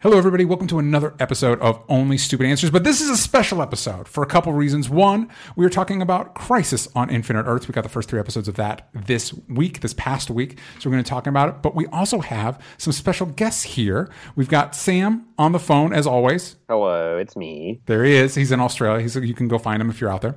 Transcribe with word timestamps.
Hello, 0.00 0.16
everybody. 0.16 0.44
Welcome 0.44 0.68
to 0.68 0.78
another 0.78 1.12
episode 1.18 1.58
of 1.58 1.82
Only 1.88 2.18
Stupid 2.18 2.46
Answers. 2.46 2.70
But 2.70 2.84
this 2.84 3.00
is 3.00 3.10
a 3.10 3.16
special 3.16 3.60
episode 3.60 4.06
for 4.06 4.22
a 4.22 4.28
couple 4.28 4.52
reasons. 4.52 4.88
One, 4.88 5.28
we 5.56 5.66
are 5.66 5.68
talking 5.68 6.00
about 6.00 6.36
Crisis 6.36 6.86
on 6.94 7.10
Infinite 7.10 7.46
Earths. 7.46 7.66
We 7.66 7.72
got 7.72 7.82
the 7.82 7.88
first 7.88 8.08
three 8.08 8.20
episodes 8.20 8.46
of 8.46 8.54
that 8.54 8.90
this 8.94 9.34
week, 9.48 9.80
this 9.80 9.94
past 9.94 10.30
week. 10.30 10.60
So 10.78 10.88
we're 10.88 10.94
going 10.94 11.02
to 11.02 11.10
talk 11.10 11.26
about 11.26 11.48
it. 11.48 11.62
But 11.62 11.74
we 11.74 11.86
also 11.88 12.20
have 12.20 12.62
some 12.76 12.92
special 12.92 13.26
guests 13.26 13.64
here. 13.64 14.08
We've 14.36 14.48
got 14.48 14.76
Sam 14.76 15.26
on 15.36 15.50
the 15.50 15.58
phone, 15.58 15.92
as 15.92 16.06
always. 16.06 16.54
Hello, 16.68 17.16
it's 17.16 17.34
me. 17.34 17.80
There 17.86 18.04
he 18.04 18.14
is. 18.14 18.36
He's 18.36 18.52
in 18.52 18.60
Australia. 18.60 19.02
He's, 19.02 19.16
you 19.16 19.34
can 19.34 19.48
go 19.48 19.58
find 19.58 19.82
him 19.82 19.90
if 19.90 20.00
you're 20.00 20.12
out 20.12 20.22
there. 20.22 20.36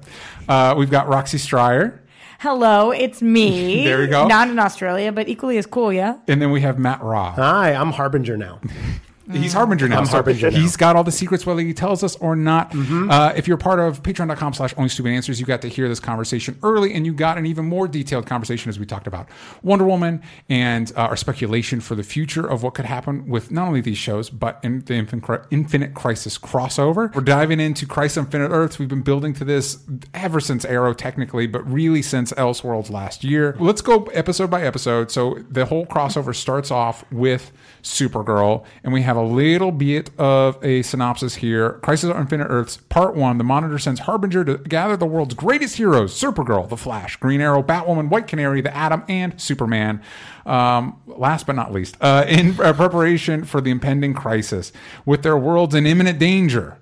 Uh, 0.50 0.74
we've 0.76 0.90
got 0.90 1.08
Roxy 1.08 1.38
Stryer. 1.38 2.00
Hello, 2.40 2.90
it's 2.90 3.22
me. 3.22 3.84
There 3.86 4.00
we 4.00 4.08
go. 4.08 4.26
Not 4.26 4.50
in 4.50 4.58
Australia, 4.58 5.12
but 5.12 5.30
equally 5.30 5.60
as 5.60 5.68
cool, 5.68 5.94
yeah. 5.94 6.18
And 6.28 6.42
then 6.42 6.50
we 6.50 6.62
have 6.62 6.80
Matt 6.80 7.04
Raw. 7.04 7.34
Hi, 7.34 7.76
I'm 7.76 7.92
Harbinger 7.92 8.38
now. 8.38 8.60
He's 9.34 9.54
Harbinger 9.54 9.88
now. 9.88 10.00
I'm 10.00 10.06
so 10.06 10.14
Harbinger 10.14 10.52
now. 10.52 10.60
He's 10.60 10.76
got 10.76 10.96
all 10.96 11.04
the 11.04 11.12
secrets, 11.12 11.46
whether 11.46 11.62
he 11.62 11.74
tells 11.74 12.04
us 12.04 12.16
or 12.18 12.36
not. 12.36 12.72
Mm-hmm. 12.72 13.10
Uh, 13.10 13.34
if 13.36 13.48
you're 13.48 13.58
part 13.58 13.80
of 13.80 14.04
patreon.com 14.04 14.54
slash 14.54 14.74
only 14.78 14.90
stupid 14.90 15.10
answers, 15.10 15.40
you 15.40 15.46
got 15.46 15.62
to 15.62 15.68
hear 15.68 15.88
this 15.88 16.00
conversation 16.00 16.58
early 16.64 16.94
and 16.94 17.06
you 17.06 17.14
got 17.14 17.38
an 17.38 17.46
even 17.46 17.66
more 17.66 17.88
detailed 17.88 18.26
conversation 18.26 18.70
as 18.70 18.80
we 18.80 18.86
talked 18.86 19.08
about 19.08 19.30
Wonder 19.64 19.86
Woman 19.86 20.22
and 20.50 20.92
uh, 20.96 21.02
our 21.02 21.16
speculation 21.16 21.82
for 21.82 21.96
the 21.96 22.04
future 22.04 22.46
of 22.46 22.64
what 22.64 22.74
could 22.74 22.86
happen 22.86 23.28
with 23.28 23.52
not 23.52 23.68
only 23.68 23.82
these 23.82 23.98
shows, 23.98 24.30
but 24.30 24.60
in 24.64 24.80
the 24.80 24.94
Infin- 24.94 25.46
Infinite 25.52 25.94
Crisis 25.94 26.38
crossover. 26.38 27.14
We're 27.14 27.22
diving 27.22 27.60
into 27.60 27.86
Crisis 27.86 28.18
Infinite 28.18 28.50
Earths. 28.50 28.80
We've 28.80 28.90
been 28.90 29.02
building 29.02 29.34
to 29.36 29.46
this 29.46 29.80
ever 30.14 30.40
since 30.40 30.66
Arrow, 30.66 30.94
technically, 30.94 31.48
but 31.48 31.70
really 31.72 32.02
since 32.02 32.32
Elseworlds 32.34 32.90
last 32.90 33.24
year. 33.24 33.56
Let's 33.60 33.82
go 33.82 34.04
episode 34.06 34.50
by 34.50 34.64
episode. 34.64 35.12
So 35.12 35.40
the 35.50 35.66
whole 35.66 35.86
crossover 35.86 36.36
starts 36.36 36.72
off 36.72 37.04
with 37.12 37.52
Supergirl, 37.82 38.64
and 38.84 38.94
we 38.94 39.02
have 39.02 39.18
a 39.18 39.22
little 39.22 39.72
bit 39.72 40.10
of 40.20 40.64
a 40.64 40.82
synopsis 40.82 41.36
here. 41.36 41.74
Crisis 41.84 42.10
on 42.10 42.22
Infinite 42.22 42.48
Earths, 42.48 42.78
Part 42.78 43.16
1. 43.16 43.38
The 43.38 43.44
Monitor 43.44 43.80
sends 43.80 44.02
Harbinger 44.02 44.46
to 44.46 44.58
gather 44.58 44.96
the 44.96 45.06
world's 45.06 45.34
greatest 45.34 45.78
heroes 45.78 46.20
Supergirl, 46.20 46.70
The 46.70 46.78
Flash, 46.78 47.16
Green 47.18 47.42
Arrow, 47.42 47.64
Batwoman, 47.64 48.10
White 48.10 48.28
Canary, 48.28 48.62
The 48.62 48.76
Atom, 48.76 49.04
and 49.08 49.40
Superman. 49.40 50.02
Um, 50.46 51.00
last 51.06 51.46
but 51.46 51.56
not 51.56 51.72
least, 51.72 51.98
uh, 52.02 52.26
in 52.28 52.60
uh, 52.60 52.74
preparation 52.74 53.46
for 53.46 53.62
the 53.62 53.72
impending 53.72 54.14
crisis, 54.14 54.72
with 55.06 55.24
their 55.24 55.38
worlds 55.38 55.76
in 55.76 55.86
imminent 55.86 56.20
danger, 56.20 56.78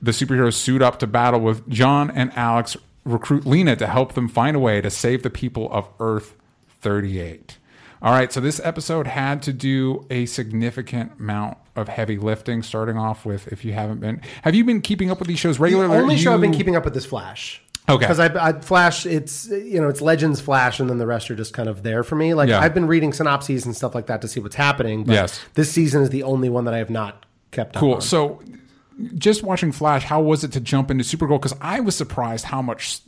the 0.00 0.10
superheroes 0.10 0.54
suit 0.54 0.82
up 0.82 0.98
to 0.98 1.06
battle 1.06 1.40
with 1.40 1.68
John 1.68 2.10
and 2.10 2.32
Alex, 2.36 2.76
recruit 3.04 3.46
Lena 3.46 3.76
to 3.76 3.86
help 3.86 4.14
them 4.14 4.28
find 4.28 4.56
a 4.56 4.60
way 4.60 4.80
to 4.80 4.90
save 4.90 5.22
the 5.22 5.30
people 5.30 5.70
of 5.72 5.88
Earth 6.00 6.34
38. 6.80 7.58
All 8.04 8.12
right, 8.12 8.30
so 8.30 8.38
this 8.40 8.60
episode 8.62 9.06
had 9.06 9.42
to 9.44 9.52
do 9.54 10.06
a 10.10 10.26
significant 10.26 11.12
amount 11.18 11.56
of 11.74 11.88
heavy 11.88 12.18
lifting, 12.18 12.62
starting 12.62 12.98
off 12.98 13.24
with 13.24 13.48
if 13.50 13.64
you 13.64 13.72
haven't 13.72 14.00
been. 14.00 14.20
Have 14.42 14.54
you 14.54 14.62
been 14.62 14.82
keeping 14.82 15.10
up 15.10 15.18
with 15.18 15.26
these 15.28 15.38
shows 15.38 15.56
The 15.56 15.62
regularly? 15.62 15.96
only 15.96 16.16
show 16.18 16.34
I've 16.34 16.40
been 16.42 16.52
keeping 16.52 16.76
up 16.76 16.84
with 16.84 16.94
is 16.96 17.06
Flash. 17.06 17.62
Okay. 17.88 17.98
Because 18.00 18.18
I, 18.20 18.48
I 18.48 18.52
Flash, 18.60 19.06
it's 19.06 19.48
you 19.48 19.80
know 19.80 19.88
it's 19.88 20.02
Legends 20.02 20.38
Flash, 20.40 20.80
and 20.80 20.88
then 20.90 20.98
the 20.98 21.06
rest 21.06 21.30
are 21.30 21.34
just 21.34 21.54
kind 21.54 21.68
of 21.68 21.82
there 21.82 22.02
for 22.02 22.14
me. 22.14 22.34
Like 22.34 22.50
Yeah. 22.50 22.60
I've 22.60 22.74
been 22.74 22.86
reading 22.86 23.12
synopses 23.14 23.64
and 23.64 23.74
stuff 23.74 23.94
like 23.94 24.06
that 24.06 24.20
to 24.20 24.28
see 24.28 24.38
what's 24.40 24.54
happening. 24.56 25.04
But 25.04 25.14
Yes. 25.14 25.40
This 25.54 25.72
season 25.72 26.02
is 26.02 26.10
the 26.10 26.22
only 26.24 26.50
one 26.50 26.66
that 26.66 26.74
I 26.74 26.78
have 26.78 26.90
not 26.90 27.24
kept 27.52 27.74
up 27.76 27.80
Cool. 27.80 28.00
So, 28.02 28.42
just 29.16 29.42
watching 29.42 29.72
Flash, 29.72 30.04
how 30.04 30.20
was 30.20 30.44
it 30.44 30.52
to 30.52 30.60
jump 30.60 30.90
into 30.90 31.04
Supergirl? 31.04 31.40
Because 31.40 31.56
I 31.60 31.80
was 31.80 31.96
surprised 31.96 32.44
how 32.46 32.60
much 32.62 33.00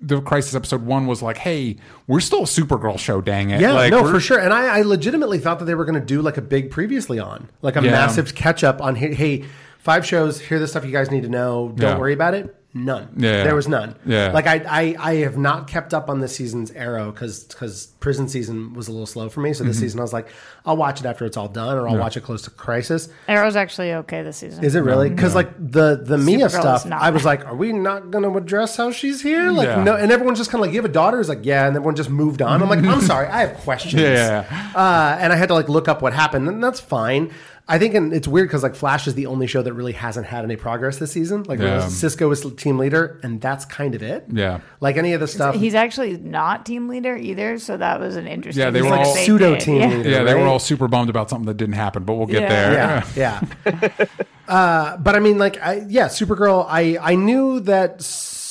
the 0.00 0.20
Crisis 0.20 0.54
episode 0.54 0.82
one 0.84 1.06
was 1.06 1.22
like, 1.22 1.38
"Hey, 1.38 1.76
we're 2.06 2.20
still 2.20 2.40
a 2.40 2.46
Supergirl 2.46 2.98
show, 2.98 3.20
dang 3.20 3.50
it!" 3.50 3.60
Yeah, 3.60 3.72
like, 3.72 3.90
no, 3.90 4.08
for 4.08 4.20
sure. 4.20 4.38
And 4.38 4.52
I, 4.52 4.78
I 4.78 4.82
legitimately 4.82 5.38
thought 5.38 5.58
that 5.58 5.64
they 5.64 5.74
were 5.74 5.84
going 5.84 5.98
to 6.00 6.04
do 6.06 6.22
like 6.22 6.36
a 6.36 6.42
big 6.42 6.70
previously 6.70 7.18
on, 7.18 7.48
like 7.62 7.76
a 7.76 7.82
Yeah. 7.82 7.90
massive 7.92 8.34
catch 8.34 8.62
up 8.64 8.80
on. 8.80 8.94
Hey, 8.96 9.14
hey, 9.14 9.44
five 9.78 10.06
shows. 10.06 10.40
Here, 10.40 10.56
are 10.56 10.60
the 10.60 10.68
stuff 10.68 10.84
you 10.84 10.92
guys 10.92 11.10
need 11.10 11.22
to 11.24 11.28
know. 11.28 11.72
Don't 11.74 11.90
Yeah. 11.92 11.98
worry 11.98 12.12
about 12.12 12.34
it. 12.34 12.54
None. 12.74 13.08
Yeah. 13.16 13.44
there 13.44 13.54
was 13.54 13.66
none. 13.66 13.96
Yeah. 14.04 14.30
like 14.32 14.46
I, 14.46 14.56
I, 14.68 14.96
I 14.98 15.14
have 15.16 15.38
not 15.38 15.68
kept 15.68 15.94
up 15.94 16.10
on 16.10 16.20
this 16.20 16.36
season's 16.36 16.70
Arrow 16.72 17.10
because 17.10 17.44
because 17.44 17.86
prison 17.98 18.28
season 18.28 18.74
was 18.74 18.88
a 18.88 18.92
little 18.92 19.06
slow 19.06 19.30
for 19.30 19.40
me. 19.40 19.54
So 19.54 19.64
this 19.64 19.76
Mm-hmm. 19.76 19.82
season 19.84 20.00
I 20.00 20.02
was 20.02 20.12
like, 20.12 20.28
I'll 20.66 20.76
watch 20.76 21.00
it 21.00 21.06
after 21.06 21.24
it's 21.24 21.38
all 21.38 21.48
done, 21.48 21.78
or 21.78 21.88
I'll 21.88 21.96
watch 21.96 22.18
it 22.18 22.20
close 22.24 22.42
to 22.42 22.50
Crisis. 22.50 23.08
Arrow's 23.26 23.56
actually 23.56 23.94
okay 23.94 24.22
this 24.22 24.36
season. 24.36 24.62
Is 24.64 24.74
it 24.74 24.80
really? 24.80 25.08
Because 25.08 25.34
like 25.34 25.50
the 25.58 25.96
the 26.04 26.18
Mia 26.18 26.40
Supergirl 26.40 26.46
is 26.46 26.52
stuff, 26.52 26.86
not. 26.86 27.00
I 27.00 27.08
was 27.10 27.24
like, 27.24 27.46
are 27.46 27.56
we 27.56 27.72
not 27.72 28.10
going 28.10 28.24
to 28.24 28.36
address 28.36 28.76
how 28.76 28.90
she's 28.92 29.22
here? 29.22 29.50
Like 29.50 29.66
Yeah. 29.66 29.82
no, 29.82 29.96
and 29.96 30.12
everyone's 30.12 30.38
just 30.38 30.50
kind 30.50 30.60
of 30.62 30.66
like, 30.66 30.74
you 30.74 30.80
have 30.82 30.88
a 30.90 30.92
daughter? 30.92 31.18
Is 31.20 31.28
like, 31.30 31.46
yeah, 31.46 31.66
and 31.66 31.74
everyone 31.74 31.96
just 31.96 32.10
moved 32.10 32.42
on. 32.42 32.62
I'm 32.62 32.68
like, 32.68 32.84
I'm 32.84 33.00
sorry, 33.00 33.28
I 33.28 33.46
have 33.46 33.56
questions. 33.58 33.94
Yeah, 34.02 34.44
yeah, 34.50 34.72
Uh, 34.76 35.16
and 35.18 35.32
I 35.32 35.36
had 35.36 35.48
to 35.48 35.54
like 35.54 35.70
look 35.70 35.88
up 35.88 36.02
what 36.02 36.12
happened, 36.12 36.46
and 36.48 36.62
that's 36.62 36.80
fine. 36.80 37.32
I 37.70 37.78
think, 37.78 37.92
and 37.94 38.14
it's 38.14 38.26
weird 38.26 38.48
because 38.48 38.62
like 38.62 38.74
Flash 38.74 39.06
is 39.06 39.14
the 39.14 39.26
only 39.26 39.46
show 39.46 39.60
that 39.60 39.74
really 39.74 39.92
hasn't 39.92 40.26
had 40.26 40.42
any 40.42 40.56
progress 40.56 40.96
this 40.96 41.12
season. 41.12 41.42
Like 41.42 41.58
Yeah. 41.60 41.86
Cisco 41.88 42.30
is 42.30 42.40
team 42.56 42.78
leader, 42.78 43.20
and 43.22 43.40
that's 43.42 43.66
kind 43.66 43.94
of 43.94 44.02
it. 44.02 44.24
Yeah. 44.32 44.60
Like 44.80 44.96
any 44.96 45.12
of 45.12 45.20
the 45.20 45.26
stuff, 45.28 45.54
He's 45.54 45.74
actually 45.74 46.16
not 46.16 46.64
team 46.64 46.88
leader 46.88 47.14
either, 47.14 47.58
so 47.58 47.76
that 47.76 48.00
was 48.00 48.16
an 48.16 48.26
interesting. 48.26 48.64
Yeah, 48.64 48.70
they 48.70 48.80
were 48.80 48.88
thing 48.88 48.98
all- 49.00 49.14
Pseudo 49.16 49.50
did. 49.52 49.60
team 49.60 49.80
yeah. 49.82 49.88
leader. 49.88 50.08
yeah, 50.10 50.22
they 50.22 50.34
were 50.34 50.46
all 50.46 50.58
super 50.58 50.88
bummed 50.88 51.10
about 51.10 51.28
something 51.28 51.46
that 51.46 51.58
didn't 51.58 51.74
happen, 51.74 52.04
but 52.04 52.14
we'll 52.14 52.26
get 52.26 52.42
Yeah. 52.42 52.48
there. 52.48 53.04
yeah, 53.16 53.44
yeah. 53.98 54.06
uh, 54.48 54.96
but 54.96 55.14
I 55.14 55.18
mean, 55.20 55.36
like, 55.38 55.60
I, 55.62 55.84
yeah, 55.88 56.06
Supergirl. 56.08 56.64
I 56.68 56.96
I 57.00 57.14
knew 57.16 57.60
that 57.60 58.00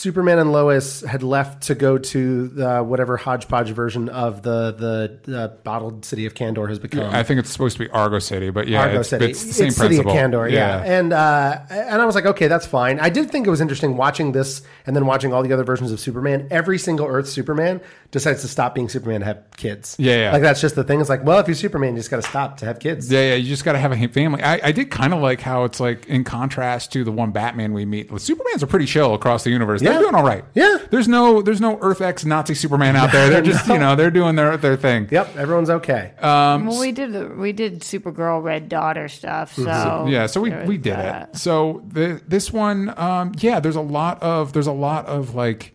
Superman 0.08 0.40
and 0.40 0.54
Lois 0.54 1.02
had 1.02 1.22
left 1.22 1.64
to 1.64 1.76
go 1.76 1.98
to 1.98 2.48
the, 2.48 2.80
whatever 2.80 3.18
hodgepodge 3.18 3.72
version 3.72 4.08
of 4.08 4.42
the 4.42 5.20
the 5.26 5.38
uh, 5.38 5.48
bottled 5.66 6.06
city 6.06 6.26
of 6.26 6.34
Kandor 6.34 6.70
has 6.70 6.80
become. 6.80 7.14
I 7.14 7.24
think 7.24 7.42
it's 7.42 7.50
supposed 7.50 7.76
to 7.76 7.84
be 7.84 7.90
Argo 7.90 8.20
City, 8.20 8.50
but 8.50 8.70
yeah, 8.70 8.84
Argo 8.84 9.02
it's, 9.02 9.10
City. 9.10 9.26
it's 9.26 9.44
the 9.44 9.52
same 9.52 9.72
City 9.72 9.98
of 9.98 10.06
principle. 10.06 10.14
Kandor, 10.14 10.50
yeah. 10.50 10.82
And 10.82 11.12
uh, 11.12 11.60
and 11.70 12.02
I 12.02 12.06
was 12.06 12.16
like, 12.16 12.26
okay, 12.26 12.48
that's 12.48 12.66
fine. 12.66 13.02
I 13.02 13.10
did 13.10 13.30
think 13.30 13.48
it 13.48 13.50
was 13.50 13.60
interesting 13.60 13.98
watching 13.98 14.32
this 14.32 14.62
and 14.86 14.96
then 14.96 15.06
watching 15.06 15.34
all 15.34 15.44
the 15.44 15.52
other 15.52 15.66
versions 15.66 15.92
of 15.92 16.00
Superman. 16.00 16.48
Every 16.52 16.78
single 16.78 17.06
Earth 17.06 17.28
Superman 17.28 17.82
decides 18.12 18.42
to 18.44 18.48
stop 18.48 18.74
being 18.74 18.88
Superman 18.88 19.20
to 19.20 19.26
have 19.26 19.44
kids. 19.58 19.98
Yeah, 20.00 20.16
yeah. 20.16 20.32
Like 20.32 20.42
that's 20.42 20.62
just 20.62 20.76
the 20.76 20.86
thing. 20.86 21.02
It's 21.02 21.10
like, 21.10 21.26
well, 21.26 21.40
if 21.40 21.48
you're 21.48 21.56
Superman, 21.56 21.96
you 21.96 22.00
just 22.00 22.10
got 22.10 22.22
to 22.24 22.30
stop 22.30 22.56
to 22.60 22.66
have 22.66 22.80
kids. 22.80 23.12
Yeah, 23.12 23.32
yeah, 23.32 23.36
you 23.36 23.50
just 23.50 23.66
got 23.66 23.74
to 23.74 23.80
have 23.80 23.92
a 23.92 24.08
family. 24.08 24.42
I, 24.42 24.68
I 24.68 24.72
did 24.72 24.90
kind 24.90 25.14
of 25.14 25.22
like 25.22 25.42
how 25.42 25.66
it's 25.66 25.82
like 25.82 26.06
in 26.06 26.24
contrast 26.24 26.94
to 26.94 27.04
the 27.04 27.12
one 27.12 27.32
Batman 27.32 27.74
we 27.74 27.84
meet. 27.84 28.10
Supermans 28.10 28.64
are 28.64 28.68
pretty 28.68 28.86
chill 28.86 29.14
across 29.14 29.44
the 29.44 29.50
universe. 29.50 29.82
They're 30.00 30.12
doing 30.12 30.16
all 30.16 30.26
right. 30.28 30.44
Yeah. 30.54 30.78
there's 30.90 31.08
no 31.08 31.42
there's 31.42 31.62
no 31.62 31.78
Earth 31.82 32.02
X 32.02 32.26
Nazi 32.26 32.54
Superman 32.54 32.96
out 32.96 33.12
there. 33.12 33.30
They're 33.30 33.42
just 33.42 33.68
you 33.74 33.78
know 33.78 33.96
they're 33.96 34.12
doing 34.12 34.36
their 34.36 34.58
their 34.58 34.76
thing. 34.78 35.08
Yep, 35.12 35.36
everyone's 35.38 35.70
okay. 35.70 36.14
Well, 36.20 36.80
we 36.80 36.92
did 36.92 37.14
the, 37.14 37.28
we 37.28 37.52
did 37.52 37.82
Supergirl 37.82 38.42
Red 38.44 38.70
Daughter 38.70 39.08
stuff. 39.08 39.54
So 39.56 39.64
Mm-hmm. 39.64 40.08
Yeah, 40.10 40.26
so 40.28 40.42
we, 40.42 40.52
we 40.66 40.78
did 40.78 40.94
that. 40.96 41.30
it. 41.30 41.38
So 41.38 41.84
the 41.88 42.22
this 42.28 42.52
one, 42.54 42.94
um, 42.98 43.32
yeah, 43.40 43.60
there's 43.60 43.76
a 43.76 43.82
lot 43.82 44.22
of 44.22 44.54
there's 44.54 44.68
a 44.68 44.72
lot 44.72 45.06
of 45.08 45.36
like 45.36 45.74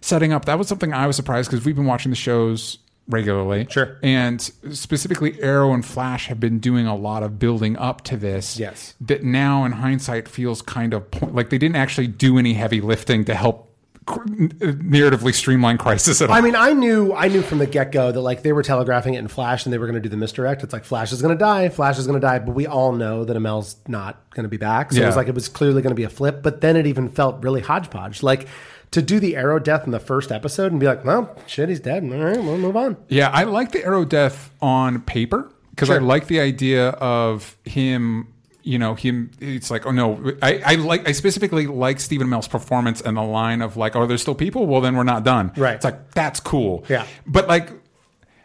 setting 0.00 0.32
up. 0.32 0.44
That 0.46 0.58
was 0.58 0.68
something 0.68 0.92
I 0.92 1.06
was 1.06 1.16
surprised 1.16 1.50
because 1.50 1.64
we've 1.64 1.76
been 1.76 1.86
watching 1.86 2.10
the 2.10 2.16
shows 2.16 2.78
regularly. 3.10 3.66
Sure. 3.70 3.98
And 4.02 4.40
specifically, 4.40 5.40
Arrow 5.42 5.72
and 5.72 5.84
Flash 5.84 6.26
have 6.26 6.40
been 6.40 6.58
doing 6.58 6.86
a 6.86 6.96
lot 6.96 7.22
of 7.22 7.38
building 7.38 7.76
up 7.76 8.02
to 8.04 8.16
this. 8.16 8.58
Yes. 8.58 8.94
That 9.00 9.22
now, 9.22 9.64
in 9.64 9.72
hindsight, 9.72 10.28
feels 10.28 10.62
kind 10.62 10.94
of 10.94 11.04
like 11.32 11.50
they 11.50 11.58
didn't 11.58 11.76
actually 11.76 12.06
do 12.06 12.38
any 12.38 12.54
heavy 12.54 12.80
lifting 12.80 13.24
to 13.26 13.34
help 13.34 13.70
narratively 14.06 15.32
streamline 15.32 15.78
Crisis 15.78 16.20
at 16.20 16.30
all. 16.30 16.36
I 16.36 16.40
mean, 16.40 16.56
I 16.56 16.72
knew 16.72 17.12
I 17.12 17.28
knew 17.28 17.42
from 17.42 17.58
the 17.58 17.66
get 17.66 17.92
go 17.92 18.10
that 18.10 18.20
like 18.20 18.42
they 18.42 18.52
were 18.52 18.62
telegraphing 18.62 19.14
it 19.14 19.18
in 19.18 19.28
Flash 19.28 19.66
and 19.66 19.72
they 19.72 19.78
were 19.78 19.86
going 19.86 19.94
to 19.94 20.00
do 20.00 20.08
the 20.08 20.16
misdirect. 20.16 20.62
It's 20.62 20.72
like 20.72 20.84
Flash 20.84 21.12
is 21.12 21.22
going 21.22 21.36
to 21.36 21.38
die, 21.38 21.68
Flash 21.68 21.98
is 21.98 22.06
going 22.06 22.20
to 22.20 22.26
die, 22.26 22.38
but 22.38 22.54
we 22.54 22.66
all 22.66 22.92
know 22.92 23.24
that 23.24 23.36
Amell's 23.36 23.76
not 23.86 24.22
going 24.30 24.44
to 24.44 24.48
be 24.48 24.56
back. 24.56 24.92
So 24.92 25.02
it 25.02 25.06
was 25.06 25.16
like 25.16 25.28
it 25.28 25.34
was 25.34 25.48
clearly 25.48 25.82
going 25.82 25.92
to 25.92 25.96
be 25.96 26.04
a 26.04 26.10
flip. 26.10 26.42
But 26.42 26.60
then 26.60 26.76
it 26.76 26.86
even 26.86 27.08
felt 27.08 27.42
really 27.42 27.60
hodgepodge. 27.60 28.22
Like 28.22 28.48
to 28.90 29.02
do 29.02 29.20
the 29.20 29.36
arrow 29.36 29.58
death 29.58 29.84
in 29.84 29.92
the 29.92 30.00
first 30.00 30.32
episode 30.32 30.72
and 30.72 30.80
be 30.80 30.86
like, 30.86 31.04
well, 31.04 31.36
shit, 31.46 31.68
he's 31.68 31.80
dead. 31.80 32.02
All 32.04 32.10
right, 32.10 32.36
we'll 32.36 32.58
move 32.58 32.76
on. 32.76 32.96
Yeah, 33.08 33.30
I 33.30 33.44
like 33.44 33.72
the 33.72 33.84
arrow 33.84 34.04
death 34.04 34.50
on 34.60 35.02
paper 35.02 35.50
because 35.70 35.90
I 35.90 35.98
like 35.98 36.26
the 36.26 36.40
idea 36.40 36.88
of 36.90 37.56
him. 37.64 38.32
You 38.62 38.78
know, 38.78 38.94
him. 38.94 39.30
It's 39.40 39.70
like, 39.70 39.86
oh 39.86 39.90
no, 39.90 40.36
I, 40.42 40.60
I 40.64 40.74
like. 40.74 41.08
I 41.08 41.12
specifically 41.12 41.66
like 41.66 41.98
Stephen 41.98 42.26
Amell's 42.26 42.46
performance 42.46 43.00
and 43.00 43.16
the 43.16 43.22
line 43.22 43.62
of 43.62 43.78
like, 43.78 43.96
"Oh, 43.96 44.06
there 44.06 44.18
still 44.18 44.34
people. 44.34 44.66
Well, 44.66 44.82
then 44.82 44.96
we're 44.96 45.02
not 45.02 45.24
done." 45.24 45.50
Right. 45.56 45.76
It's 45.76 45.84
like 45.84 46.10
that's 46.10 46.40
cool. 46.40 46.84
Yeah. 46.86 47.06
But 47.26 47.48
like, 47.48 47.70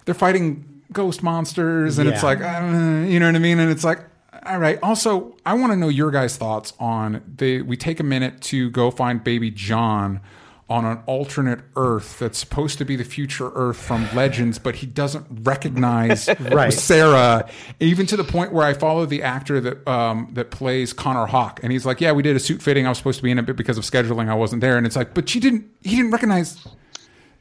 they're 0.06 0.16
fighting 0.16 0.84
ghost 0.94 1.22
monsters, 1.22 1.98
and 1.98 2.08
it's 2.08 2.24
like, 2.24 2.40
uh, 2.40 3.04
you 3.06 3.20
know 3.20 3.26
what 3.26 3.36
I 3.36 3.40
mean? 3.40 3.60
And 3.60 3.70
it's 3.70 3.84
like, 3.84 4.00
All 4.46 4.60
right. 4.60 4.78
Also, 4.84 5.36
I 5.46 5.54
want 5.56 5.72
to 5.72 5.76
know 5.76 5.90
your 5.90 6.12
guys' 6.12 6.38
thoughts 6.38 6.74
on 6.80 7.24
the. 7.38 7.62
We 7.64 7.78
take 7.78 8.00
a 8.00 8.04
minute 8.04 8.42
to 8.44 8.70
go 8.70 8.92
find 8.92 9.24
baby 9.24 9.50
John 9.52 10.22
on 10.68 10.84
an 10.84 11.00
alternate 11.06 11.60
Earth 11.76 12.18
that's 12.18 12.40
supposed 12.40 12.80
to 12.80 12.86
be 12.86 12.96
the 12.96 13.04
future 13.04 13.52
Earth 13.54 13.78
from 13.78 14.08
Legends, 14.16 14.58
but 14.58 14.76
he 14.78 14.88
doesn't 14.88 15.26
recognize 15.44 16.28
Right. 16.40 16.74
Sarah, 16.74 17.48
even 17.80 18.08
to 18.08 18.18
the 18.18 18.24
point 18.24 18.52
where 18.52 18.66
I 18.66 18.74
follow 18.74 19.06
the 19.06 19.22
actor 19.22 19.62
that 19.62 19.88
um, 19.88 20.30
that 20.34 20.50
plays 20.52 20.92
Connor 20.94 21.28
Hawke, 21.28 21.60
and 21.64 21.72
he's 21.72 21.86
like, 21.86 22.02
"Yeah, 22.02 22.12
we 22.14 22.24
did 22.24 22.36
a 22.36 22.40
suit 22.40 22.62
fitting. 22.62 22.86
I 22.86 22.90
was 22.90 22.98
supposed 22.98 23.18
to 23.18 23.24
be 23.24 23.32
in 23.32 23.40
it, 23.40 23.46
but 23.46 23.56
because 23.56 23.78
of 23.78 23.84
scheduling, 23.84 24.30
I 24.30 24.36
wasn't 24.36 24.62
there." 24.62 24.78
And 24.78 24.86
it's 24.86 24.96
like, 24.96 25.14
"But 25.14 25.30
she 25.30 25.40
didn't. 25.40 25.66
He 25.82 25.96
didn't 25.96 26.12
recognize." 26.12 26.66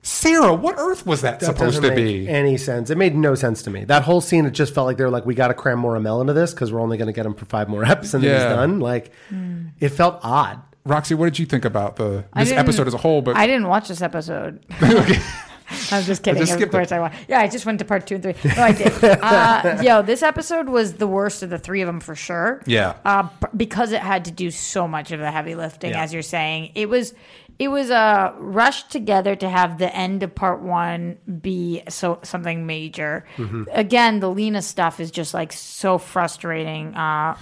Sarah, 0.06 0.52
what 0.54 0.74
Earth 0.78 1.06
was 1.06 1.22
that, 1.22 1.40
That 1.40 1.46
supposed 1.46 1.80
to 1.82 1.88
make 1.88 1.96
be? 1.96 2.28
any 2.28 2.58
sense. 2.58 2.90
It 2.90 2.98
made 2.98 3.16
no 3.16 3.34
sense 3.34 3.62
to 3.62 3.70
me. 3.70 3.84
That 3.84 4.02
whole 4.02 4.20
scene, 4.20 4.44
it 4.44 4.50
just 4.50 4.74
felt 4.74 4.86
like 4.86 4.98
they 4.98 5.04
were 5.04 5.10
like, 5.10 5.24
we 5.24 5.34
got 5.34 5.48
to 5.48 5.54
cram 5.54 5.78
more 5.78 5.96
Amell 5.96 6.20
into 6.20 6.34
this 6.34 6.52
because 6.52 6.70
we're 6.72 6.80
only 6.80 6.98
going 6.98 7.06
to 7.06 7.12
get 7.14 7.24
him 7.24 7.34
for 7.34 7.46
five 7.46 7.68
more 7.70 7.82
eps 7.84 8.12
and 8.12 8.22
then 8.22 8.30
Yeah. 8.30 8.48
he's 8.48 8.56
done. 8.56 8.80
Like, 8.80 9.12
it 9.80 9.88
felt 9.88 10.20
odd. 10.22 10.60
Roxy, 10.84 11.14
what 11.14 11.24
did 11.24 11.38
you 11.38 11.46
think 11.46 11.64
about 11.64 11.96
the 11.96 12.26
this 12.36 12.52
episode 12.52 12.86
as 12.86 12.92
a 12.92 12.98
whole? 12.98 13.22
But 13.22 13.36
I 13.36 13.46
didn't 13.46 13.68
watch 13.68 13.88
this 13.88 14.02
episode. 14.02 14.62
I 14.80 15.26
was 15.92 16.04
just 16.06 16.22
kidding. 16.22 16.40
just 16.40 16.52
of 16.52 16.58
skipped 16.58 16.72
course 16.72 16.92
it. 16.92 16.96
I 16.96 17.00
watched. 17.00 17.16
Yeah, 17.26 17.40
I 17.40 17.48
just 17.48 17.64
went 17.64 17.78
to 17.78 17.86
part 17.86 18.06
two 18.06 18.16
and 18.16 18.22
three. 18.22 18.34
No, 18.54 18.62
I 18.62 18.72
did. 18.72 18.92
uh, 19.04 19.80
yo, 19.82 20.02
this 20.02 20.22
episode 20.22 20.68
was 20.68 20.92
the 20.94 21.06
worst 21.06 21.42
of 21.42 21.48
the 21.48 21.58
three 21.58 21.80
of 21.80 21.86
them 21.86 22.00
for 22.00 22.14
sure. 22.14 22.60
Yeah. 22.66 22.96
uh, 23.06 23.28
because 23.56 23.92
it 23.92 24.02
had 24.02 24.26
to 24.26 24.30
do 24.30 24.50
so 24.50 24.86
much 24.86 25.10
of 25.10 25.20
the 25.20 25.30
heavy 25.30 25.54
lifting, 25.54 25.92
Yeah. 25.92 26.02
as 26.02 26.12
you're 26.12 26.20
saying. 26.22 26.72
It 26.74 26.90
was, 26.90 27.14
it 27.58 27.68
was 27.68 27.90
uh, 27.90 28.32
rushed 28.38 28.90
together 28.90 29.36
to 29.36 29.48
have 29.48 29.78
the 29.78 29.94
end 29.94 30.22
of 30.22 30.34
part 30.34 30.60
one 30.60 31.18
be 31.40 31.82
so 31.88 32.18
something 32.22 32.66
major. 32.66 33.24
Mm-hmm. 33.36 33.64
Again, 33.72 34.20
the 34.20 34.30
Lena 34.30 34.62
stuff 34.62 35.00
is 35.00 35.10
just 35.10 35.34
like 35.34 35.52
so 35.52 35.98
frustrating. 35.98 36.94
Uh, 36.94 37.36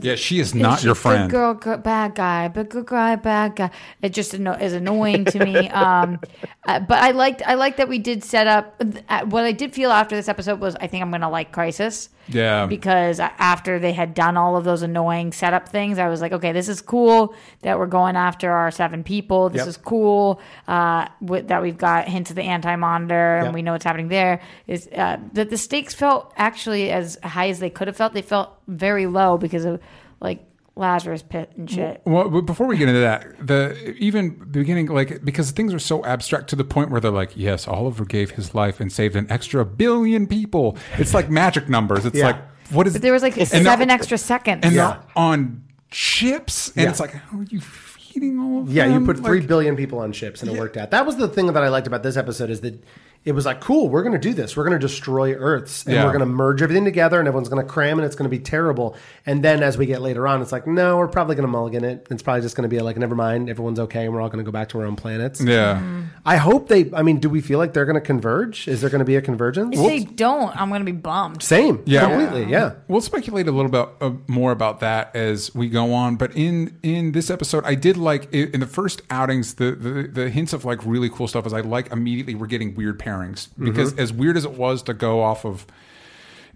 yeah, 0.00 0.14
she 0.14 0.38
is 0.38 0.54
not 0.54 0.84
your 0.84 0.94
Good 0.94 1.00
friend. 1.00 1.30
girl, 1.30 1.54
good, 1.54 1.82
bad 1.82 2.14
guy, 2.14 2.46
but 2.46 2.68
good 2.68 2.86
guy, 2.86 3.16
bad 3.16 3.56
guy. 3.56 3.70
It 4.00 4.12
just 4.12 4.32
anno- 4.32 4.52
is 4.52 4.72
annoying 4.74 5.24
to 5.26 5.44
me. 5.44 5.68
Um, 5.72 6.20
uh, 6.66 6.78
but 6.78 7.02
I 7.02 7.10
liked, 7.10 7.42
I 7.44 7.54
liked 7.54 7.78
that 7.78 7.88
we 7.88 7.98
did 7.98 8.22
set 8.22 8.46
up. 8.46 8.80
Uh, 9.08 9.24
what 9.24 9.42
I 9.44 9.50
did 9.52 9.72
feel 9.72 9.90
after 9.90 10.14
this 10.14 10.28
episode 10.28 10.60
was, 10.60 10.76
I 10.76 10.86
think 10.86 11.02
I'm 11.02 11.10
going 11.10 11.22
to 11.22 11.28
like 11.28 11.50
Crisis. 11.50 12.08
Yeah. 12.28 12.66
Because 12.66 13.20
after 13.20 13.78
they 13.78 13.92
had 13.92 14.14
done 14.14 14.36
all 14.36 14.56
of 14.56 14.64
those 14.64 14.82
annoying 14.82 15.32
setup 15.32 15.68
things, 15.68 15.98
I 15.98 16.08
was 16.08 16.20
like, 16.20 16.32
okay, 16.32 16.52
this 16.52 16.68
is 16.68 16.80
cool 16.80 17.34
that 17.62 17.78
we're 17.78 17.86
going 17.86 18.16
after 18.16 18.50
our 18.52 18.70
seven 18.70 19.02
people. 19.04 19.48
This 19.50 19.60
Yep. 19.60 19.68
is 19.68 19.76
cool 19.76 20.40
uh, 20.68 21.08
with, 21.20 21.48
that 21.48 21.62
we've 21.62 21.78
got 21.78 22.08
hints 22.08 22.30
of 22.30 22.36
the 22.36 22.42
anti 22.42 22.74
monitor 22.76 23.36
and 23.38 23.46
Yep. 23.46 23.54
we 23.54 23.62
know 23.62 23.72
what's 23.72 23.84
happening 23.84 24.08
there. 24.08 24.40
Is 24.66 24.88
uh, 24.88 25.18
that 25.32 25.50
the 25.50 25.58
stakes 25.58 25.94
felt 25.94 26.32
actually 26.36 26.90
as 26.90 27.18
high 27.22 27.48
as 27.48 27.58
they 27.58 27.70
could 27.70 27.88
have 27.88 27.96
felt? 27.96 28.12
They 28.14 28.22
felt 28.22 28.50
very 28.68 29.06
low 29.06 29.36
because 29.38 29.64
of 29.64 29.80
like 30.20 30.44
Lazarus 30.74 31.22
pit 31.22 31.52
and 31.56 31.70
shit. 31.70 32.00
Well, 32.06 32.30
but 32.30 32.42
before 32.42 32.66
we 32.66 32.78
get 32.78 32.88
into 32.88 33.00
that, 33.00 33.46
the 33.46 33.94
even 33.98 34.38
the 34.38 34.46
beginning, 34.46 34.86
like 34.86 35.24
because 35.24 35.50
things 35.50 35.74
are 35.74 35.78
so 35.78 36.04
abstract 36.04 36.48
to 36.48 36.56
the 36.56 36.64
point 36.64 36.90
where 36.90 37.00
they're 37.00 37.10
like, 37.10 37.32
yes, 37.36 37.68
Oliver 37.68 38.04
gave 38.06 38.30
his 38.32 38.54
life 38.54 38.80
and 38.80 38.90
saved 38.90 39.14
an 39.16 39.26
extra 39.30 39.64
billion 39.66 40.26
people. 40.26 40.78
It's 40.98 41.12
like 41.12 41.28
magic 41.28 41.68
numbers. 41.68 42.06
It's 42.06 42.16
Yeah. 42.16 42.26
like 42.28 42.36
what 42.70 42.86
is? 42.86 42.94
But 42.94 43.02
there 43.02 43.12
was 43.12 43.22
like 43.22 43.36
and 43.36 43.46
seven 43.48 43.88
they're- 43.88 43.94
extra 43.94 44.16
seconds. 44.16 44.60
and 44.64 44.74
Yeah. 44.74 44.86
they're 44.92 45.02
on 45.14 45.62
ships, 45.90 46.68
and 46.74 46.84
Yeah. 46.84 46.90
it's 46.90 47.00
like, 47.00 47.12
how 47.12 47.38
are 47.38 47.44
you 47.44 47.60
feeding 47.60 48.38
all 48.38 48.60
of 48.60 48.66
them? 48.68 48.74
Yeah, 48.74 48.86
you 48.86 49.04
put 49.04 49.18
three 49.18 49.40
Like, 49.40 49.48
billion 49.48 49.76
people 49.76 49.98
on 49.98 50.12
ships 50.12 50.42
and 50.42 50.50
it 50.50 50.58
worked 50.58 50.78
out. 50.78 50.90
That 50.90 51.04
was 51.04 51.16
the 51.16 51.28
thing 51.28 51.46
that 51.52 51.62
I 51.62 51.68
liked 51.68 51.86
about 51.86 52.02
this 52.02 52.16
episode 52.16 52.48
is 52.48 52.62
that 52.62 52.82
it 53.24 53.32
was 53.32 53.46
like, 53.46 53.60
cool, 53.60 53.88
we're 53.88 54.02
going 54.02 54.14
to 54.14 54.18
do 54.18 54.34
this. 54.34 54.56
We're 54.56 54.64
going 54.64 54.78
to 54.78 54.84
destroy 54.84 55.34
Earths 55.34 55.84
and 55.84 55.94
Yeah. 55.94 56.04
we're 56.04 56.10
going 56.10 56.20
to 56.20 56.26
merge 56.26 56.60
everything 56.60 56.84
together 56.84 57.20
and 57.20 57.28
everyone's 57.28 57.48
going 57.48 57.64
to 57.64 57.70
cram 57.72 57.98
and 57.98 58.04
it's 58.04 58.16
going 58.16 58.28
to 58.28 58.36
be 58.36 58.42
terrible. 58.42 58.96
And 59.26 59.44
then 59.44 59.62
as 59.62 59.78
we 59.78 59.86
get 59.86 60.02
later 60.02 60.26
on, 60.26 60.42
it's 60.42 60.50
like, 60.50 60.66
no, 60.66 60.96
we're 60.96 61.06
probably 61.06 61.36
going 61.36 61.44
to 61.46 61.52
mulligan 61.52 61.84
it. 61.84 62.06
It's 62.10 62.22
probably 62.22 62.42
just 62.42 62.56
going 62.56 62.68
to 62.68 62.74
be 62.74 62.80
like, 62.82 62.96
never 62.96 63.14
mind, 63.14 63.48
everyone's 63.48 63.78
okay 63.78 64.04
and 64.06 64.12
we're 64.12 64.20
all 64.20 64.28
going 64.28 64.44
to 64.44 64.48
go 64.48 64.50
back 64.50 64.70
to 64.70 64.80
our 64.80 64.86
own 64.86 64.96
planets. 64.96 65.40
Yeah. 65.40 66.02
I 66.26 66.36
hope 66.36 66.68
they, 66.68 66.90
I 66.94 67.02
mean, 67.02 67.18
do 67.20 67.30
we 67.30 67.40
feel 67.40 67.58
like 67.58 67.72
they're 67.74 67.84
going 67.84 67.94
to 67.94 68.00
converge? 68.00 68.66
Is 68.66 68.80
there 68.80 68.90
going 68.90 68.98
to 68.98 69.04
be 69.04 69.16
a 69.16 69.22
convergence? 69.22 69.78
if 69.78 69.86
they 69.86 70.00
don't, 70.00 70.54
I'm 70.60 70.68
going 70.68 70.80
to 70.80 70.84
be 70.84 70.90
bummed. 70.92 71.42
Same. 71.42 71.82
Yeah. 71.86 72.08
Completely. 72.08 72.50
Yeah. 72.50 72.74
We'll 72.88 73.00
speculate 73.00 73.46
a 73.46 73.52
little 73.52 73.70
bit 73.70 73.88
uh, 74.00 74.10
more 74.26 74.50
about 74.50 74.80
that 74.80 75.14
as 75.14 75.54
we 75.54 75.68
go 75.68 75.92
on. 75.92 76.16
But 76.16 76.34
in 76.36 76.76
in 76.82 77.12
this 77.12 77.30
episode, 77.30 77.64
I 77.64 77.74
did 77.76 77.96
like 77.96 78.32
in 78.34 78.60
the 78.60 78.66
first 78.66 79.02
outings 79.10 79.54
the, 79.54 79.72
the 79.72 80.08
the 80.08 80.30
hints 80.30 80.52
of 80.52 80.64
like 80.64 80.84
really 80.84 81.08
cool 81.08 81.28
stuff. 81.28 81.46
Is 81.46 81.52
I 81.52 81.60
like 81.60 81.90
immediately 81.92 82.34
we're 82.34 82.46
getting 82.46 82.74
weird 82.74 82.98
pairings 83.12 83.48
because 83.58 83.92
mm-hmm. 83.92 84.00
as 84.00 84.12
weird 84.12 84.36
as 84.36 84.44
it 84.44 84.52
was 84.52 84.82
to 84.84 84.94
go 84.94 85.22
off 85.22 85.44
of 85.44 85.66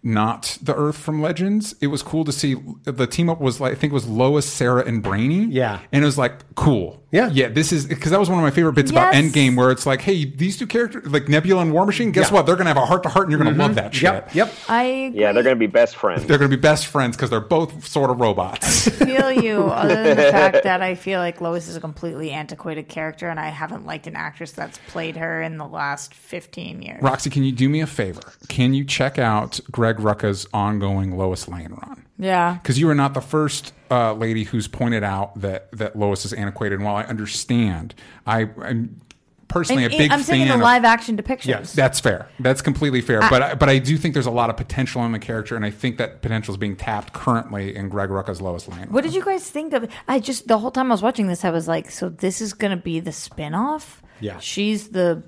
not 0.03 0.59
the 0.63 0.75
Earth 0.75 0.97
from 0.97 1.21
Legends, 1.21 1.75
it 1.81 1.89
was 1.89 2.03
cool 2.03 2.25
to 2.25 2.33
see 2.33 2.55
the 2.85 3.07
team 3.07 3.29
up 3.29 3.41
was 3.41 3.61
like 3.61 3.73
I 3.73 3.75
think 3.75 3.93
it 3.93 3.95
was 3.95 4.07
Lois, 4.07 4.47
Sarah, 4.47 4.85
and 4.87 5.03
Brainy. 5.03 5.47
Yeah. 5.47 5.81
and 5.93 6.03
it 6.03 6.07
was 6.07 6.19
like 6.19 6.55
cool. 6.55 7.03
Yeah. 7.13 7.31
yeah. 7.31 7.49
This 7.49 7.73
is 7.73 7.87
because 7.87 8.11
that 8.11 8.21
was 8.21 8.29
one 8.29 8.39
of 8.39 8.43
my 8.43 8.51
favorite 8.51 8.73
bits 8.73 8.91
about 8.91 9.15
Yes. 9.15 9.25
Endgame, 9.25 9.57
where 9.57 9.71
it's 9.71 9.87
like, 9.87 10.01
hey, 10.01 10.25
these 10.25 10.59
two 10.59 10.67
characters, 10.67 11.07
like 11.11 11.29
Nebula 11.29 11.63
and 11.63 11.73
War 11.73 11.87
Machine. 11.87 12.11
Guess 12.11 12.29
Yeah. 12.29 12.35
what? 12.35 12.47
They're 12.47 12.57
gonna 12.57 12.71
have 12.71 12.77
a 12.77 12.87
heart 12.87 13.03
to 13.05 13.09
heart, 13.09 13.27
and 13.27 13.31
you're 13.31 13.39
gonna 13.39 13.51
mm-hmm. 13.53 13.61
love 13.61 13.75
that 13.77 13.95
shit. 13.95 14.03
Yep. 14.03 14.35
Yep. 14.35 14.53
I 14.69 14.83
agree. 14.83 15.21
Yeah, 15.21 15.33
they're 15.33 15.43
going 15.43 15.57
to 15.57 15.61
be 15.61 15.67
best 15.67 15.97
friends. 15.97 16.27
They're 16.27 16.39
going 16.39 16.51
to 16.51 16.57
be 16.57 16.61
best 16.61 16.87
friends 16.87 17.17
because 17.17 17.31
they're 17.31 17.41
both 17.41 17.87
sort 17.87 18.11
of 18.11 18.21
robots. 18.21 18.89
feel 18.89 19.31
you. 19.31 19.65
Other 19.65 20.03
than 20.03 20.17
the 20.17 20.31
fact 20.31 20.65
that 20.65 20.83
I 20.83 20.95
feel 20.95 21.21
like 21.21 21.41
Lois 21.41 21.69
is 21.69 21.77
a 21.77 21.81
completely 21.81 22.31
antiquated 22.31 22.89
character, 22.89 23.29
and 23.29 23.39
I 23.39 23.49
haven't 23.49 23.87
liked 23.87 24.07
an 24.07 24.17
actress 24.17 24.53
that's 24.53 24.79
played 24.89 25.17
her 25.17 25.43
in 25.43 25.59
the 25.59 25.67
last 25.67 26.15
15 26.15 26.83
years. 26.83 27.03
Roxy, 27.03 27.31
can 27.31 27.45
you 27.45 27.53
do 27.53 27.69
me 27.69 27.81
a 27.81 27.87
favor? 27.87 28.33
Can 28.49 28.75
you 28.75 28.85
check 28.85 29.19
out 29.19 29.61
Greg 29.71 29.97
Rucka's 29.97 30.47
ongoing 30.53 31.17
Lois 31.17 31.49
Lane 31.49 31.79
run? 31.83 32.06
Yeah. 32.19 32.55
Because 32.55 32.79
you 32.79 32.89
are 32.89 32.95
not 32.95 33.15
the 33.15 33.21
first 33.21 33.73
uh, 33.91 34.15
lady 34.15 34.45
who's 34.45 34.69
pointed 34.69 35.05
out 35.05 35.41
that 35.41 35.71
that 35.73 35.97
Lois 35.97 36.25
is 36.25 36.33
antiquated. 36.33 36.77
And 36.77 36.85
while 36.85 36.97
I 36.97 37.03
understand, 37.05 37.95
I, 38.27 38.49
I'm 38.63 39.01
personally 39.49 39.85
And- 39.85 39.95
a 39.95 39.99
big 39.99 40.11
I'm 40.11 40.21
fan 40.23 40.49
the 40.49 40.57
live 40.57 40.85
action 40.85 41.17
depictions. 41.17 41.47
Yes. 41.47 41.73
That's 41.73 42.01
fair. 42.01 42.29
That's 42.41 42.63
completely 42.63 43.01
fair. 43.01 43.21
but 43.21 43.43
I, 43.43 43.55
but 43.55 43.69
I 43.69 43.79
do 43.79 43.97
think 43.97 44.15
there's 44.15 44.27
a 44.27 44.31
lot 44.31 44.51
of 44.51 44.57
potential 44.57 45.05
in 45.05 45.13
the 45.13 45.19
character, 45.19 45.57
and 45.57 45.65
I 45.65 45.71
think 45.71 45.99
that 45.99 46.23
potential 46.23 46.53
is 46.55 46.59
being 46.59 46.75
tapped 46.77 47.13
currently 47.13 47.77
in 47.77 47.89
Greg 47.89 48.09
Rucka's 48.09 48.41
Lois 48.41 48.67
Lane. 48.67 48.87
What 48.91 49.05
did 49.05 49.15
you 49.15 49.25
guys 49.25 49.49
think 49.49 49.73
of? 49.73 49.89
I 50.09 50.19
just 50.19 50.49
the 50.49 50.59
whole 50.59 50.71
time 50.71 50.91
I 50.91 50.95
was 50.95 51.03
watching 51.03 51.27
this, 51.29 51.45
I 51.45 51.51
was 51.51 51.69
like, 51.69 51.91
so 51.91 52.09
this 52.09 52.41
is 52.41 52.55
going 52.55 52.77
to 52.77 52.83
be 52.83 52.99
the 53.01 53.13
spin-off? 53.13 54.03
Yeah. 54.21 54.39
she's 54.39 54.89
the. 54.89 55.23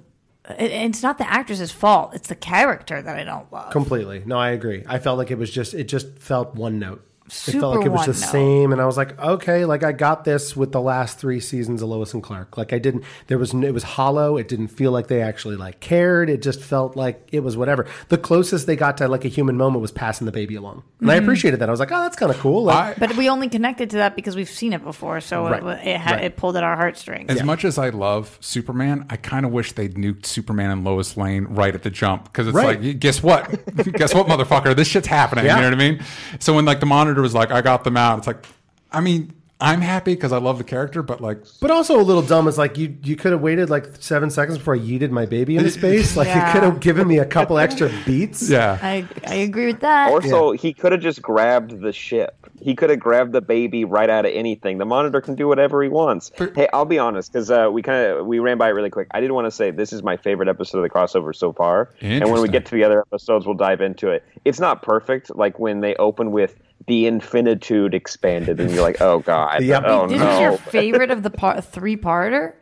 It- 0.59 0.71
It's 0.73 1.03
not 1.03 1.19
the 1.19 1.31
actress's 1.31 1.71
fault. 1.73 2.15
It's 2.15 2.29
the 2.29 2.35
character 2.35 3.00
that 3.03 3.17
I 3.19 3.25
don't 3.25 3.53
love. 3.53 3.71
Completely. 3.73 4.23
No, 4.25 4.39
I 4.39 4.50
agree. 4.50 4.85
I 4.87 4.99
felt 4.99 5.19
like 5.19 5.31
it 5.31 5.39
was 5.39 5.50
just 5.50 5.75
it 5.75 5.85
just 5.85 6.19
felt 6.19 6.55
one 6.55 6.79
note. 6.79 7.05
It 7.29 7.53
felt 7.53 7.77
like 7.77 7.87
it 7.87 7.91
was 7.91 8.07
the 8.07 8.13
note. 8.13 8.33
same, 8.33 8.73
and 8.73 8.81
I 8.81 8.87
was 8.87 8.97
like, 8.97 9.19
okay, 9.19 9.64
like 9.64 9.83
I 9.83 9.93
got 9.93 10.25
this 10.25 10.57
with 10.57 10.73
the 10.73 10.81
last 10.81 11.19
three 11.19 11.41
seasons 11.41 11.83
of 11.83 11.88
Lois 11.88 12.14
and 12.14 12.23
Clark. 12.23 12.57
Like 12.57 12.73
I 12.73 12.79
didn't. 12.79 13.05
There 13.26 13.38
was 13.38 13.55
it 13.55 13.73
was 13.73 13.83
hollow. 13.83 14.37
It 14.37 14.49
didn't 14.49 14.69
feel 14.69 14.93
like 14.93 15.09
they 15.09 15.23
actually 15.23 15.57
like 15.57 15.81
cared. 15.81 16.31
It 16.31 16.43
just 16.43 16.61
felt 16.61 16.97
like 16.97 17.29
it 17.33 17.41
was 17.41 17.57
whatever. 17.57 17.87
The 18.09 18.19
closest 18.19 18.67
they 18.67 18.76
got 18.76 18.97
to 18.99 19.09
like 19.09 19.25
a 19.25 19.29
human 19.29 19.57
moment 19.57 19.83
was 19.83 19.93
passing 19.93 20.25
the 20.25 20.33
baby 20.33 20.55
along, 20.55 20.83
and 21.00 21.11
I 21.11 21.14
mm-hmm. 21.17 21.25
appreciated 21.25 21.61
that. 21.61 21.69
I 21.69 21.71
was 21.71 21.81
like, 21.81 21.93
oh, 21.93 22.02
that's 22.02 22.17
kind 22.17 22.33
of 22.33 22.38
cool. 22.38 22.64
Like, 22.64 22.97
I, 22.97 22.99
But 22.99 23.17
we 23.17 23.29
only 23.29 23.49
connected 23.49 23.91
to 23.91 23.99
that 23.99 24.17
because 24.17 24.35
we've 24.37 24.49
seen 24.49 24.73
it 24.73 24.83
before, 24.83 25.21
so 25.21 25.45
Right. 25.49 25.62
it, 25.62 25.88
it, 25.88 26.00
had, 26.00 26.14
Right. 26.17 26.25
it 26.25 26.37
pulled 26.37 26.57
at 26.57 26.64
our 26.64 26.76
heartstrings. 26.76 27.31
As 27.31 27.43
much 27.43 27.64
as 27.64 27.79
I 27.79 27.91
love 27.91 28.37
Superman, 28.41 29.07
I 29.11 29.17
kind 29.17 29.45
of 29.47 29.52
wish 29.52 29.73
they'd 29.73 29.95
nuked 29.95 30.26
Superman 30.26 30.71
and 30.71 30.85
Lois 30.85 31.17
Lane 31.17 31.45
right 31.45 31.75
at 31.75 31.83
the 31.83 31.91
jump 31.91 32.25
because 32.25 32.49
it's 32.49 32.55
Right. 32.55 32.81
like, 32.81 32.99
guess 33.00 33.23
what? 33.23 33.49
guess 33.95 34.14
what, 34.14 34.26
motherfucker? 34.26 34.75
This 34.75 34.88
shit's 34.88 35.07
happening. 35.07 35.45
Yeah. 35.45 35.57
You 35.57 35.62
know 35.62 35.76
what 35.76 35.81
I 35.81 35.91
mean? 35.91 36.05
So 36.41 36.55
when 36.55 36.64
like 36.64 36.81
the 36.81 36.87
monitor 36.87 37.18
was 37.21 37.35
like, 37.35 37.51
I 37.51 37.61
got 37.61 37.85
them 37.85 37.97
out, 37.97 38.19
it's 38.19 38.27
like, 38.27 38.45
I 38.93 39.01
mean, 39.01 39.33
I'm 39.61 39.81
happy 39.81 40.15
because 40.15 40.31
I 40.31 40.39
love 40.39 40.59
the 40.59 40.65
character, 40.65 41.03
but 41.03 41.21
like, 41.21 41.39
but 41.61 41.73
also 41.73 42.01
a 42.01 42.03
little 42.03 42.23
dumb 42.23 42.47
is 42.47 42.57
like 42.57 42.79
you 42.79 42.97
you 43.03 43.17
could 43.17 43.33
have 43.33 43.41
waited 43.41 43.69
like 43.69 43.87
seven 43.99 44.31
seconds 44.31 44.57
before 44.59 44.77
I 44.77 44.79
yeeted 44.79 45.11
my 45.11 45.27
baby 45.27 45.57
into 45.57 45.71
space. 45.83 46.17
Like 46.17 46.29
you 46.29 46.41
could 46.53 46.63
have 46.63 46.79
given 46.79 47.09
me 47.09 47.19
a 47.19 47.25
couple 47.25 47.59
extra 47.59 47.91
beats. 48.07 48.49
yeah. 48.49 48.79
I 48.81 49.05
I 49.27 49.35
agree 49.35 49.67
with 49.67 49.81
that. 49.81 50.13
Also, 50.13 50.53
he 50.53 50.73
could 50.73 50.93
have 50.93 51.01
just 51.01 51.21
grabbed 51.21 51.81
the 51.81 51.93
ship. 51.93 52.37
He 52.61 52.77
could 52.77 52.91
have 52.91 53.01
grabbed 53.01 53.33
the 53.33 53.41
baby 53.41 53.85
right 53.85 54.09
out 54.09 54.27
of 54.27 54.33
anything. 54.33 54.79
The 54.79 54.85
monitor 54.85 55.21
can 55.21 55.35
do 55.35 55.49
whatever 55.49 55.83
he 55.83 55.89
wants. 55.89 56.31
hey, 56.55 56.69
I'll 56.73 56.85
be 56.85 57.01
honest, 57.01 57.33
because 57.33 57.51
uh, 57.51 57.69
we 57.73 57.83
kind 57.83 58.05
of 58.13 58.27
we 58.27 58.39
ran 58.39 58.59
by 58.59 58.69
it 58.69 58.73
really 58.73 58.91
quick. 58.91 59.09
I 59.11 59.19
did 59.19 59.33
want 59.33 59.47
to 59.47 59.51
say 59.51 59.73
this 59.73 59.93
is 59.93 60.05
my 60.05 60.17
favorite 60.17 60.49
episode 60.49 60.79
of 60.79 60.85
the 60.85 60.91
crossover 60.91 61.35
so 61.35 61.53
far. 61.53 61.91
And 62.01 62.11
when 62.11 62.21
we 62.21 62.27
Interesting. 62.27 62.51
get 62.53 62.67
to 62.67 62.75
the 62.77 62.85
other 62.85 63.01
episodes, 63.01 63.45
we'll 63.45 63.57
dive 63.57 63.81
into 63.81 64.09
it. 64.11 64.25
It's 64.45 64.61
not 64.61 64.83
perfect, 64.83 65.35
like 65.35 65.59
when 65.59 65.81
they 65.81 65.97
open 65.97 66.31
with 66.31 66.55
the 66.87 67.06
infinitude 67.06 67.94
expanded, 67.94 68.61
and 68.61 68.70
you're 68.70 68.82
like, 68.82 69.00
oh 69.00 69.18
god, 69.20 69.62
Yep. 69.62 69.82
oh 69.87 70.06
this 70.06 70.18
no. 70.20 70.30
is 70.35 70.40
your 70.40 70.56
favorite 70.56 71.11
of 71.11 71.23
the 71.23 71.30
par- 71.30 71.61
three-parter. 71.61 72.54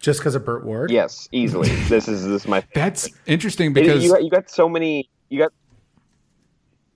Just 0.00 0.18
because 0.20 0.34
of 0.34 0.44
Burt 0.44 0.64
Ward. 0.66 0.90
yes, 0.90 1.28
easily. 1.32 1.68
This 1.88 2.08
is 2.08 2.26
this 2.26 2.42
is 2.42 2.48
my. 2.48 2.62
That's 2.74 3.08
interesting 3.26 3.70
It- 3.70 3.74
because 3.74 4.02
you 4.04 4.10
got, 4.12 4.24
you 4.24 4.30
got 4.30 4.50
so 4.50 4.68
many 4.68 5.08
you 5.28 5.38
got 5.38 5.52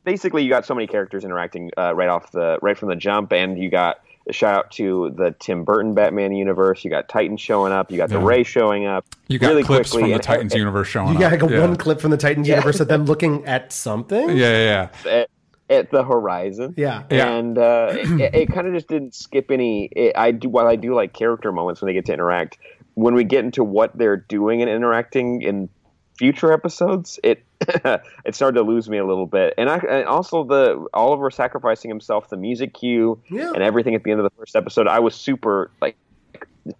basically 0.05 0.43
you 0.43 0.51
got 0.51 0.65
so 0.67 0.75
many 0.75 0.87
characters 0.87 1.25
interacting 1.25 1.71
uh, 1.79 1.95
right 1.95 2.09
off 2.09 2.31
the 2.33 2.59
right 2.63 2.77
from 2.79 2.89
the 2.89 2.97
jump 2.97 3.33
and 3.33 3.59
you 3.59 3.71
got 3.71 4.01
a 4.29 4.33
shout 4.33 4.55
out 4.57 4.71
to 4.73 5.13
the 5.17 5.35
Tim 5.39 5.65
Burton 5.65 5.95
Batman 5.95 6.33
universe 6.33 6.85
you 6.85 6.91
got 6.91 7.09
Titan 7.09 7.37
showing 7.37 7.73
up 7.73 7.91
you 7.91 7.97
got 7.97 8.09
the 8.09 8.19
Ray 8.19 8.43
showing 8.43 8.87
up 8.87 9.05
you 9.29 9.39
got 9.39 9.49
really 9.49 9.63
clips 9.63 9.91
quickly 9.91 10.03
from 10.03 10.09
the 10.11 10.15
and- 10.17 10.23
Titans 10.23 10.55
universe 10.55 10.89
showing 10.89 11.13
You 11.13 11.19
got 11.19 11.33
up. 11.33 11.41
like 11.43 11.51
a 11.51 11.55
yeah. 11.55 11.61
one 11.61 11.77
clip 11.77 12.01
from 12.01 12.11
the 12.11 12.17
Titans 12.17 12.49
universe 12.49 12.81
of 12.81 12.89
them 12.89 13.05
looking 13.07 13.45
at 13.47 13.73
something. 13.73 14.31
Yeah, 14.31 14.35
yeah, 14.35 14.89
yeah. 15.05 15.11
and, 15.13 15.27
at 15.69 15.91
the 15.91 16.05
horizon. 16.05 16.75
Yeah. 16.77 17.03
Yeah. 17.11 17.29
and 17.33 17.59
uh, 17.59 17.89
it, 17.93 18.35
it 18.35 18.53
kind 18.53 18.67
of 18.67 18.75
just 18.75 18.89
didn't 18.89 19.15
skip 19.15 19.51
any. 19.51 19.87
It, 19.87 20.13
I 20.17 20.31
do 20.33 20.49
while 20.49 20.67
I 20.67 20.77
do 20.77 20.95
like 20.95 21.13
character 21.13 21.53
moments 21.53 21.81
when 21.81 21.87
they 21.89 21.93
get 21.95 22.07
to 22.07 22.13
interact. 22.13 22.59
When 22.95 23.15
we 23.15 23.25
get 23.25 23.45
into 23.45 23.63
what 23.63 23.97
they're 23.99 24.17
doing 24.17 24.63
and 24.63 24.71
interacting 24.71 25.43
in 25.43 25.69
future 26.17 26.51
episodes, 26.53 27.21
it 27.23 27.45
it 27.61 28.35
started 28.35 28.57
to 28.59 28.63
lose 28.63 28.89
me 28.89 28.97
a 28.99 29.05
little 29.05 29.27
bit. 29.27 29.53
And 29.59 29.69
I 29.69 29.77
and 29.79 30.07
also 30.07 30.45
the 30.45 30.87
Oliver 30.95 31.31
sacrificing 31.31 31.91
himself, 31.91 32.29
the 32.31 32.37
music 32.39 32.73
cue, 32.75 33.21
Yeah. 33.31 33.53
and 33.53 33.63
everything 33.63 33.95
at 33.95 34.03
the 34.05 34.13
end 34.13 34.21
of 34.21 34.25
the 34.25 34.37
first 34.39 34.57
episode. 34.57 34.89
I 34.89 35.01
was 35.01 35.15
super 35.15 35.71
like 35.83 35.97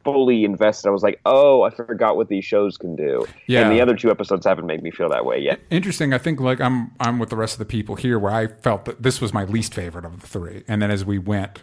fully 0.05 0.45
invested. 0.45 0.89
I 0.89 0.91
was 0.93 1.03
like, 1.03 1.21
oh, 1.27 1.63
I 1.63 1.71
forgot 1.71 2.17
what 2.17 2.29
these 2.29 2.45
shows 2.45 2.77
can 2.77 2.97
do. 2.97 3.27
Yeah. 3.47 3.63
And 3.63 3.73
the 3.73 3.81
other 3.81 3.95
two 3.95 4.11
episodes 4.11 4.47
haven't 4.47 4.67
made 4.67 4.83
me 4.83 4.91
feel 4.91 5.09
that 5.11 5.25
way 5.25 5.39
yet. 5.41 5.61
Interesting. 5.71 6.13
I 6.13 6.19
think 6.19 6.41
like 6.41 6.61
I'm 6.61 6.93
I'm 7.01 7.19
with 7.19 7.31
the 7.31 7.37
rest 7.37 7.55
of 7.55 7.59
the 7.59 7.65
people 7.65 7.95
here 7.97 8.19
where 8.19 8.33
I 8.33 8.47
felt 8.47 8.85
that 8.87 9.03
this 9.03 9.21
was 9.21 9.33
my 9.33 9.45
least 9.45 9.75
favorite 9.75 10.05
of 10.05 10.21
the 10.21 10.27
three, 10.27 10.65
and 10.69 10.81
then 10.83 10.91
as 10.91 11.05
we 11.05 11.19
went, 11.19 11.63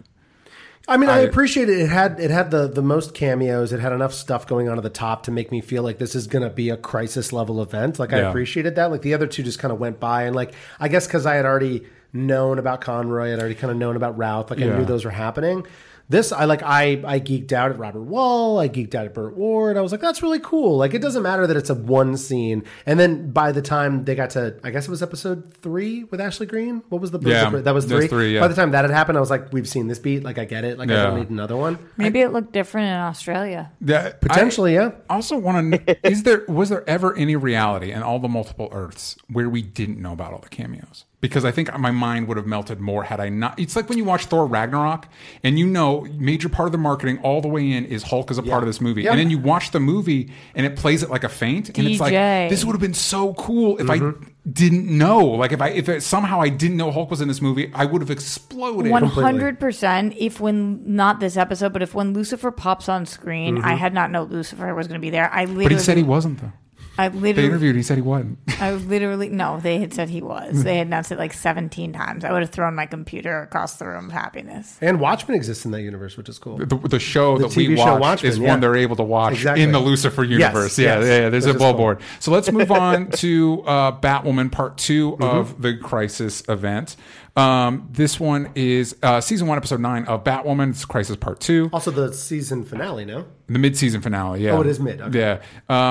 I 0.87 0.97
mean, 0.97 1.09
I, 1.09 1.17
I- 1.17 1.19
appreciate 1.21 1.69
it. 1.69 1.79
It 1.79 1.89
had 1.89 2.19
it 2.19 2.29
had 2.29 2.51
the 2.51 2.67
the 2.67 2.81
most 2.81 3.13
cameos. 3.13 3.71
It 3.71 3.79
had 3.79 3.93
enough 3.93 4.13
stuff 4.13 4.45
going 4.47 4.67
on 4.67 4.77
at 4.77 4.83
the 4.83 4.89
top 4.89 5.23
to 5.23 5.31
make 5.31 5.51
me 5.51 5.61
feel 5.61 5.83
like 5.83 5.97
this 5.97 6.13
is 6.15 6.27
going 6.27 6.43
to 6.43 6.49
be 6.49 6.69
a 6.69 6.77
crisis 6.77 7.31
level 7.31 7.61
event. 7.61 7.99
Like 7.99 8.11
I 8.13 8.17
appreciated 8.19 8.75
that. 8.75 8.91
Like 8.91 9.01
the 9.01 9.13
other 9.13 9.27
two 9.27 9.43
just 9.43 9.59
kind 9.59 9.71
of 9.71 9.79
went 9.79 9.99
by, 9.99 10.23
and 10.23 10.35
like 10.35 10.53
I 10.79 10.87
guess 10.89 11.07
because 11.07 11.25
I 11.25 11.35
had 11.35 11.45
already 11.45 11.85
known 12.11 12.59
about 12.59 12.81
Conroy, 12.81 13.33
I'd 13.33 13.39
already 13.39 13.55
kind 13.55 13.71
of 13.71 13.77
known 13.77 13.95
about 13.95 14.17
Routh. 14.17 14.49
Like 14.51 14.59
I 14.59 14.65
knew 14.65 14.85
those 14.85 15.05
were 15.05 15.11
happening. 15.11 15.65
This 16.13 16.31
I 16.31 16.45
like. 16.45 16.61
I 16.61 17.01
I 17.05 17.19
geeked 17.19 17.51
out 17.53 17.71
at 17.71 17.79
Robert 17.79 18.07
Wuhl. 18.07 18.61
I 18.61 18.69
geeked 18.69 18.93
out 18.93 19.05
at 19.07 19.15
Burt 19.15 19.35
Ward. 19.35 19.77
I 19.77 19.81
was 19.81 19.91
like, 19.91 19.99
that's 19.99 20.21
really 20.21 20.39
cool. 20.39 20.77
Like 20.77 20.93
it 20.93 21.01
doesn't 21.01 21.23
matter 21.23 21.47
that 21.47 21.57
it's 21.57 21.71
a 21.71 21.73
one 21.73 22.17
scene. 22.17 22.65
And 22.85 22.99
then 22.99 23.31
by 23.31 23.51
the 23.51 23.63
time 23.63 24.05
they 24.05 24.13
got 24.13 24.29
to, 24.31 24.59
I 24.63 24.69
guess 24.69 24.87
it 24.87 24.91
was 24.91 25.01
episode 25.01 25.55
three 25.55 26.03
with 26.03 26.21
Ashley 26.21 26.45
Green. 26.45 26.83
What 26.89 27.01
was 27.01 27.09
the 27.09 27.19
Yeah, 27.19 27.49
that 27.49 27.73
was 27.73 27.85
three. 27.85 28.07
three, 28.07 28.35
yeah. 28.35 28.41
By 28.41 28.47
the 28.47 28.53
time 28.53 28.69
that 28.71 28.83
had 28.83 28.91
happened, 28.91 29.17
I 29.17 29.21
was 29.21 29.31
like, 29.31 29.51
we've 29.51 29.67
seen 29.67 29.87
this 29.87 29.97
beat. 29.97 30.23
Like 30.23 30.37
I 30.37 30.45
get 30.45 30.63
it. 30.65 30.77
Like 30.77 30.91
I 30.91 31.01
don't 31.01 31.17
need 31.17 31.31
another 31.31 31.57
one. 31.57 31.79
Maybe 31.97 32.21
it 32.21 32.31
looked 32.31 32.53
different 32.53 32.89
in 32.89 32.93
Australia. 32.93 33.71
that 33.81 34.21
Potentially, 34.21 34.75
yeah. 34.75 34.91
Also 35.09 35.35
want 35.37 35.73
to. 35.73 36.07
is 36.07 36.21
there 36.21 36.45
was 36.47 36.69
there 36.69 36.87
ever 36.87 37.15
any 37.15 37.35
reality 37.35 37.91
in 37.91 38.03
all 38.03 38.19
the 38.19 38.29
multiple 38.29 38.69
Earths 38.71 39.17
where 39.29 39.49
we 39.49 39.63
didn't 39.63 39.99
know 39.99 40.13
about 40.13 40.31
all 40.31 40.41
the 40.41 40.49
cameos? 40.49 41.05
Because 41.23 41.45
I 41.45 41.51
think 41.51 41.75
my 41.79 41.91
mind 41.91 42.27
would 42.27 42.35
have 42.35 42.45
melted 42.45 42.81
more 42.81 43.01
had 43.05 43.21
I 43.21 43.29
not. 43.29 43.57
It's 43.57 43.77
like 43.77 43.87
when 43.87 43.97
you 43.97 44.03
watch 44.03 44.25
Thor 44.25 44.45
Ragnarok 44.45 45.07
and 45.41 45.57
you 45.57 45.65
know 45.65 46.01
major 46.17 46.49
part 46.49 46.67
of 46.67 46.73
the 46.73 46.77
marketing 46.77 47.17
all 47.19 47.39
the 47.39 47.47
way 47.47 47.71
in 47.71 47.85
is 47.85 48.03
Hulk 48.03 48.29
is 48.29 48.37
a 48.37 48.43
part 48.43 48.61
of 48.61 48.67
this 48.67 48.81
movie, 48.81 49.03
Yeah. 49.03 49.11
and 49.11 49.19
then 49.21 49.29
you 49.29 49.39
watch 49.39 49.71
the 49.71 49.79
movie 49.79 50.33
and 50.53 50.65
it 50.65 50.75
plays 50.75 51.01
it 51.01 51.09
like 51.09 51.23
a 51.23 51.29
feint, 51.29 51.69
and 51.77 51.87
it's 51.87 52.01
like 52.01 52.11
this 52.49 52.65
would 52.65 52.73
have 52.73 52.81
been 52.81 52.93
so 52.93 53.33
cool 53.35 53.79
if 53.79 53.89
I 53.89 53.99
mm-hmm. 53.99 54.51
didn't 54.51 54.85
know. 54.85 55.23
Like 55.23 55.53
if 55.53 55.61
I 55.61 55.69
if 55.69 55.87
it, 55.87 56.03
somehow 56.03 56.41
I 56.41 56.49
didn't 56.49 56.75
know 56.75 56.91
Hulk 56.91 57.09
was 57.09 57.21
in 57.21 57.29
this 57.29 57.41
movie, 57.41 57.71
I 57.73 57.85
would 57.85 58.01
have 58.01 58.11
exploded. 58.11 58.91
One 58.91 59.05
hundred 59.05 59.61
percent. 59.61 60.15
If 60.17 60.41
when 60.41 60.83
not 60.93 61.21
this 61.21 61.37
episode, 61.37 61.71
but 61.71 61.81
if 61.81 61.95
when 61.95 62.11
Lucifer 62.13 62.51
pops 62.51 62.89
on 62.89 63.05
screen, 63.05 63.59
I 63.59 63.61
mm-hmm. 63.61 63.77
had 63.77 63.93
not 63.93 64.11
known 64.11 64.27
Lucifer 64.27 64.75
was 64.75 64.87
going 64.87 64.99
to 64.99 65.05
be 65.05 65.09
there. 65.09 65.31
I 65.33 65.45
literally, 65.45 65.65
But 65.65 65.71
he 65.71 65.79
said 65.79 65.95
he 65.95 66.03
wasn't 66.03 66.41
though. 66.41 66.51
I 66.97 67.09
They 67.09 67.17
literally, 67.19 67.47
interviewed. 67.49 67.75
He 67.75 67.81
said 67.83 67.97
he 67.97 68.01
wasn't. 68.03 68.37
I 68.59 68.71
literally 68.73 69.29
no. 69.29 69.59
They 69.59 69.79
had 69.79 69.93
said 69.93 70.09
he 70.09 70.21
was. 70.21 70.63
They 70.63 70.77
had 70.77 70.87
announced 70.87 71.11
it 71.11 71.17
like 71.17 71.33
seventeen 71.33 71.91
times. 71.91 72.23
I 72.23 72.31
would 72.31 72.41
have 72.41 72.51
thrown 72.51 72.75
my 72.75 72.85
computer 72.85 73.41
across 73.41 73.77
the 73.77 73.87
room 73.87 74.05
of 74.05 74.11
happiness. 74.11 74.77
And 74.79 74.99
Watchmen 74.99 75.35
exists 75.35 75.65
in 75.65 75.71
that 75.71 75.81
universe, 75.81 76.17
which 76.17 76.29
is 76.29 76.37
cool. 76.37 76.57
the, 76.57 76.65
the 76.65 76.99
show 76.99 77.37
The 77.39 77.47
that 77.47 77.55
we 77.55 77.67
TV 77.69 77.77
show 77.77 77.93
watch 77.93 78.01
Watchmen, 78.01 78.31
is 78.31 78.37
yeah. 78.37 78.47
one 78.49 78.59
they're 78.59 78.75
able 78.75 78.95
to 78.97 79.03
watch 79.03 79.33
Exactly. 79.33 79.63
in 79.63 79.71
the 79.71 79.79
Lucifer 79.79 80.23
universe. 80.23 80.77
yeah, 80.77 80.99
yes, 80.99 81.07
yeah, 81.07 81.19
yeah, 81.21 81.29
There's 81.29 81.45
which 81.45 81.53
a 81.53 81.55
is 81.55 81.61
cool. 81.61 81.71
billboard. 81.73 82.01
So 82.19 82.31
let's 82.31 82.51
move 82.51 82.71
on 82.71 83.09
to 83.17 83.63
uh, 83.65 83.99
Batwoman 83.99 84.51
Part 84.51 84.77
2 84.77 85.11
Mm-hmm. 85.13 85.23
of 85.23 85.61
the 85.61 85.77
Crisis 85.77 86.43
event. 86.47 86.95
Um, 87.35 87.89
this 87.91 88.19
one 88.19 88.51
is 88.53 88.95
uh, 89.01 89.19
season 89.19 89.47
one, 89.47 89.57
episode 89.57 89.79
nine 89.79 90.05
of 90.05 90.23
Batwoman. 90.23 90.69
It's 90.69 90.85
Crisis 90.85 91.15
Part 91.15 91.39
Two, 91.39 91.67
Also, 91.73 91.89
the 91.89 92.13
season 92.13 92.63
finale, 92.63 93.05
no? 93.05 93.25
the 93.47 93.57
mid-season 93.59 94.01
finale. 94.01 94.43
Yeah, 94.43 94.51
Oh, 94.51 94.61
it 94.61 94.67
is 94.67 94.79
mid, 94.79 95.01
okay. 95.01 95.19
Yeah. 95.19 95.41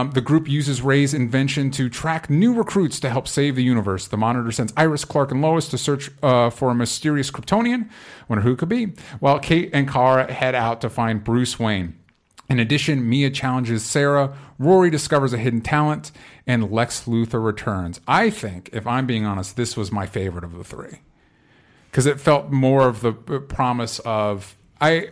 Um, 0.01 0.13
the 0.13 0.21
group 0.21 0.49
uses 0.49 0.83
Ray's 0.83 1.15
invention 1.15 1.71
to 1.73 1.89
track 1.89 2.31
new 2.31 2.55
recruits 2.55 3.01
to 3.01 3.11
help 3.11 3.27
save 3.27 3.57
the 3.57 3.63
universe. 3.65 4.07
The 4.07 4.17
Monitor 4.17 4.53
sends 4.53 4.73
Iris, 4.77 5.05
Clark, 5.05 5.33
and 5.33 5.43
Lois 5.43 5.69
to 5.69 5.79
search 5.79 6.11
uh, 6.23 6.51
for 6.51 6.71
a 6.71 6.75
mysterious 6.77 7.31
Kryptonian. 7.33 7.91
Wonder 8.29 8.43
who 8.43 8.53
it 8.53 8.59
could 8.59 8.69
be. 8.69 8.93
While 9.19 9.39
Kate 9.41 9.71
and 9.73 9.91
Kara 9.91 10.33
head 10.33 10.55
out 10.55 10.81
to 10.83 10.91
find 10.91 11.25
Bruce 11.25 11.59
Wayne. 11.59 11.99
In 12.49 12.61
addition, 12.61 13.09
Mia 13.09 13.31
challenges 13.31 13.85
Sarah, 13.85 14.37
Rory 14.59 14.91
discovers 14.91 15.33
a 15.33 15.39
hidden 15.39 15.61
talent, 15.61 16.13
and 16.47 16.71
Lex 16.71 17.05
Luthor 17.07 17.45
returns. 17.45 18.01
I 18.07 18.31
think, 18.31 18.71
if 18.73 18.87
I'm 18.87 19.07
being 19.07 19.25
honest, 19.25 19.57
this 19.57 19.77
was 19.77 19.91
my 19.91 20.07
favorite 20.07 20.45
of 20.45 20.57
the 20.57 20.65
three 20.65 21.01
because 21.93 22.07
it 22.07 22.19
felt 22.19 22.51
more 22.51 22.89
of 22.89 23.03
the 23.03 23.13
uh, 23.29 23.39
promise 23.39 24.01
of 24.01 24.57
I. 24.81 25.11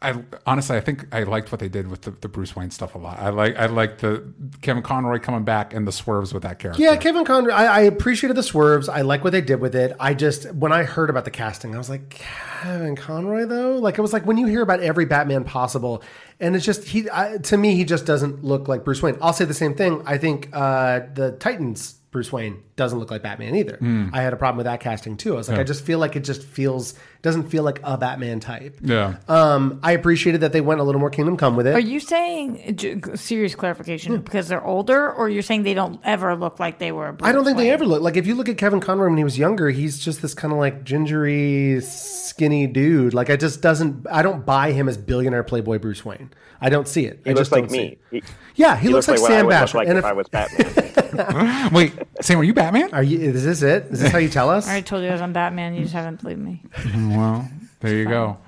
I 0.00 0.14
honestly, 0.46 0.76
I 0.76 0.80
think 0.80 1.12
I 1.12 1.24
liked 1.24 1.50
what 1.50 1.58
they 1.58 1.68
did 1.68 1.88
with 1.88 2.02
the, 2.02 2.12
the 2.12 2.28
Bruce 2.28 2.54
Wayne 2.54 2.70
stuff 2.70 2.94
a 2.94 2.98
lot. 2.98 3.18
I 3.18 3.30
like, 3.30 3.56
I 3.56 3.66
like 3.66 3.98
the 3.98 4.32
Kevin 4.62 4.84
Conroy 4.84 5.18
coming 5.18 5.42
back 5.42 5.74
and 5.74 5.88
the 5.88 5.90
swerves 5.90 6.32
with 6.32 6.44
that 6.44 6.60
character. 6.60 6.80
Yeah, 6.80 6.94
Kevin 6.94 7.24
Conroy. 7.24 7.50
I, 7.50 7.64
I 7.64 7.80
appreciated 7.80 8.36
the 8.36 8.44
swerves. 8.44 8.88
I 8.88 9.00
like 9.00 9.24
what 9.24 9.30
they 9.30 9.40
did 9.40 9.60
with 9.60 9.74
it. 9.74 9.96
I 9.98 10.14
just 10.14 10.54
when 10.54 10.70
I 10.70 10.84
heard 10.84 11.10
about 11.10 11.24
the 11.24 11.32
casting, 11.32 11.74
I 11.74 11.78
was 11.78 11.90
like, 11.90 12.10
Kevin 12.10 12.94
Conroy 12.94 13.46
though. 13.46 13.78
Like 13.78 13.98
it 13.98 14.00
was 14.00 14.12
like 14.12 14.24
when 14.24 14.36
you 14.38 14.46
hear 14.46 14.62
about 14.62 14.78
every 14.78 15.04
Batman 15.04 15.42
possible, 15.42 16.04
and 16.38 16.54
it's 16.54 16.64
just 16.64 16.84
he. 16.84 17.10
I, 17.10 17.38
to 17.38 17.56
me, 17.56 17.74
he 17.74 17.82
just 17.82 18.06
doesn't 18.06 18.44
look 18.44 18.68
like 18.68 18.84
Bruce 18.84 19.02
Wayne. 19.02 19.18
I'll 19.20 19.32
say 19.32 19.46
the 19.46 19.52
same 19.52 19.74
thing. 19.74 20.04
I 20.06 20.16
think 20.16 20.50
uh, 20.52 21.00
the 21.12 21.32
Titans. 21.32 21.96
Bruce 22.10 22.32
Wayne 22.32 22.62
doesn't 22.78 22.98
look 22.98 23.10
like 23.10 23.22
Batman 23.22 23.54
either. 23.56 23.76
Hmm. 23.76 24.08
I 24.14 24.22
had 24.22 24.32
a 24.32 24.36
problem 24.36 24.56
with 24.56 24.64
that 24.64 24.80
casting 24.80 25.18
too. 25.18 25.34
I 25.34 25.36
was 25.36 25.48
like, 25.50 25.58
I 25.58 25.64
just 25.64 25.84
feel 25.84 25.98
like 25.98 26.16
it 26.16 26.24
just 26.24 26.42
feels 26.42 26.94
doesn't 27.20 27.50
feel 27.50 27.64
like 27.64 27.80
a 27.82 27.98
Batman 27.98 28.38
type. 28.40 28.78
yeah. 28.80 29.16
Um, 29.28 29.80
I 29.82 29.92
appreciated 29.92 30.40
that 30.42 30.52
they 30.52 30.60
went 30.60 30.80
a 30.80 30.84
little 30.84 31.00
more 31.00 31.10
Kingdom 31.10 31.36
Come 31.36 31.56
with 31.56 31.66
it. 31.66 31.74
Are 31.74 31.80
you 31.80 32.00
saying 32.00 32.78
serious 33.16 33.54
clarification 33.54 34.18
because 34.20 34.48
they're 34.48 34.64
older, 34.64 35.12
or 35.12 35.28
you're 35.28 35.42
saying 35.42 35.64
they 35.64 35.74
don't 35.74 36.00
ever 36.04 36.34
look 36.36 36.58
like 36.58 36.78
they 36.78 36.92
were? 36.92 37.16
I 37.20 37.32
don't 37.32 37.44
think 37.44 37.58
they 37.58 37.70
ever 37.70 37.84
look 37.84 38.00
like 38.00 38.16
if 38.16 38.26
you 38.26 38.34
look 38.34 38.48
at 38.48 38.56
Kevin 38.56 38.80
Conroy 38.80 39.08
when 39.08 39.18
he 39.18 39.24
was 39.24 39.36
younger, 39.36 39.68
he's 39.68 39.98
just 39.98 40.22
this 40.22 40.32
kind 40.32 40.52
of 40.52 40.58
like 40.58 40.84
gingery, 40.84 41.80
skinny 41.80 42.66
dude. 42.68 43.12
Like 43.12 43.28
I 43.28 43.36
just 43.36 43.60
doesn't 43.60 44.06
I 44.10 44.22
don't 44.22 44.46
buy 44.46 44.72
him 44.72 44.88
as 44.88 44.96
billionaire 44.96 45.42
playboy 45.42 45.78
Bruce 45.80 46.04
Wayne. 46.04 46.30
I 46.60 46.70
don't 46.70 46.88
see 46.88 47.04
it. 47.06 47.20
He 47.24 47.30
I 47.30 47.34
looks 47.34 47.48
just 47.48 47.52
like 47.52 47.70
me. 47.70 47.98
He, 48.10 48.22
Yeah, 48.56 48.76
he, 48.76 48.88
he 48.88 48.92
looks, 48.92 49.06
like, 49.06 49.20
what 49.20 49.28
Sam 49.28 49.46
would 49.46 49.50
Basher. 49.52 49.78
like 49.78 49.88
and 49.88 49.96
if 49.98 50.04
if, 50.04 50.10
I 50.10 50.12
was 50.12 50.28
Batman. 50.28 51.72
Wait, 51.72 51.92
Sam, 52.20 52.40
are 52.40 52.44
you 52.44 52.54
Batman? 52.72 52.90
are 52.94 53.02
you 53.02 53.18
is 53.18 53.44
this 53.44 53.62
it? 53.62 53.86
Is 53.90 54.00
this 54.00 54.12
how 54.12 54.18
you 54.18 54.28
tell 54.28 54.50
us? 54.50 54.66
I 54.66 54.70
already 54.70 54.84
told 54.84 55.02
you 55.02 55.08
I 55.08 55.12
was 55.12 55.20
on 55.20 55.32
Batman. 55.32 55.74
You 55.74 55.82
just 55.82 55.94
haven't 55.94 56.20
believed 56.22 56.40
me. 56.40 56.62
Well, 56.94 57.48
there 57.80 57.94
you 57.94 58.04
go. 58.06 58.38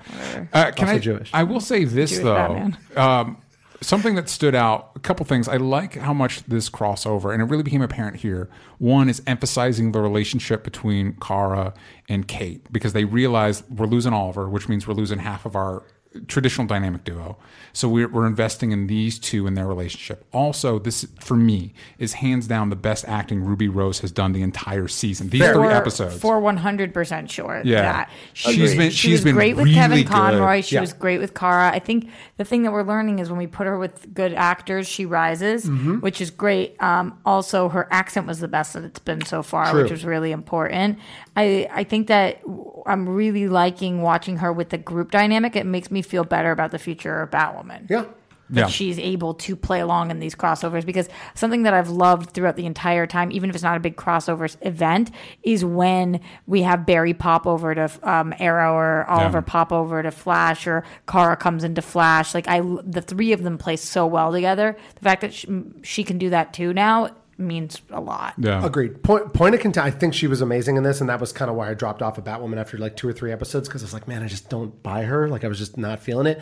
Uh, 0.52 0.70
can 0.72 0.88
Also 0.88 0.94
I? 0.94 0.98
Jewish. 0.98 1.30
I 1.32 1.42
will 1.44 1.60
say 1.60 1.84
this 1.84 2.10
Jewish 2.10 2.24
though. 2.24 2.34
Batman. 2.34 2.78
Um, 2.96 3.36
something 3.80 4.14
that 4.16 4.28
stood 4.28 4.54
out. 4.54 4.90
A 4.96 4.98
couple 5.00 5.24
things. 5.26 5.48
I 5.48 5.56
like 5.56 5.94
how 5.96 6.12
much 6.12 6.42
this 6.44 6.68
crossover, 6.68 7.32
and 7.32 7.40
it 7.42 7.46
really 7.46 7.62
became 7.62 7.82
apparent 7.82 8.16
here. 8.16 8.48
One 8.78 9.08
is 9.08 9.22
emphasizing 9.26 9.92
the 9.92 10.00
relationship 10.00 10.64
between 10.64 11.14
Kara 11.20 11.74
and 12.08 12.26
Kate 12.28 12.70
because 12.72 12.92
they 12.92 13.04
realize 13.04 13.62
we're 13.70 13.86
losing 13.86 14.12
Oliver, 14.12 14.48
which 14.48 14.68
means 14.68 14.86
we're 14.86 14.94
losing 14.94 15.18
half 15.20 15.46
of 15.46 15.54
our 15.56 15.82
traditional 16.26 16.66
dynamic 16.66 17.04
duo. 17.04 17.36
So 17.72 17.88
we're, 17.88 18.08
we're 18.08 18.26
investing 18.26 18.72
in 18.72 18.88
these 18.88 19.16
two 19.18 19.46
and 19.46 19.56
their 19.56 19.66
relationship. 19.66 20.26
Also, 20.32 20.80
this 20.80 21.06
for 21.20 21.36
me 21.36 21.72
is 21.98 22.14
hands 22.14 22.48
down 22.48 22.68
the 22.68 22.74
best 22.76 23.04
acting 23.06 23.42
Ruby 23.44 23.68
Rose 23.68 24.00
has 24.00 24.10
done 24.10 24.32
the 24.32 24.42
entire 24.42 24.88
season. 24.88 25.28
These 25.28 25.48
three 25.50 25.68
episodes. 25.68 26.18
For 26.20 26.40
100% 26.40 27.30
sure. 27.30 27.62
Yeah. 27.64 27.82
That. 27.82 28.10
She, 28.32 28.52
She's 28.54 28.74
been- 28.74 28.90
she 28.90 28.96
she's 28.96 29.12
was 29.20 29.24
been 29.24 29.34
great 29.36 29.54
with 29.54 29.66
really 29.66 29.74
Kevin 29.76 29.98
good. 29.98 30.08
Conroy. 30.08 30.62
She 30.62 30.74
Yeah. 30.74 30.80
was 30.80 30.92
great 30.92 31.18
with 31.20 31.34
Kara. 31.34 31.70
I 31.70 31.78
think 31.78 32.10
the 32.38 32.44
thing 32.44 32.64
that 32.64 32.72
we're 32.72 32.82
learning 32.82 33.20
is 33.20 33.30
when 33.30 33.38
we 33.38 33.46
put 33.46 33.66
her 33.68 33.78
with 33.78 34.12
good 34.12 34.34
actors, 34.34 34.88
she 34.88 35.06
rises, 35.06 35.64
Mm-hmm. 35.66 35.96
which 36.00 36.20
is 36.20 36.30
great. 36.30 36.74
Um, 36.82 37.18
also, 37.24 37.68
her 37.68 37.86
accent 37.92 38.26
was 38.26 38.40
the 38.40 38.48
best 38.48 38.72
that 38.72 38.82
it's 38.82 38.98
been 38.98 39.24
so 39.24 39.42
far, 39.44 39.70
True. 39.70 39.82
which 39.82 39.92
was 39.92 40.04
really 40.04 40.32
important. 40.32 40.98
I, 41.36 41.68
I 41.72 41.84
think 41.84 42.08
that 42.08 42.40
I'm 42.86 43.08
really 43.08 43.46
liking 43.46 44.02
watching 44.02 44.38
her 44.38 44.52
with 44.52 44.70
the 44.70 44.78
group 44.78 45.12
dynamic. 45.12 45.54
It 45.54 45.66
makes 45.66 45.90
me 45.90 45.99
feel 46.02 46.24
better 46.24 46.50
about 46.50 46.70
the 46.70 46.78
future 46.78 47.20
of 47.22 47.30
Batwoman 47.30 47.88
yeah. 47.90 48.04
yeah. 48.50 48.64
that 48.64 48.70
she's 48.70 48.98
able 48.98 49.34
to 49.34 49.54
play 49.56 49.80
along 49.80 50.10
in 50.10 50.18
these 50.20 50.34
crossovers 50.34 50.84
because 50.84 51.08
something 51.34 51.62
that 51.64 51.74
I've 51.74 51.88
loved 51.88 52.30
throughout 52.30 52.56
the 52.56 52.66
entire 52.66 53.06
time, 53.06 53.30
even 53.32 53.48
if 53.50 53.56
it's 53.56 53.62
not 53.62 53.76
a 53.76 53.80
big 53.80 53.96
crossover 53.96 54.54
event, 54.62 55.10
is 55.42 55.64
when 55.64 56.20
we 56.46 56.62
have 56.62 56.84
Barry 56.86 57.14
pop 57.14 57.46
over 57.46 57.74
to 57.74 57.90
um, 58.02 58.34
Arrow 58.38 58.74
or 58.74 59.04
Oliver 59.08 59.38
Yeah. 59.38 59.44
pop 59.46 59.72
over 59.72 60.02
to 60.02 60.10
Flash 60.10 60.66
or 60.66 60.84
Kara 61.06 61.36
comes 61.36 61.64
into 61.64 61.82
Flash. 61.82 62.34
Like 62.34 62.48
I, 62.48 62.60
the 62.82 63.02
three 63.02 63.32
of 63.32 63.42
them 63.42 63.58
play 63.58 63.76
so 63.76 64.06
well 64.06 64.32
together. 64.32 64.76
The 64.96 65.00
fact 65.00 65.20
that 65.20 65.32
she, 65.34 65.48
she 65.82 66.04
can 66.04 66.18
do 66.18 66.30
that 66.30 66.52
too 66.52 66.72
now 66.72 67.10
means 67.40 67.80
a 67.90 68.00
lot. 68.00 68.34
yeah. 68.38 68.64
Agreed. 68.64 69.02
Point 69.02 69.32
point 69.32 69.54
of 69.54 69.60
contention. 69.60 69.86
I 69.92 69.96
think 69.96 70.14
she 70.14 70.26
was 70.26 70.40
amazing 70.40 70.76
in 70.76 70.82
this, 70.82 71.00
and 71.00 71.08
that 71.10 71.20
was 71.20 71.32
kind 71.32 71.50
of 71.50 71.56
why 71.56 71.70
I 71.70 71.74
dropped 71.74 72.02
off 72.02 72.18
of 72.18 72.24
Batwoman 72.24 72.58
after 72.58 72.78
like 72.78 72.96
two 72.96 73.08
or 73.08 73.12
three 73.12 73.32
episodes 73.32 73.68
because 73.68 73.82
I 73.82 73.86
was 73.86 73.92
like, 73.94 74.06
man, 74.06 74.22
I 74.22 74.28
just 74.28 74.48
don't 74.50 74.82
buy 74.82 75.02
her. 75.02 75.28
Like 75.28 75.44
I 75.44 75.48
was 75.48 75.58
just 75.58 75.76
not 75.78 76.00
feeling 76.00 76.26
it. 76.26 76.40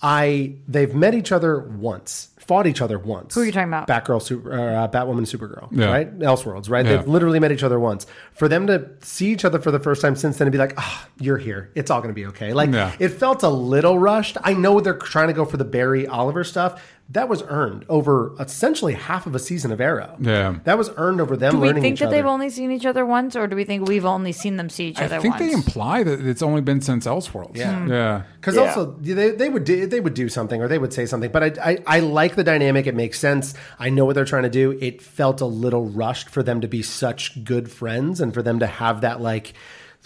I 0.00 0.54
they've 0.68 0.94
met 0.94 1.14
each 1.14 1.32
other 1.32 1.58
once, 1.58 2.28
fought 2.38 2.68
each 2.68 2.80
other 2.80 3.00
once. 3.00 3.34
Who 3.34 3.40
are 3.40 3.44
you 3.44 3.50
talking 3.50 3.68
about? 3.68 3.88
Batgirl, 3.88 4.22
super, 4.22 4.52
uh, 4.52 4.86
Batwoman, 4.88 5.22
Supergirl, 5.26 5.68
Yeah. 5.72 5.86
right? 5.86 6.18
Elseworlds, 6.20 6.70
right? 6.70 6.86
Yeah. 6.86 6.98
They've 6.98 7.08
literally 7.08 7.40
met 7.40 7.50
each 7.50 7.64
other 7.64 7.80
once. 7.80 8.06
For 8.32 8.46
them 8.46 8.68
to 8.68 8.88
see 9.02 9.32
each 9.32 9.44
other 9.44 9.58
for 9.58 9.72
the 9.72 9.80
first 9.80 10.00
time 10.00 10.14
since 10.14 10.36
then 10.38 10.46
and 10.46 10.52
be 10.52 10.58
like, 10.58 10.74
ah, 10.76 11.08
you're 11.18 11.36
here. 11.38 11.72
It's 11.74 11.90
all 11.90 12.00
going 12.00 12.14
to 12.14 12.14
be 12.14 12.26
okay. 12.26 12.52
Like 12.52 12.70
Yeah. 12.72 12.92
it 13.00 13.08
felt 13.08 13.42
a 13.42 13.48
little 13.48 13.98
rushed. 13.98 14.36
I 14.44 14.52
know 14.52 14.78
they're 14.80 14.94
trying 14.94 15.28
to 15.28 15.34
go 15.34 15.44
for 15.44 15.56
the 15.56 15.64
Barry 15.64 16.06
Oliver 16.06 16.44
stuff. 16.44 16.80
That 17.12 17.30
was 17.30 17.42
earned 17.48 17.86
over 17.88 18.34
essentially 18.38 18.92
half 18.92 19.26
of 19.26 19.34
a 19.34 19.38
season 19.38 19.72
of 19.72 19.80
Arrow. 19.80 20.14
Yeah. 20.20 20.56
that 20.64 20.76
was 20.76 20.90
earned 20.98 21.22
over 21.22 21.38
them 21.38 21.52
Do 21.54 21.60
we 21.60 21.68
learning 21.68 21.82
think 21.82 21.92
each 21.94 22.00
that 22.00 22.06
other. 22.08 22.16
they've 22.16 22.26
only 22.26 22.50
seen 22.50 22.70
each 22.70 22.84
other 22.84 23.06
once, 23.06 23.34
or 23.34 23.46
do 23.46 23.56
we 23.56 23.64
think 23.64 23.88
we've 23.88 24.04
only 24.04 24.32
seen 24.32 24.58
them 24.58 24.68
see 24.68 24.88
each 24.88 25.00
other 25.00 25.16
I 25.16 25.20
think 25.20 25.34
once? 25.38 25.46
they 25.46 25.52
imply 25.52 26.02
that 26.02 26.20
it's 26.26 26.42
only 26.42 26.60
been 26.60 26.82
since 26.82 27.06
Elseworlds. 27.06 27.56
Yeah. 27.56 27.78
Hmm. 27.78 27.90
Yeah. 27.90 28.22
Because 28.38 28.56
Yeah. 28.56 28.60
also 28.62 28.92
they, 29.00 29.30
they 29.30 29.48
would 29.48 29.64
do, 29.64 29.86
they 29.86 30.00
would 30.00 30.12
do 30.12 30.28
something 30.28 30.60
or 30.60 30.68
they 30.68 30.78
would 30.78 30.92
say 30.92 31.06
something, 31.06 31.30
but 31.32 31.58
I, 31.58 31.70
I 31.72 31.78
I 31.86 32.00
like 32.00 32.34
the 32.34 32.44
dynamic. 32.44 32.86
It 32.86 32.94
makes 32.94 33.18
sense. 33.18 33.54
I 33.78 33.88
know 33.88 34.04
what 34.04 34.14
they're 34.14 34.26
trying 34.26 34.42
to 34.42 34.50
do. 34.50 34.76
It 34.78 35.00
felt 35.00 35.40
a 35.40 35.46
little 35.46 35.86
rushed 35.86 36.28
for 36.28 36.42
them 36.42 36.60
to 36.60 36.68
be 36.68 36.82
such 36.82 37.42
good 37.42 37.70
friends 37.70 38.20
and 38.20 38.34
for 38.34 38.42
them 38.42 38.58
to 38.58 38.66
have 38.66 39.00
that 39.00 39.20
like 39.22 39.54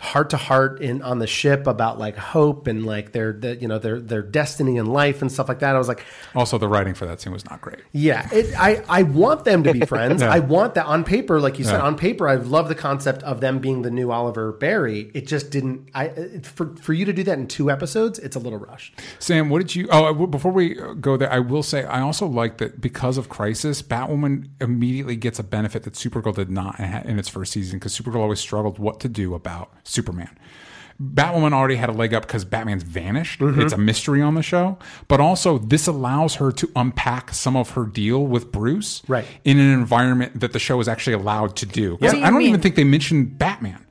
heart 0.00 0.30
to 0.30 0.36
heart 0.36 0.80
in 0.80 1.00
on 1.02 1.20
the 1.20 1.26
ship 1.28 1.66
about 1.68 1.96
like 1.98 2.16
hope 2.16 2.66
and 2.66 2.84
like 2.84 3.12
their 3.12 3.32
the, 3.32 3.54
you 3.56 3.68
know 3.68 3.78
their 3.78 4.00
their 4.00 4.22
destiny 4.22 4.76
in 4.76 4.86
life 4.86 5.22
and 5.22 5.30
stuff 5.30 5.48
like 5.48 5.60
that. 5.60 5.74
I 5.76 5.78
was 5.78 5.86
like, 5.86 6.04
Also, 6.34 6.58
the 6.58 6.66
writing 6.66 6.94
for 6.94 7.06
that 7.06 7.20
scene 7.20 7.32
was 7.32 7.44
not 7.48 7.60
great. 7.60 7.78
yeah, 7.92 8.28
it, 8.32 8.52
I 8.58 8.82
I 8.88 9.02
want 9.04 9.44
them 9.44 9.62
to 9.64 9.72
be 9.72 9.80
friends. 9.86 10.20
Yeah. 10.22 10.32
I 10.32 10.40
want 10.40 10.74
that 10.74 10.86
on 10.86 11.04
paper, 11.04 11.40
like 11.40 11.58
you 11.58 11.64
said, 11.64 11.78
Yeah. 11.78 11.82
on 11.86 11.96
paper. 11.96 12.28
I 12.28 12.34
love 12.34 12.68
the 12.68 12.74
concept 12.74 13.22
of 13.22 13.40
them 13.40 13.58
being 13.60 13.82
the 13.82 13.90
new 13.90 14.10
Oliver 14.10 14.52
Barry. 14.52 15.10
It 15.14 15.26
just 15.28 15.50
didn't. 15.50 15.88
I 15.94 16.06
it, 16.06 16.46
for 16.46 16.74
for 16.76 16.92
you 16.94 17.04
to 17.04 17.12
do 17.12 17.22
that 17.24 17.38
in 17.38 17.46
two 17.46 17.70
episodes, 17.70 18.18
it's 18.18 18.34
a 18.34 18.40
little 18.40 18.58
rushed. 18.58 18.98
Sam, 19.20 19.50
what 19.50 19.58
did 19.60 19.76
you? 19.76 19.88
Oh, 19.92 20.26
before 20.26 20.50
we 20.52 20.74
go 21.00 21.16
there, 21.16 21.30
I 21.32 21.38
will 21.38 21.62
say 21.62 21.84
I 21.84 22.00
also 22.00 22.26
like 22.26 22.58
that 22.58 22.80
because 22.80 23.18
of 23.18 23.28
Crisis, 23.28 23.82
Batwoman 23.82 24.48
immediately 24.60 25.14
gets 25.16 25.38
a 25.38 25.44
benefit 25.44 25.84
that 25.84 25.94
Supergirl 25.94 26.34
did 26.34 26.50
not 26.50 26.80
in 26.80 27.18
its 27.18 27.28
first 27.28 27.52
season 27.52 27.78
because 27.78 27.96
Supergirl 27.96 28.20
always 28.22 28.40
struggled 28.40 28.78
what 28.80 28.98
to 29.00 29.08
do 29.08 29.34
about 29.34 29.70
Superman. 29.84 30.30
Batwoman 31.02 31.52
already 31.52 31.74
had 31.76 31.88
a 31.88 31.92
leg 31.92 32.14
up 32.14 32.22
because 32.26 32.44
Batman's 32.44 32.84
vanished. 32.84 33.40
Mm-hmm. 33.40 33.60
It's 33.62 33.72
a 33.72 33.78
mystery 33.78 34.22
on 34.22 34.34
the 34.36 34.42
show, 34.42 34.78
but 35.08 35.18
also 35.20 35.58
this 35.58 35.88
allows 35.88 36.36
her 36.36 36.52
to 36.52 36.70
unpack 36.76 37.32
some 37.34 37.56
of 37.56 37.70
her 37.70 37.84
deal 37.86 38.24
with 38.24 38.52
Bruce, 38.52 39.02
Right. 39.08 39.24
in 39.44 39.58
an 39.58 39.72
environment 39.72 40.38
that 40.38 40.52
the 40.52 40.60
show 40.60 40.78
is 40.80 40.86
actually 40.86 41.14
allowed 41.14 41.56
to 41.56 41.66
do. 41.66 41.96
What 41.96 42.12
do 42.12 42.18
you 42.18 42.22
I 42.24 42.30
don't 42.30 42.38
mean? 42.38 42.48
even 42.50 42.60
think 42.60 42.76
they 42.76 42.84
mentioned 42.84 43.36
Batman. 43.36 43.84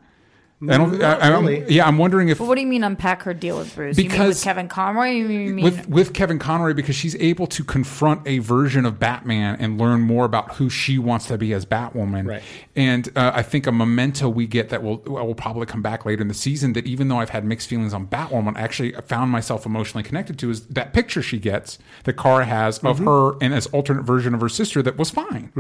I 0.69 0.77
don't. 0.77 1.01
I, 1.01 1.13
I'm- 1.17 1.45
really. 1.45 1.65
yeah, 1.73 1.87
I'm 1.87 1.97
wondering 1.97 2.29
if 2.29 2.37
But 2.37 2.47
what 2.47 2.55
do 2.55 2.61
you 2.61 2.67
mean 2.67 2.83
unpack 2.83 3.23
her 3.23 3.33
deal 3.33 3.57
with 3.57 3.73
Bruce? 3.75 3.97
you 3.97 4.03
mean 4.03 4.11
Because- 4.11 4.27
with 4.35 4.43
Kevin 4.43 4.67
Conroy? 4.67 5.07
You 5.09 5.27
mean 5.53 5.63
with 5.63 5.87
with 5.89 6.13
Kevin 6.13 6.37
Conroy 6.39 6.73
because 6.73 6.95
she's 6.95 7.15
able 7.15 7.47
to 7.47 7.63
confront 7.63 8.27
a 8.27 8.39
version 8.39 8.85
of 8.85 8.99
Batman 8.99 9.57
and 9.59 9.79
learn 9.79 10.01
more 10.01 10.25
about 10.25 10.55
who 10.55 10.69
she 10.69 10.97
wants 10.99 11.25
to 11.27 11.37
be 11.37 11.53
as 11.53 11.65
Batwoman. 11.65 12.27
Right. 12.27 12.43
And 12.75 13.09
uh, 13.15 13.31
I 13.33 13.41
think 13.41 13.65
a 13.67 13.71
memento 13.71 14.29
we 14.29 14.45
get 14.47 14.69
that 14.69 14.83
will 14.83 14.97
will 14.99 15.33
probably 15.35 15.65
come 15.65 15.81
back 15.81 16.05
later 16.05 16.21
in 16.21 16.27
the 16.27 16.33
season. 16.33 16.73
That 16.73 16.85
even 16.85 17.07
though 17.07 17.17
I've 17.19 17.31
had 17.31 17.43
mixed 17.43 17.67
feelings 17.67 17.93
on 17.93 18.07
Batwoman, 18.07 18.55
I 18.55 18.61
actually 18.61 18.91
found 19.07 19.31
myself 19.31 19.65
emotionally 19.65 20.03
connected 20.03 20.37
to 20.39 20.49
is 20.51 20.67
that 20.67 20.93
picture 20.93 21.21
she 21.21 21.39
gets 21.39 21.79
that 22.03 22.13
Kara 22.17 22.45
has 22.45 22.77
of 22.79 22.97
Mm-hmm. 22.97 23.05
her 23.07 23.37
and 23.41 23.53
as 23.53 23.65
alternate 23.67 24.03
version 24.03 24.33
of 24.35 24.41
her 24.41 24.49
sister 24.49 24.81
that 24.83 24.97
was 24.97 25.09
fine. 25.09 25.51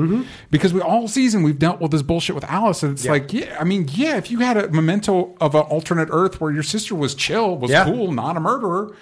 Because 0.51 0.73
we 0.73 0.81
all 0.81 1.07
season 1.07 1.43
we've 1.43 1.57
dealt 1.57 1.79
with 1.81 1.91
this 1.91 2.01
bullshit 2.01 2.35
with 2.35 2.43
Alice, 2.43 2.83
and 2.83 2.91
it's 2.93 3.07
like, 3.07 3.31
yeah, 3.33 3.57
I 3.59 3.63
mean, 3.63 3.87
yeah, 3.93 4.17
if 4.17 4.29
you 4.29 4.39
had 4.39 4.57
a 4.57 4.67
memento 4.69 4.90
of 5.41 5.55
an 5.55 5.61
alternate 5.61 6.09
Earth 6.11 6.39
where 6.41 6.51
your 6.51 6.63
sister 6.63 6.95
was 6.95 7.15
chill, 7.15 7.57
was 7.57 7.71
Yeah. 7.71 7.85
cool, 7.85 8.11
not 8.11 8.37
a 8.37 8.39
murderer. 8.39 8.93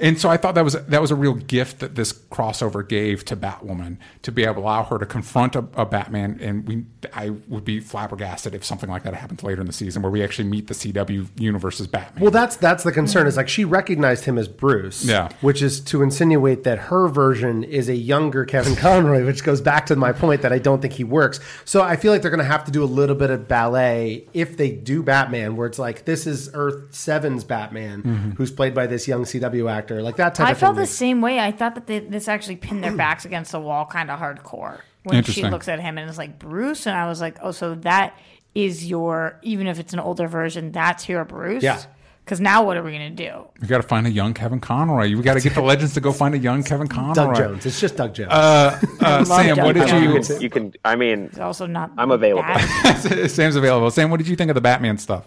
And 0.00 0.20
so 0.20 0.28
I 0.28 0.36
thought 0.36 0.54
that 0.54 0.64
was 0.64 0.74
that 0.74 1.00
was 1.00 1.10
a 1.10 1.16
real 1.16 1.34
gift 1.34 1.80
that 1.80 1.94
this 1.94 2.12
crossover 2.12 2.86
gave 2.86 3.24
to 3.26 3.36
Batwoman 3.36 3.96
to 4.22 4.30
be 4.32 4.44
able 4.44 4.54
to 4.54 4.60
allow 4.60 4.84
her 4.84 4.98
to 4.98 5.06
confront 5.06 5.56
a, 5.56 5.64
a 5.74 5.84
Batman, 5.84 6.38
and 6.40 6.66
we 6.66 6.84
I 7.12 7.30
would 7.48 7.64
be 7.64 7.80
flabbergasted 7.80 8.54
if 8.54 8.64
something 8.64 8.88
like 8.88 9.02
that 9.02 9.14
happens 9.14 9.42
later 9.42 9.60
in 9.60 9.66
the 9.66 9.72
season 9.72 10.02
where 10.02 10.10
we 10.10 10.22
actually 10.22 10.48
meet 10.48 10.68
the 10.68 10.74
CW 10.74 11.28
universe's 11.38 11.86
Batman. 11.86 12.22
Well, 12.22 12.30
that's 12.30 12.56
that's 12.56 12.84
the 12.84 12.92
concern. 12.92 13.26
Is 13.26 13.36
like 13.36 13.48
she 13.48 13.64
recognized 13.64 14.24
him 14.24 14.38
as 14.38 14.46
Bruce, 14.46 15.04
Yeah. 15.04 15.30
which 15.40 15.62
is 15.62 15.80
to 15.80 16.02
insinuate 16.02 16.64
that 16.64 16.78
her 16.78 17.08
version 17.08 17.64
is 17.64 17.88
a 17.88 17.96
younger 17.96 18.44
Kevin 18.44 18.76
Conroy, 18.76 19.24
which 19.24 19.42
goes 19.42 19.60
back 19.60 19.86
to 19.86 19.96
my 19.96 20.12
point 20.12 20.42
that 20.42 20.52
I 20.52 20.58
don't 20.58 20.80
think 20.80 20.94
he 20.94 21.04
works. 21.04 21.40
So 21.64 21.82
I 21.82 21.96
feel 21.96 22.12
like 22.12 22.22
they're 22.22 22.30
going 22.30 22.38
to 22.38 22.44
have 22.44 22.64
to 22.64 22.70
do 22.70 22.84
a 22.84 22.86
little 22.86 23.16
bit 23.16 23.30
of 23.30 23.48
ballet 23.48 24.26
if 24.32 24.56
they 24.56 24.70
do 24.70 25.02
Batman, 25.02 25.56
where 25.56 25.66
it's 25.66 25.78
like 25.78 26.04
this 26.04 26.26
is 26.26 26.50
Earth 26.54 26.92
7's 26.92 27.44
Batman, 27.44 28.02
mm-hmm. 28.02 28.30
who's 28.32 28.50
played 28.50 28.74
by 28.74 28.86
this 28.86 29.08
young 29.08 29.24
CW 29.24 29.70
actor, 29.70 29.87
like 29.90 30.16
that 30.16 30.34
type 30.34 30.46
I 30.48 30.50
of 30.52 30.58
felt 30.58 30.74
thing. 30.76 30.82
the 30.82 30.86
same 30.86 31.20
way. 31.20 31.38
I 31.40 31.50
thought 31.52 31.74
that 31.74 31.86
they, 31.86 32.00
this 32.00 32.28
actually 32.28 32.56
pinned 32.56 32.82
their 32.84 32.96
backs 32.96 33.24
against 33.24 33.52
the 33.52 33.60
wall 33.60 33.86
kind 33.86 34.10
of 34.10 34.18
hardcore 34.18 34.80
when 35.04 35.22
she 35.24 35.42
looks 35.44 35.68
at 35.68 35.80
him 35.80 35.98
and 35.98 36.08
is 36.10 36.18
like 36.18 36.38
Bruce, 36.38 36.86
and 36.86 36.96
I 36.96 37.06
was 37.08 37.20
like, 37.20 37.38
oh, 37.42 37.52
so 37.52 37.74
that 37.76 38.16
is 38.54 38.88
your 38.88 39.38
even 39.42 39.66
if 39.66 39.78
it's 39.78 39.92
an 39.92 40.00
older 40.00 40.26
version, 40.28 40.72
that's 40.72 41.08
your 41.08 41.24
Bruce. 41.24 41.62
Yeah. 41.62 41.82
Because 42.24 42.40
now 42.40 42.62
what 42.62 42.76
are 42.76 42.82
we 42.82 42.92
gonna 42.92 43.08
do? 43.08 43.46
we 43.58 43.66
got 43.68 43.78
to 43.78 43.82
find 43.88 44.06
a 44.06 44.10
young 44.10 44.34
Kevin 44.34 44.60
Conroy. 44.60 45.04
You 45.04 45.22
got 45.22 45.34
to 45.34 45.40
get 45.40 45.54
the 45.54 45.62
legends 45.62 45.94
to 45.94 46.00
go 46.02 46.12
find 46.12 46.34
a 46.34 46.38
young 46.38 46.62
Kevin 46.62 46.86
Conroy. 46.86 47.14
Doug 47.14 47.36
Jones. 47.36 47.64
It's 47.64 47.80
just 47.80 47.96
Doug 47.96 48.14
Jones. 48.14 48.30
Uh, 48.30 48.78
uh, 49.00 49.24
Sam, 49.24 49.56
Doug 49.56 49.64
what 49.64 49.74
did 49.74 49.88
Jones. 49.88 50.28
you? 50.28 50.38
You 50.40 50.50
can. 50.50 50.74
I 50.84 50.94
mean, 50.94 51.24
It's 51.24 51.38
also 51.38 51.64
not. 51.64 51.90
I'm 51.96 52.10
available. 52.10 52.54
Sam's 53.28 53.56
available. 53.56 53.90
Sam, 53.90 54.10
what 54.10 54.18
did 54.18 54.28
you 54.28 54.36
think 54.36 54.50
of 54.50 54.56
the 54.56 54.60
Batman 54.60 54.98
stuff? 54.98 55.26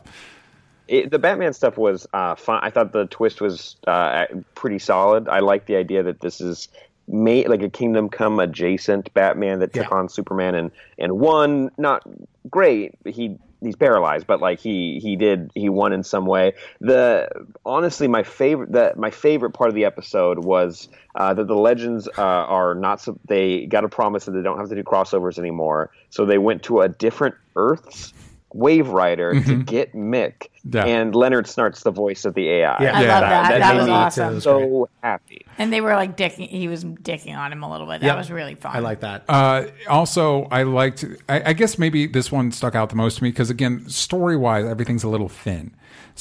It, 0.92 1.10
the 1.10 1.20
Batman 1.20 1.54
stuff 1.54 1.78
was 1.78 2.06
uh, 2.14 2.36
fun. 2.36 2.60
I 2.62 2.70
thought 2.70 2.92
the 2.92 3.06
twist 3.06 3.40
was 3.40 3.78
uh, 3.88 4.26
pretty 4.56 4.78
solid. 4.80 5.30
I 5.30 5.40
like 5.40 5.66
the 5.66 5.78
idea 5.78 6.04
that 6.04 6.20
this 6.20 6.42
is 6.42 6.68
may, 7.08 7.46
like 7.48 7.62
a 7.62 7.70
Kingdom 7.70 8.10
Come 8.10 8.40
adjacent 8.40 9.14
Batman 9.14 9.60
that 9.60 9.74
took 9.74 9.90
Yeah. 9.90 9.98
on 9.98 10.10
Superman 10.10 10.54
and 10.56 10.72
and 11.00 11.14
won. 11.20 11.72
Not 11.78 12.04
great. 12.50 12.94
He 13.06 13.38
he's 13.62 13.76
paralyzed, 13.76 14.28
but 14.28 14.42
like 14.42 14.60
he 14.60 15.00
he 15.02 15.16
did 15.16 15.50
he 15.56 15.70
won 15.70 15.94
in 15.94 16.04
some 16.04 16.26
way. 16.26 16.54
The 16.82 17.30
honestly, 17.66 18.08
my 18.10 18.24
favorite 18.24 18.72
the 18.74 18.94
my 18.98 19.12
favorite 19.12 19.52
part 19.52 19.70
of 19.70 19.76
the 19.76 19.86
episode 19.86 20.40
was 20.40 20.90
uh, 21.16 21.34
that 21.34 21.48
the 21.48 21.56
legends 21.56 22.10
uh, 22.18 22.22
are 22.22 22.76
not. 22.76 23.00
So, 23.02 23.18
they 23.28 23.66
got 23.66 23.86
a 23.86 23.90
promise 23.90 24.26
that 24.26 24.32
they 24.32 24.42
don't 24.42 24.58
have 24.60 24.70
to 24.70 24.76
do 24.76 24.84
crossovers 24.84 25.40
anymore, 25.40 25.92
so 26.10 26.26
they 26.26 26.38
went 26.38 26.64
to 26.64 26.82
a 26.82 26.90
different 26.90 27.36
Earths. 27.56 28.14
Waverider 28.56 29.46
to 29.46 29.64
get 29.64 29.94
Mick, 29.94 30.48
Yeah. 30.70 30.86
and 30.86 31.16
Leonard 31.16 31.48
Snart's 31.48 31.84
the 31.84 31.92
voice 31.92 32.26
of 32.26 32.34
the 32.34 32.50
AI. 32.50 32.62
Yeah. 32.62 32.74
I 32.74 32.80
Yeah. 32.82 32.92
love 32.92 33.06
that. 33.22 33.60
That, 33.60 33.74
made 33.74 33.78
was 33.80 33.88
me 33.88 33.94
awesome. 33.94 34.42
So 34.42 34.90
happy. 35.04 35.46
And 35.58 35.72
they 35.72 35.82
were 35.82 35.94
like 35.96 36.18
dicking. 36.18 36.48
He 36.50 36.68
was 36.68 36.84
dicking 36.84 37.38
on 37.38 37.52
him 37.52 37.64
a 37.64 37.72
little 37.72 37.88
bit. 37.88 38.02
That 38.02 38.08
Yep. 38.08 38.18
was 38.18 38.32
really 38.32 38.56
fun. 38.56 38.76
I 38.76 38.80
like 38.80 39.02
that. 39.02 39.24
Uh, 39.30 39.66
also, 39.90 40.48
I 40.52 40.64
liked. 40.64 41.06
I, 41.30 41.50
I 41.50 41.54
guess 41.54 41.78
maybe 41.78 42.08
this 42.08 42.32
one 42.32 42.52
stuck 42.52 42.76
out 42.76 42.90
the 42.90 42.96
most 42.96 43.18
to 43.18 43.24
me 43.24 43.30
because 43.30 43.50
again, 43.50 43.88
story 43.90 44.38
wise, 44.38 44.66
everything's 44.66 45.04
a 45.04 45.10
little 45.10 45.30
thin. 45.30 45.72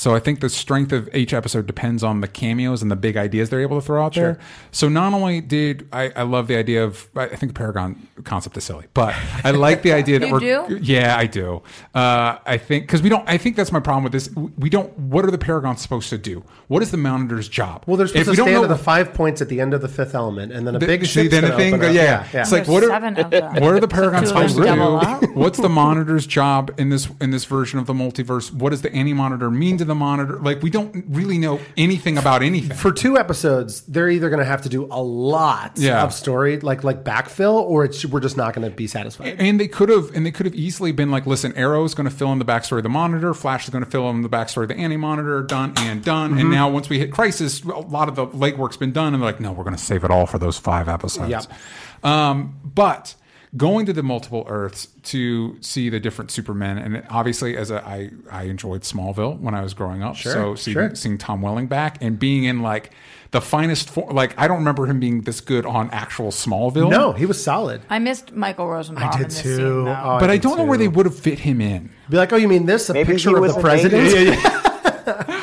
So 0.01 0.15
I 0.15 0.19
think 0.19 0.41
the 0.41 0.49
strength 0.49 0.93
of 0.93 1.15
each 1.15 1.35
episode 1.35 1.67
depends 1.67 2.03
on 2.03 2.23
the 2.23 2.27
cameos 2.27 2.81
and 2.81 2.91
the 2.91 2.97
big 2.97 3.19
ideas 3.19 3.51
they're 3.51 3.61
able 3.61 3.79
to 3.79 3.85
throw 3.85 4.03
out 4.03 4.15
there. 4.15 4.39
So 4.73 4.89
not 4.89 5.13
only 5.13 5.43
did 5.43 5.87
I, 5.93 6.11
I 6.17 6.23
love 6.23 6.47
the 6.47 6.57
idea 6.57 6.83
of 6.85 7.07
I 7.15 7.25
I 7.25 7.37
think 7.37 7.53
the 7.53 7.59
Paragon 7.59 8.09
concept 8.25 8.57
is 8.57 8.65
silly, 8.65 8.87
but 8.95 9.15
I 9.45 9.51
like 9.51 9.83
the 9.83 9.93
idea 9.93 10.19
that 10.21 10.29
You 10.29 10.33
we're 10.33 10.41
do? 10.69 10.79
yeah 10.81 11.19
I 11.19 11.27
do. 11.27 11.61
Uh, 11.95 12.39
I 12.47 12.57
think 12.57 12.85
because 12.85 13.03
we 13.03 13.11
don't. 13.11 13.29
I 13.29 13.37
think 13.37 13.57
that's 13.57 13.73
my 13.73 13.81
problem 13.81 14.05
with 14.05 14.13
this. 14.15 14.31
We 14.57 14.71
don't. 14.71 14.91
What 14.99 15.27
are 15.27 15.31
the 15.31 15.37
Paragons 15.37 15.81
supposed 15.81 16.09
to 16.09 16.17
do? 16.17 16.45
What 16.69 16.81
is 16.83 16.91
the 16.93 16.97
Monitor's 16.97 17.51
job? 17.51 17.85
well, 17.87 17.99
they're 17.99 18.07
If 18.07 18.13
supposed 18.13 18.31
to 18.31 18.37
don't 18.37 18.47
stand 18.47 18.57
know- 18.57 18.65
at 18.65 18.69
the 18.71 18.83
five 18.83 19.13
points 19.13 19.43
at 19.43 19.51
the 19.51 19.61
end 19.61 19.75
of 19.75 19.83
the 19.83 19.89
fifth 19.89 20.15
element, 20.15 20.51
and 20.51 20.67
then 20.67 20.77
a 20.77 20.79
big 20.79 21.03
see, 21.03 21.09
ship's 21.25 21.31
then 21.31 21.45
a 21.45 21.49
gonna 21.49 21.59
thing, 21.59 21.75
open 21.75 21.89
up. 21.91 21.95
yeah. 21.95 22.27
yeah. 22.33 22.41
It's 22.41 22.53
like 22.53 22.67
what 22.69 22.83
are 22.85 22.89
seven 22.89 23.19
of 23.19 23.31
them. 23.31 23.53
what 23.63 23.75
are 23.75 23.81
the 23.81 23.89
Paragons 23.89 24.29
supposed 24.29 24.57
to 24.57 24.63
do? 24.65 25.27
What's 25.35 25.59
the 25.59 25.69
Monitor's 25.83 26.27
job 26.27 26.73
in 26.79 26.89
this 26.89 27.07
in 27.21 27.33
this 27.33 27.45
version 27.45 27.79
of 27.79 27.85
the 27.85 27.93
multiverse? 27.93 28.51
What 28.51 28.71
does 28.71 28.81
the 28.81 28.91
Anti 28.95 29.13
Monitor 29.13 29.51
mean 29.51 29.77
to 29.77 29.90
the 29.91 29.95
Monitor? 29.95 30.39
Like 30.39 30.63
we 30.63 30.71
don't 30.71 31.05
really 31.09 31.37
know 31.37 31.61
anything 31.77 32.17
about 32.17 32.43
anything. 32.43 32.75
for 32.75 32.91
two 32.91 33.19
episodes, 33.19 33.83
they're 33.83 34.09
either 34.09 34.31
going 34.31 34.39
to 34.41 34.47
have 34.47 34.63
to 34.63 34.71
do 34.71 34.87
a 34.91 35.03
lot 35.03 35.73
Yeah. 35.77 36.03
of 36.03 36.15
story, 36.15 36.59
like 36.61 36.83
like 36.83 37.05
backfill, 37.05 37.61
or 37.61 37.85
it's 37.85 38.07
we're 38.07 38.21
just 38.21 38.39
not 38.39 38.55
going 38.55 38.69
to 38.69 38.75
be 38.75 38.87
satisfied. 38.87 39.37
and 39.39 39.61
they 39.61 39.69
could 39.69 39.91
have, 39.91 40.11
and 40.17 40.25
they 40.25 40.31
could 40.31 40.47
have 40.47 40.55
easily 40.55 40.93
been 40.93 41.11
like, 41.11 41.27
"Listen, 41.27 41.53
Arrow 41.57 41.85
is 41.85 41.95
going 41.95 42.09
to 42.09 42.15
fill 42.15 42.33
in 42.33 42.39
the 42.39 42.45
backstory 42.47 42.79
of 42.79 42.83
the 42.85 42.89
Monitor. 42.89 43.35
Flash 43.35 43.65
is 43.65 43.71
going 43.71 43.85
to 43.85 43.91
fill 43.91 44.09
in 44.11 44.23
the 44.23 44.29
backstory 44.31 44.63
of 44.63 44.69
the 44.69 44.77
Anti-Monitor. 44.77 45.43
Done 45.43 45.75
and 45.79 46.03
done. 46.03 46.31
Mm-hmm. 46.31 46.41
And 46.41 46.51
now, 46.51 46.71
once 46.71 46.89
we 46.89 46.99
hit 46.99 47.13
Crisis, 47.13 47.63
a 47.65 47.69
lot 47.69 48.09
of 48.09 48.15
the 48.17 48.27
legwork's 48.29 48.77
been 48.79 48.93
done, 48.93 49.13
and 49.13 49.23
they're 49.23 49.31
like, 49.31 49.41
"No, 49.41 49.53
we're 49.53 49.65
going 49.65 49.77
to 49.77 49.83
save 49.83 50.05
it 50.05 50.11
all 50.11 50.27
for 50.27 50.39
those 50.39 50.59
five 50.59 50.89
episodes." 50.89 51.29
Yep. 51.31 52.05
Um, 52.05 52.59
but 52.65 53.15
going 53.57 53.87
to 53.87 53.93
the 53.93 54.03
multiple 54.03 54.45
Earths 54.49 54.87
to 55.05 55.57
see 55.61 55.89
the 55.89 56.01
different 56.01 56.31
Supermen, 56.31 56.79
and 56.79 57.05
obviously, 57.11 57.57
as 57.57 57.71
a, 57.71 57.85
I 57.87 58.11
I 58.31 58.45
enjoyed 58.45 58.83
Smallville 58.83 59.39
when 59.41 59.55
I 59.55 59.63
was 59.63 59.75
growing 59.75 60.03
up, 60.03 60.17
so 60.17 60.55
seeing, 60.55 60.75
sure. 60.75 60.95
seeing 60.95 61.19
Tom 61.19 61.43
Welling 61.43 61.67
back 61.67 61.99
and 62.01 62.19
being 62.19 62.45
in 62.45 62.61
like 62.63 62.91
the 63.33 63.41
finest 63.41 63.91
form. 63.91 64.15
Like 64.15 64.39
I 64.39 64.47
don't 64.47 64.59
remember 64.59 64.87
him 64.87 65.01
being 65.01 65.23
this 65.23 65.41
good 65.41 65.67
on 65.67 65.91
actual 65.91 66.29
Smallville. 66.29 66.91
No, 66.91 67.13
he 67.13 67.27
was 67.27 67.43
solid. 67.43 67.83
I 67.91 67.99
missed 67.99 68.33
Michael 68.33 68.69
Rosenbaum 68.69 69.09
I 69.09 69.13
in 69.13 69.19
did 69.19 69.31
this 69.31 69.43
too. 69.43 69.57
scene. 69.57 69.89
Oh, 69.89 70.19
but 70.21 70.31
I 70.31 70.35
did 70.35 70.43
don't 70.43 70.59
know 70.59 70.65
where 70.65 70.79
they 70.79 70.89
would 70.89 71.07
have 71.07 71.19
fit 71.19 71.41
him 71.41 71.61
in. 71.61 71.91
Be 72.09 72.17
like, 72.17 72.33
oh, 72.33 72.37
you 72.37 72.49
mean 72.49 72.67
this? 72.67 72.89
A 72.91 72.95
Maybe 72.95 73.13
picture 73.13 73.35
of 73.35 73.41
was 73.41 73.53
the 73.53 73.59
an 73.59 73.63
president? 73.63 75.37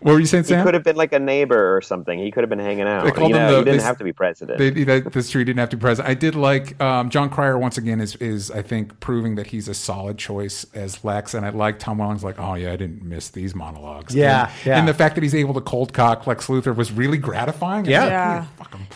angel. 0.00 0.06
What 0.06 0.12
were 0.14 0.20
you 0.20 0.26
saying, 0.26 0.44
He 0.44 0.54
could 0.62 0.74
have 0.74 0.84
been 0.84 0.96
like 0.96 1.12
a 1.12 1.18
neighbor 1.18 1.76
or 1.76 1.80
something. 1.80 2.18
He 2.18 2.30
could 2.30 2.42
have 2.42 2.48
been 2.50 2.58
hanging 2.58 2.86
out. 2.86 3.04
They 3.04 3.10
called 3.10 3.30
you 3.30 3.36
him 3.36 3.42
know, 3.42 3.50
the- 3.52 3.58
he 3.58 3.64
didn't 3.64 3.78
they- 3.78 3.84
have 3.84 3.98
to 3.98 4.04
be 4.04 4.12
president. 4.12 4.58
They, 4.58 4.70
that 4.84 5.12
this 5.12 5.30
tree 5.30 5.44
didn't 5.44 5.58
have 5.58 5.68
to 5.70 5.76
be 5.76 5.80
president. 5.80 6.10
I 6.10 6.14
did 6.14 6.34
like 6.34 6.80
um, 6.80 7.10
Jon 7.10 7.30
Cryer 7.30 7.58
once 7.58 7.78
again 7.78 8.00
is 8.00 8.16
is 8.16 8.50
I 8.50 8.62
think 8.62 9.00
proving 9.00 9.34
that 9.36 9.48
he's 9.48 9.68
a 9.68 9.74
solid 9.74 10.18
choice 10.18 10.66
as 10.74 11.04
Lex, 11.04 11.34
and 11.34 11.44
I 11.44 11.50
like 11.50 11.78
Tom 11.78 11.98
Welling's 11.98 12.24
like, 12.24 12.38
oh 12.38 12.54
yeah, 12.54 12.72
I 12.72 12.76
didn't 12.76 13.02
miss 13.02 13.28
these 13.30 13.54
monologues. 13.54 14.14
Yeah, 14.14 14.44
and, 14.48 14.66
yeah. 14.66 14.78
and 14.78 14.88
the 14.88 14.94
fact 14.94 15.14
that 15.16 15.22
he's 15.22 15.34
able 15.34 15.54
to 15.54 15.60
cold 15.60 15.92
cock 15.92 16.26
Lex 16.26 16.46
Luthor 16.46 16.74
was 16.74 16.92
really 16.92 17.18
gratifying. 17.18 17.84
Yeah. 17.84 18.44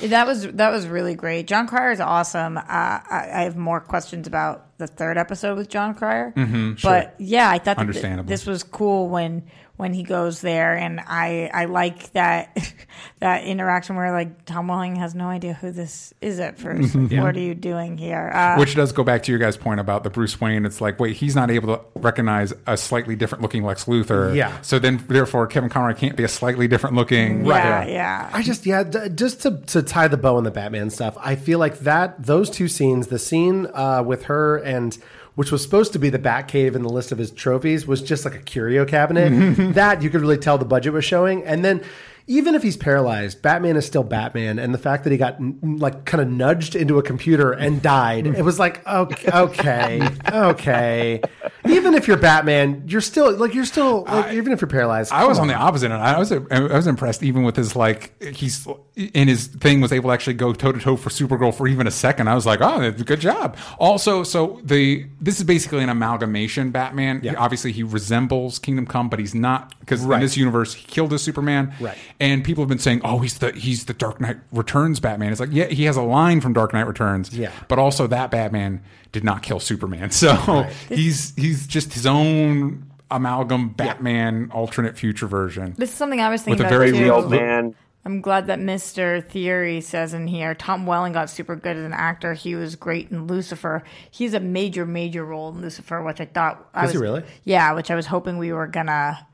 Yeah, 0.01 0.09
that 0.09 0.27
was 0.27 0.47
that 0.53 0.71
was 0.71 0.87
really 0.87 1.15
great. 1.15 1.47
Jon 1.47 1.67
Cryer 1.67 1.91
is 1.91 2.01
awesome. 2.01 2.57
Uh, 2.59 2.63
I, 2.69 3.29
I 3.35 3.43
have 3.43 3.57
more 3.57 3.81
questions 3.81 4.27
about 4.27 4.67
the 4.79 4.87
third 4.87 5.17
episode 5.19 5.57
with 5.59 5.69
Jon 5.69 5.95
Cryer, 5.95 6.33
mm-hmm, 6.37 6.73
but 6.83 7.15
yeah, 7.19 7.49
I 7.51 7.59
thought 7.59 7.65
that 7.65 7.75
th- 7.77 7.81
Understandable. 7.81 8.29
this 8.29 8.47
was 8.47 8.63
cool 8.63 9.09
when 9.09 9.45
when 9.77 9.95
he 9.95 10.03
goes 10.03 10.41
there, 10.41 10.77
and 10.77 11.01
I 11.01 11.51
I 11.53 11.65
like 11.65 12.13
that 12.13 12.57
that 13.21 13.45
interaction 13.45 13.97
where 13.97 14.13
like 14.13 14.45
Tom 14.45 14.69
Welling 14.69 14.97
has 14.97 15.15
no 15.15 15.27
idea 15.29 15.55
who 15.55 15.73
this 15.73 16.13
is 16.21 16.39
at 16.41 16.59
1st 16.59 17.11
Like, 17.11 17.23
What 17.23 17.37
are 17.37 17.41
you 17.41 17.55
doing 17.55 17.97
here? 17.99 18.31
Uh, 18.33 18.57
Which 18.59 18.75
does 18.75 18.93
go 18.93 19.03
back 19.03 19.23
to 19.25 19.33
your 19.33 19.39
guys' 19.39 19.57
point 19.57 19.81
about 19.81 20.05
the 20.05 20.11
Bruce 20.11 20.41
Wayne. 20.41 20.65
It's 20.67 20.81
like, 20.81 21.01
wait, 21.01 21.17
he's 21.17 21.35
not 21.35 21.51
able 21.51 21.77
to 21.77 21.83
recognize 21.97 22.53
a 22.67 22.77
slightly 22.77 23.17
different 23.17 23.43
looking 23.43 23.65
Lex 23.65 23.85
Luthor. 23.87 24.35
Yeah. 24.37 24.61
So 24.63 24.79
then, 24.79 25.03
therefore, 25.09 25.47
Kevin 25.47 25.71
Conroy 25.71 25.95
can't 25.95 26.17
be 26.17 26.25
a 26.25 26.29
slightly 26.29 26.69
different 26.69 26.95
looking. 26.95 27.45
yeah, 27.47 27.85
yeah. 27.87 28.31
I 28.33 28.43
just 28.43 28.67
yeah, 28.67 28.85
d- 28.85 29.09
just 29.15 29.43
to 29.43 29.59
to 29.59 29.83
tie 29.83 30.09
the 30.09 30.17
bow 30.19 30.37
on 30.37 30.45
the 30.45 30.51
Batman 30.51 30.91
stuff. 30.91 31.17
I 31.21 31.35
feel 31.37 31.59
like 31.59 31.81
that 31.81 32.23
those 32.23 32.51
two 32.51 32.69
scenes, 32.69 33.07
the 33.09 33.19
scene 33.19 33.67
uh, 33.75 34.03
with 34.07 34.25
her 34.25 34.59
and 34.59 34.97
which 35.35 35.51
was 35.51 35.63
supposed 35.63 35.93
to 35.95 35.99
be 35.99 36.11
the 36.11 36.19
Batcave 36.19 36.75
in 36.75 36.83
the 36.83 36.89
list 36.89 37.13
of 37.13 37.19
his 37.19 37.31
trophies, 37.31 37.87
was 37.87 38.03
just 38.03 38.25
like 38.25 38.35
a 38.35 38.41
curio 38.41 38.85
cabinet. 38.85 39.31
that 39.75 40.03
you 40.03 40.11
could 40.11 40.21
really 40.21 40.39
tell 40.39 40.59
the 40.59 40.65
budget 40.65 40.93
was 40.93 41.05
showing, 41.05 41.45
and 41.45 41.65
then. 41.65 41.83
Even 42.29 42.55
if 42.55 42.63
he's 42.63 42.77
paralyzed, 42.77 43.43
Batman 43.43 43.77
is 43.77 43.85
still 43.85 44.05
Batman, 44.05 44.61
and 44.61 44.73
the 44.73 44.79
fact 44.79 45.03
that 45.03 45.11
he 45.11 45.19
got 45.19 45.41
mm, 45.41 45.81
like 45.81 46.05
kind 46.05 46.21
of 46.23 46.29
nudged 46.29 46.77
into 46.77 47.01
a 47.01 47.03
computer 47.03 47.51
and 47.51 47.83
died, 47.83 48.29
it 48.29 48.45
was 48.45 48.61
like 48.61 48.87
okay, 48.87 49.29
okay, 49.33 50.09
okay. 50.33 51.21
Even 51.67 51.95
if 51.95 52.07
you're 52.07 52.17
Batman, 52.17 52.85
you're 52.87 53.01
still 53.01 53.37
like 53.37 53.55
you're 53.55 53.65
still 53.65 54.05
like, 54.05 54.35
even 54.35 54.53
if 54.53 54.61
you're 54.61 54.69
paralyzed. 54.69 55.13
I 55.13 55.27
was 55.27 55.39
come 55.39 55.43
on 55.43 55.49
the 55.49 55.55
opposite 55.55 55.91
end. 55.91 55.95
I 55.95 56.17
was 56.17 56.31
I 56.31 56.61
was 56.61 56.87
impressed 56.87 57.25
even 57.25 57.43
with 57.43 57.57
his 57.57 57.75
like 57.75 58.23
he's 58.23 58.69
in 58.95 59.27
his 59.27 59.49
thing 59.49 59.81
was 59.81 59.93
able 59.93 60.11
to 60.11 60.15
actually 60.15 60.35
go 60.35 60.53
toe 60.53 60.71
to 60.71 60.79
toe 60.79 60.97
for 60.97 61.11
Supergirl 61.11 61.53
for 61.53 61.67
even 61.67 61.89
a 61.89 61.91
second. 61.91 62.29
I 62.29 62.37
was 62.37 62.47
like, 62.47 62.61
oh, 62.61 62.91
good 62.93 63.21
job. 63.21 63.57
Also, 63.79 64.23
so 64.23 64.61
the 64.63 65.07
this 65.23 65.39
is 65.39 65.45
basically 65.45 65.83
an 65.85 65.89
amalgamation 65.89 66.73
Batman. 66.73 67.21
Yeah. 67.23 67.35
Obviously, 67.39 67.71
he 67.71 67.85
resembles 67.85 68.59
Kingdom 68.59 68.87
Come, 68.87 69.09
but 69.09 69.21
he's 69.21 69.35
not 69.35 69.73
because 69.81 70.01
Right. 70.03 70.17
in 70.17 70.21
this 70.23 70.37
universe 70.37 70.75
he 70.75 70.85
killed 70.87 71.13
his 71.13 71.23
Superman. 71.23 71.73
Right. 71.81 71.97
And 72.21 72.43
people 72.45 72.63
have 72.65 72.69
been 72.69 72.81
saying, 72.81 73.01
oh, 73.05 73.21
he's 73.21 73.39
the 73.39 73.53
he's 73.53 73.85
the 73.87 73.95
Dark 73.95 74.21
Knight 74.21 74.39
Returns 74.53 74.99
Batman. 75.01 75.31
It's 75.31 75.41
like 75.41 75.51
yeah, 75.53 75.67
he 75.67 75.85
has 75.85 75.97
a 75.97 76.03
line 76.03 76.41
from 76.41 76.53
Dark 76.53 76.73
Knight 76.73 76.87
Returns. 76.89 77.33
Yeah. 77.33 77.53
But 77.69 77.79
also 77.79 78.07
that 78.09 78.31
Batman 78.33 78.83
did 79.13 79.23
not 79.25 79.43
kill 79.43 79.61
Superman, 79.61 80.11
so 80.13 80.67
he's 80.89 81.33
he's 81.37 81.67
just 81.69 81.93
his 81.95 82.05
own 82.07 82.85
amalgam 83.11 83.69
Batman 83.69 84.51
alternate 84.53 84.97
future 84.99 85.27
version. 85.27 85.75
This 85.79 85.91
is 85.91 85.97
something 85.97 86.21
I 86.21 86.31
was 86.31 86.41
With 86.47 86.59
thinking 86.59 86.65
a 86.65 86.69
about 86.69 86.79
very 86.79 86.93
too. 86.93 87.29
Crazy 87.29 87.43
man. 87.45 87.75
I'm 88.05 88.21
glad 88.21 88.49
that 88.49 88.59
Mr. 88.59 89.25
Theory 89.25 89.81
says 89.81 90.13
in 90.13 90.27
here 90.27 90.55
Tom 90.55 90.87
Welling 90.87 91.13
got 91.13 91.31
super 91.31 91.55
good 91.55 91.77
as 91.77 91.85
an 91.85 91.93
actor. 91.93 92.35
He 92.35 92.55
was 92.57 92.75
great 92.75 93.11
in 93.11 93.27
Lucifer. 93.29 93.85
He's 94.11 94.35
a 94.35 94.41
major, 94.41 94.85
major 94.85 95.25
role 95.25 95.51
in 95.51 95.61
Lucifer, 95.63 96.03
which 96.03 96.21
I 96.21 96.25
thought. 96.25 96.69
I 96.75 96.81
Is 96.85 96.89
was, 96.89 96.93
he 96.95 96.99
really? 96.99 97.23
Yeah, 97.45 97.73
which 97.75 97.91
I 97.91 97.95
was 97.95 98.07
hoping 98.07 98.39
we 98.39 98.53
were 98.53 98.67
gonna. 98.67 99.27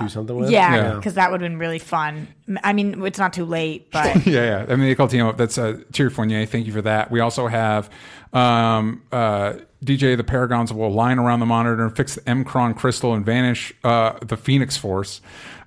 do 0.00 0.08
something 0.08 0.36
with. 0.36 0.50
Yeah, 0.50 0.74
Yeah. 0.74 0.94
because 0.96 1.14
that 1.14 1.30
would 1.30 1.40
have 1.40 1.48
been 1.50 1.58
really 1.58 1.78
fun. 1.78 2.26
I 2.64 2.72
mean, 2.72 3.04
it's 3.04 3.18
not 3.18 3.32
too 3.32 3.44
late, 3.44 3.90
but 3.92 4.26
yeah, 4.26 4.64
yeah. 4.66 4.72
I 4.72 4.76
mean, 4.76 4.88
they 4.88 4.94
called 4.96 5.10
team 5.10 5.26
up. 5.26 5.36
That's 5.36 5.56
uh, 5.56 5.78
Thierry 5.92 6.10
Fournier. 6.10 6.46
Thank 6.46 6.66
you 6.66 6.72
for 6.72 6.82
that. 6.82 7.10
We 7.12 7.20
also 7.20 7.46
have 7.46 7.90
um, 8.32 9.02
uh, 9.12 9.54
DJ 9.84 10.16
the 10.16 10.24
Paragons 10.24 10.72
will 10.72 10.92
line 10.92 11.18
around 11.20 11.40
the 11.40 11.46
monitor 11.46 11.84
and 11.84 11.96
fix 11.96 12.16
the 12.16 12.22
Mcron 12.22 12.76
crystal 12.76 13.14
and 13.14 13.24
vanish 13.24 13.72
uh, 13.84 14.18
the 14.20 14.36
Phoenix 14.36 14.76
Force. 14.76 15.20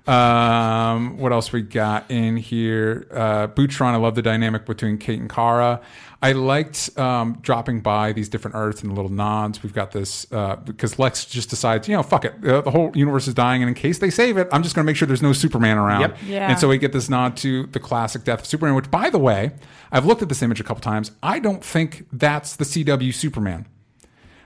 Um, 0.08 1.18
what 1.18 1.32
else 1.32 1.52
we 1.52 1.60
got 1.60 2.10
in 2.10 2.38
here? 2.38 3.06
Uh, 3.12 3.46
Bootron. 3.48 3.92
I 3.92 3.96
love 3.96 4.14
the 4.14 4.22
dynamic 4.22 4.64
between 4.64 4.96
Kate 4.96 5.20
and 5.20 5.28
Kara. 5.28 5.82
I 6.22 6.32
liked 6.32 6.98
um, 6.98 7.38
dropping 7.42 7.80
by 7.80 8.12
these 8.12 8.28
different 8.28 8.56
Earths 8.56 8.82
and 8.82 8.94
little 8.94 9.10
nods. 9.10 9.62
We've 9.62 9.74
got 9.74 9.92
this 9.92 10.26
uh, 10.32 10.56
because 10.56 10.98
Lex 10.98 11.26
just 11.26 11.50
decides, 11.50 11.88
you 11.88 11.94
know, 11.94 12.02
fuck 12.02 12.24
it. 12.24 12.34
Uh, 12.44 12.62
the 12.62 12.70
whole 12.70 12.90
universe 12.94 13.28
is 13.28 13.34
dying, 13.34 13.62
and 13.62 13.68
in 13.68 13.74
case 13.74 13.98
they 13.98 14.10
save 14.10 14.38
it, 14.38 14.48
I'm 14.50 14.62
just 14.62 14.74
going 14.74 14.84
to 14.84 14.86
make 14.86 14.96
sure 14.96 15.06
there's 15.06 15.22
no 15.22 15.34
Superman 15.34 15.76
around. 15.76 16.00
Yep. 16.00 16.16
Yeah. 16.26 16.50
And 16.50 16.58
so 16.58 16.68
we 16.68 16.78
get 16.78 16.92
this 16.92 17.08
nod 17.08 17.36
to 17.38 17.66
the 17.66 17.78
classic 17.78 18.24
death 18.24 18.40
of 18.40 18.46
Superman, 18.46 18.74
which, 18.74 18.90
by 18.90 19.10
the 19.10 19.18
way, 19.18 19.52
I've 19.92 20.06
looked 20.06 20.22
at 20.22 20.28
this 20.28 20.42
image 20.42 20.58
a 20.58 20.64
couple 20.64 20.80
times. 20.80 21.12
I 21.22 21.38
don't 21.38 21.62
think 21.62 22.06
that's 22.12 22.56
the 22.56 22.64
CW 22.64 23.12
Superman. 23.12 23.66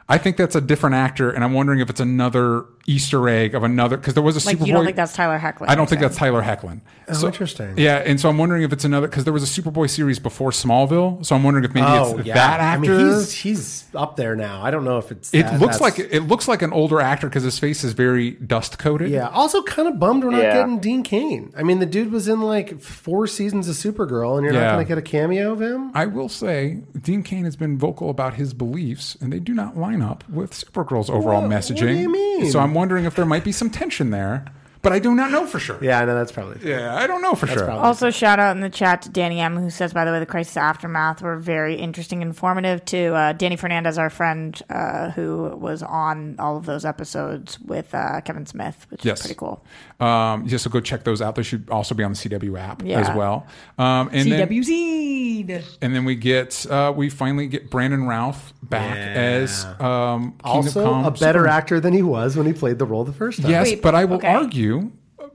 I 0.09 0.19
think 0.19 0.37
that's 0.37 0.57
a 0.57 0.61
different 0.61 0.95
actor, 0.97 1.31
and 1.31 1.43
I'm 1.43 1.55
wondering 1.55 1.81
if 1.81 1.89
it's 1.89 2.01
another 2.01 2.67
Easter 2.87 3.29
egg 3.29 3.55
of 3.55 3.63
another 3.63 3.97
because 3.97 4.15
there 4.15 4.23
was 4.23 4.43
a 4.43 4.47
like 4.47 4.59
Superboy. 4.59 4.67
you 4.67 4.73
don't 4.73 4.85
think 4.85 4.97
that's 4.97 5.15
Tyler 5.15 5.39
Hoechlin? 5.39 5.67
I 5.69 5.75
don't 5.75 5.89
think 5.89 6.01
that's 6.01 6.17
Tyler 6.17 6.43
Hoechlin. 6.43 6.81
Oh, 7.09 7.27
interesting. 7.27 7.77
Yeah, 7.77 7.97
and 7.99 8.19
so 8.21 8.29
I'm 8.29 8.39
wondering 8.39 8.63
if 8.63 8.73
it's 8.73 8.85
another 8.85 9.07
because 9.07 9.25
there 9.25 9.33
was 9.33 9.43
a 9.59 9.63
Superboy 9.63 9.91
series 9.91 10.19
before 10.19 10.51
Smallville. 10.51 11.25
So 11.25 11.37
I'm 11.37 11.43
wondering 11.45 11.65
if 11.65 11.75
maybe 11.75 11.87
Oh 11.87 12.19
it's 12.19 12.27
yeah, 12.27 12.35
that 12.35 12.61
I 12.61 12.65
actor. 12.65 12.81
mean, 12.97 13.07
he's 13.19 13.33
he's 13.33 13.85
up 13.95 14.17
there 14.17 14.35
now. 14.35 14.63
I 14.63 14.71
don't 14.71 14.85
know 14.85 14.99
if 14.99 15.11
it's. 15.13 15.33
it 15.35 15.43
that- 15.43 15.61
looks 15.61 15.79
that's- 15.79 15.99
like 15.99 16.09
it 16.13 16.23
looks 16.23 16.49
like 16.49 16.63
an 16.63 16.73
older 16.73 17.01
actor 17.01 17.29
because 17.29 17.43
his 17.43 17.59
face 17.59 17.85
is 17.85 17.93
very 17.93 18.33
dust 18.33 18.79
coated. 18.79 19.11
Yeah. 19.11 19.29
Also, 19.29 19.63
kind 19.63 19.89
of 19.89 19.99
bummed 19.99 20.25
we're 20.25 20.31
not 20.31 20.43
Yeah. 20.43 20.55
getting 20.55 20.79
Dean 20.79 21.03
Cain. 21.03 21.53
I 21.57 21.63
mean, 21.63 21.79
the 21.79 21.87
dude 21.87 22.11
was 22.11 22.29
in 22.29 22.41
like 22.41 22.81
four 22.81 23.27
seasons 23.27 23.69
of 23.69 23.77
Supergirl, 23.77 24.37
and 24.37 24.45
you're 24.45 24.55
Yeah. 24.55 24.63
not 24.63 24.73
going 24.75 24.85
to 24.87 24.89
get 24.89 24.99
a 24.99 25.03
cameo 25.03 25.53
of 25.53 25.61
him. 25.61 25.91
I 25.95 26.07
will 26.07 26.29
say, 26.29 26.79
Dean 27.01 27.23
Cain 27.23 27.45
has 27.45 27.57
been 27.57 27.77
vocal 27.79 28.11
about 28.11 28.35
his 28.35 28.55
beliefs, 28.55 29.17
and 29.21 29.33
they 29.33 29.39
do 29.41 29.53
not 29.55 29.77
line 29.77 30.03
up 30.03 30.25
with 30.29 30.53
Supergirl's 30.53 31.11
overall 31.11 31.43
What- 31.43 31.51
what 31.51 31.61
messaging. 31.61 31.79
do 31.79 31.93
you 31.93 32.11
mean? 32.11 32.51
So 32.51 32.59
I'm 32.61 32.72
wondering 32.75 33.05
if 33.05 33.15
there 33.15 33.27
might 33.27 33.45
be 33.45 33.53
some 33.53 33.71
tension 33.71 34.11
there, 34.11 34.45
but 34.83 34.93
I 34.93 34.99
do 34.99 35.15
not 35.15 35.31
know 35.31 35.47
for 35.47 35.59
sure. 35.59 35.79
Yeah, 35.81 36.01
I 36.01 36.05
know 36.05 36.15
that's 36.15 36.33
probably. 36.33 36.69
Yeah, 36.69 36.95
I 36.95 37.07
don't 37.07 37.23
know 37.23 37.35
for 37.35 37.47
sure. 37.47 37.65
probably- 37.65 37.85
Also, 37.87 38.11
shout 38.11 38.39
out 38.39 38.55
in 38.57 38.61
the 38.63 38.69
chat 38.71 39.03
to 39.03 39.09
Danny 39.09 39.41
M, 39.41 39.57
who 39.57 39.71
says, 39.71 39.93
by 39.93 40.05
the 40.05 40.11
way, 40.13 40.19
the 40.19 40.27
Crisis 40.27 40.57
Aftermath 40.57 41.23
were 41.23 41.37
very 41.39 41.77
interesting 41.77 42.21
and 42.23 42.31
informative. 42.31 42.85
To 42.87 43.15
uh, 43.15 43.33
Danny 43.33 43.57
Fernandez, 43.57 43.97
our 43.99 44.11
friend, 44.11 44.61
uh, 44.71 45.11
who 45.11 45.57
was 45.57 45.83
on 45.83 46.37
all 46.39 46.57
of 46.57 46.67
those 46.67 46.85
episodes 46.85 47.59
with 47.61 47.95
uh, 47.95 48.21
Kevin 48.23 48.45
Smith, 48.47 48.87
which 48.91 49.05
Yes. 49.05 49.21
is 49.21 49.27
pretty 49.27 49.39
cool. 49.39 49.65
Um, 50.01 50.45
yeah, 50.47 50.57
so 50.59 50.69
go 50.69 50.81
check 50.81 51.05
those 51.05 51.23
out. 51.23 51.37
They 51.37 51.43
should 51.45 51.71
also 51.71 51.95
be 51.95 52.03
on 52.03 52.13
the 52.13 52.17
CW 52.17 52.59
app 52.59 52.83
Yeah. 52.85 53.01
as 53.01 53.17
well. 53.17 53.47
Um, 53.79 54.11
and 54.13 54.31
then 54.33 54.49
CWZ. 54.49 55.77
and 55.81 55.95
then 55.95 56.05
we 56.05 56.17
get 56.17 56.67
uh, 56.69 56.93
we 56.95 57.09
finally 57.09 57.47
get 57.47 57.71
Brandon 57.71 58.05
Routh 58.07 58.53
back 58.63 58.97
Yeah. 58.97 59.13
as 59.23 59.65
um, 59.81 60.33
King 60.33 60.41
Also, 60.45 60.83
Come 60.85 61.05
a 61.05 61.11
better 61.13 61.41
Superman. 61.41 61.47
actor 61.57 61.81
than 61.81 61.93
he 61.93 62.03
was 62.03 62.37
when 62.37 62.47
he 62.47 62.53
played 62.53 62.79
the 62.79 62.85
role 62.87 63.05
the 63.05 63.13
first 63.13 63.43
time. 63.43 63.51
Yes, 63.51 63.67
Wait, 63.69 63.83
but 63.83 63.95
I 63.95 64.05
will 64.05 64.17
okay. 64.17 64.29
argue 64.35 64.72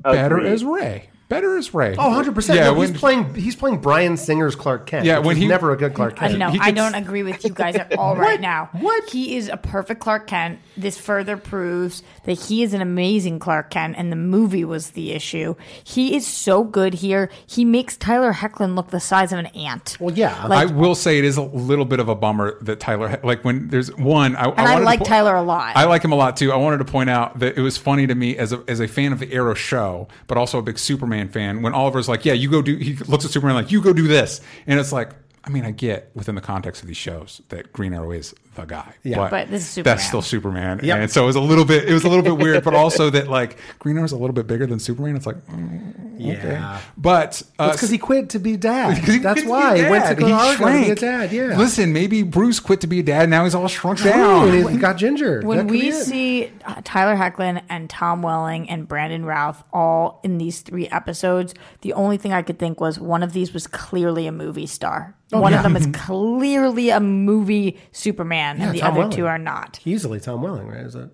better 0.03 0.37
Agreed. 0.37 0.51
as 0.51 0.63
Ray. 0.63 1.09
Better 1.29 1.57
as 1.57 1.73
Ray. 1.73 1.93
Oh, 1.97 2.07
100 2.07 2.33
percent. 2.35 2.57
Yeah, 2.57 2.65
no, 2.67 2.73
when- 2.75 2.87
he's 2.89 2.97
playing. 2.97 3.35
He's 3.35 3.55
playing 3.57 3.79
Bryan 3.79 4.15
Singer's 4.15 4.55
Clark 4.55 4.85
Kent. 4.87 5.03
Yeah, 5.05 5.17
which 5.17 5.25
when 5.27 5.35
is 5.37 5.41
he- 5.43 5.47
never 5.49 5.73
a 5.73 5.77
good 5.77 5.93
Clark 5.93 6.13
I 6.21 6.27
Kent. 6.29 6.39
know. 6.39 6.49
He 6.51 6.59
I 6.61 6.71
don't 6.71 6.95
agree 6.95 7.23
with 7.23 7.43
you 7.43 7.49
guys 7.51 7.75
at 7.75 7.97
all 7.97 8.15
right 8.27 8.39
now. 8.39 8.69
What? 8.71 9.09
He 9.09 9.35
is 9.35 9.49
a 9.49 9.57
perfect 9.57 9.99
Clark 9.99 10.27
Kent. 10.27 10.59
This 10.77 10.97
further 10.97 11.35
proves 11.35 12.01
that 12.27 12.33
he 12.33 12.61
is 12.61 12.73
an 12.73 12.81
amazing 12.81 13.39
Clark 13.39 13.71
Kent, 13.71 13.95
and 13.97 14.11
the 14.11 14.15
movie 14.17 14.63
was 14.63 14.91
the 14.91 15.11
issue. 15.13 15.55
He 15.83 16.15
is 16.15 16.27
so 16.27 16.63
good 16.63 16.93
here. 16.95 17.31
He 17.47 17.65
makes 17.65 17.97
Tyler 17.97 18.33
Hoechlin 18.33 18.75
look 18.75 18.89
the 18.91 18.99
size 18.99 19.31
of 19.33 19.39
an 19.39 19.47
ant. 19.47 19.97
Well, 19.99 20.13
yeah. 20.13 20.45
Like- 20.45 20.69
I 20.69 20.71
will 20.71 20.93
say 20.93 21.17
it 21.17 21.25
is 21.25 21.37
a 21.37 21.41
little 21.41 21.85
bit 21.85 21.99
of 21.99 22.09
a 22.09 22.15
bummer 22.15 22.61
that 22.63 22.79
Tyler, 22.79 23.19
like 23.23 23.43
when 23.43 23.69
there's 23.69 23.95
one, 23.95 24.35
I, 24.35 24.49
And 24.49 24.59
I 24.59 24.63
wanted 24.65 24.79
to 24.79 24.85
like 24.85 24.99
po- 24.99 25.05
Tyler 25.05 25.35
a 25.35 25.41
lot. 25.41 25.75
I 25.75 25.85
like 25.85 26.03
him 26.03 26.11
a 26.11 26.15
lot 26.15 26.37
too. 26.37 26.51
I 26.51 26.57
wanted 26.57 26.77
to 26.79 26.85
point 26.85 27.09
out 27.09 27.39
that 27.39 27.57
it 27.57 27.61
was 27.61 27.77
funny 27.77 28.05
to 28.07 28.13
me 28.15 28.37
as 28.37 28.51
a, 28.53 28.63
as 28.67 28.79
a 28.81 28.87
fan 28.87 29.13
of 29.13 29.19
the 29.19 29.31
Arrow 29.33 29.53
show, 29.53 30.07
but 30.27 30.37
also 30.37 30.59
a 30.59 30.61
big 30.61 30.77
Superman 30.77 31.29
fan. 31.29 31.61
When 31.61 31.73
Oliver's 31.73 32.09
like, 32.09 32.25
"Yeah, 32.25 32.33
you 32.33 32.49
go 32.51 32.61
do," 32.61 32.75
he 32.75 32.95
looks 32.95 33.23
at 33.25 33.31
Superman 33.31 33.55
like, 33.55 33.71
"You 33.71 33.81
go 33.81 33.93
do 33.93 34.07
this," 34.07 34.41
and 34.67 34.79
it's 34.79 34.91
like, 34.91 35.11
I 35.45 35.49
mean, 35.49 35.63
I 35.63 35.71
get 35.71 36.11
within 36.13 36.35
the 36.35 36.41
context 36.41 36.81
of 36.81 36.89
these 36.89 36.97
shows 36.97 37.41
that 37.49 37.71
Green 37.71 37.93
Arrow 37.93 38.11
is 38.11 38.35
the 38.57 38.65
guy, 38.65 38.93
Yeah. 39.03 39.29
But 39.29 39.49
this 39.49 39.77
is 39.77 39.83
That's 39.83 40.05
still 40.05 40.21
Superman, 40.21 40.81
Yep. 40.83 40.97
and 40.99 41.11
so 41.11 41.23
it 41.23 41.27
was 41.27 41.35
a 41.37 41.41
little 41.41 41.63
bit, 41.63 41.87
it 41.87 41.93
was 41.93 42.03
a 42.03 42.09
little 42.09 42.23
bit 42.23 42.37
weird, 42.43 42.63
but 42.63 42.73
also 42.73 43.09
that 43.11 43.29
like 43.29 43.57
Green 43.79 43.97
Arrow's 43.97 44.11
a 44.11 44.17
little 44.17 44.33
bit 44.33 44.45
bigger 44.47 44.65
than 44.67 44.79
Superman. 44.79 45.15
It's 45.15 45.25
like, 45.25 45.37
mm, 45.47 46.15
okay, 46.15 46.51
Yeah. 46.53 46.79
but 46.97 47.41
uh, 47.59 47.71
because 47.71 47.89
he 47.89 47.97
quit 47.97 48.29
to 48.31 48.39
be 48.39 48.57
dad. 48.57 48.97
That's 49.21 49.41
quit 49.41 49.47
why 49.47 49.75
be 49.75 49.83
he 49.83 49.89
went 49.89 50.05
to 50.05 50.15
dad. 50.15 50.19
go 50.19 50.25
He 50.25 50.31
to 50.31 50.37
Argo 50.37 50.83
be 50.85 50.91
a 50.91 50.95
dad. 50.95 51.31
Yeah. 51.31 51.57
Listen, 51.57 51.93
maybe 51.93 52.23
Bruce 52.23 52.59
quit 52.59 52.81
to 52.81 52.87
be 52.87 52.99
a 52.99 53.03
dad. 53.03 53.29
Now 53.29 53.43
he's 53.43 53.55
all 53.55 53.67
shrunk 53.67 54.01
down. 54.03 54.49
and 54.49 54.69
he 54.69 54.77
got 54.77 54.97
ginger. 54.97 55.41
When 55.41 55.67
we 55.67 55.91
see 55.91 56.51
uh, 56.65 56.81
Tyler 56.83 57.15
Hoechlin 57.15 57.61
and 57.69 57.89
Tom 57.89 58.21
Welling 58.21 58.69
and 58.69 58.87
Brandon 58.87 59.25
Routh 59.25 59.63
all 59.71 60.19
in 60.23 60.37
these 60.37 60.61
three 60.61 60.87
episodes, 60.89 61.53
the 61.81 61.93
only 61.93 62.17
thing 62.17 62.33
I 62.33 62.41
could 62.41 62.57
think 62.59 62.79
was 62.79 62.99
one 62.99 63.23
of 63.23 63.33
these 63.33 63.53
was 63.53 63.67
clearly 63.67 64.27
a 64.27 64.31
movie 64.31 64.67
star. 64.67 65.15
Oh, 65.33 65.41
one 65.41 65.51
yeah. 65.51 65.57
of 65.59 65.63
them 65.63 65.75
is 65.75 65.87
clearly 65.93 66.89
a 66.89 66.99
movie 66.99 67.79
Superman, 67.91 68.57
Yeah, 68.59 68.67
and 68.67 68.75
the 68.75 68.79
Tom 68.79 68.91
other 68.91 68.99
Welling. 68.99 69.11
two 69.17 69.25
are 69.27 69.37
not. 69.37 69.79
easily 69.85 70.19
Tom 70.19 70.41
Welling, 70.41 70.67
right? 70.67 70.85
Is 70.85 70.93
that 70.93 71.11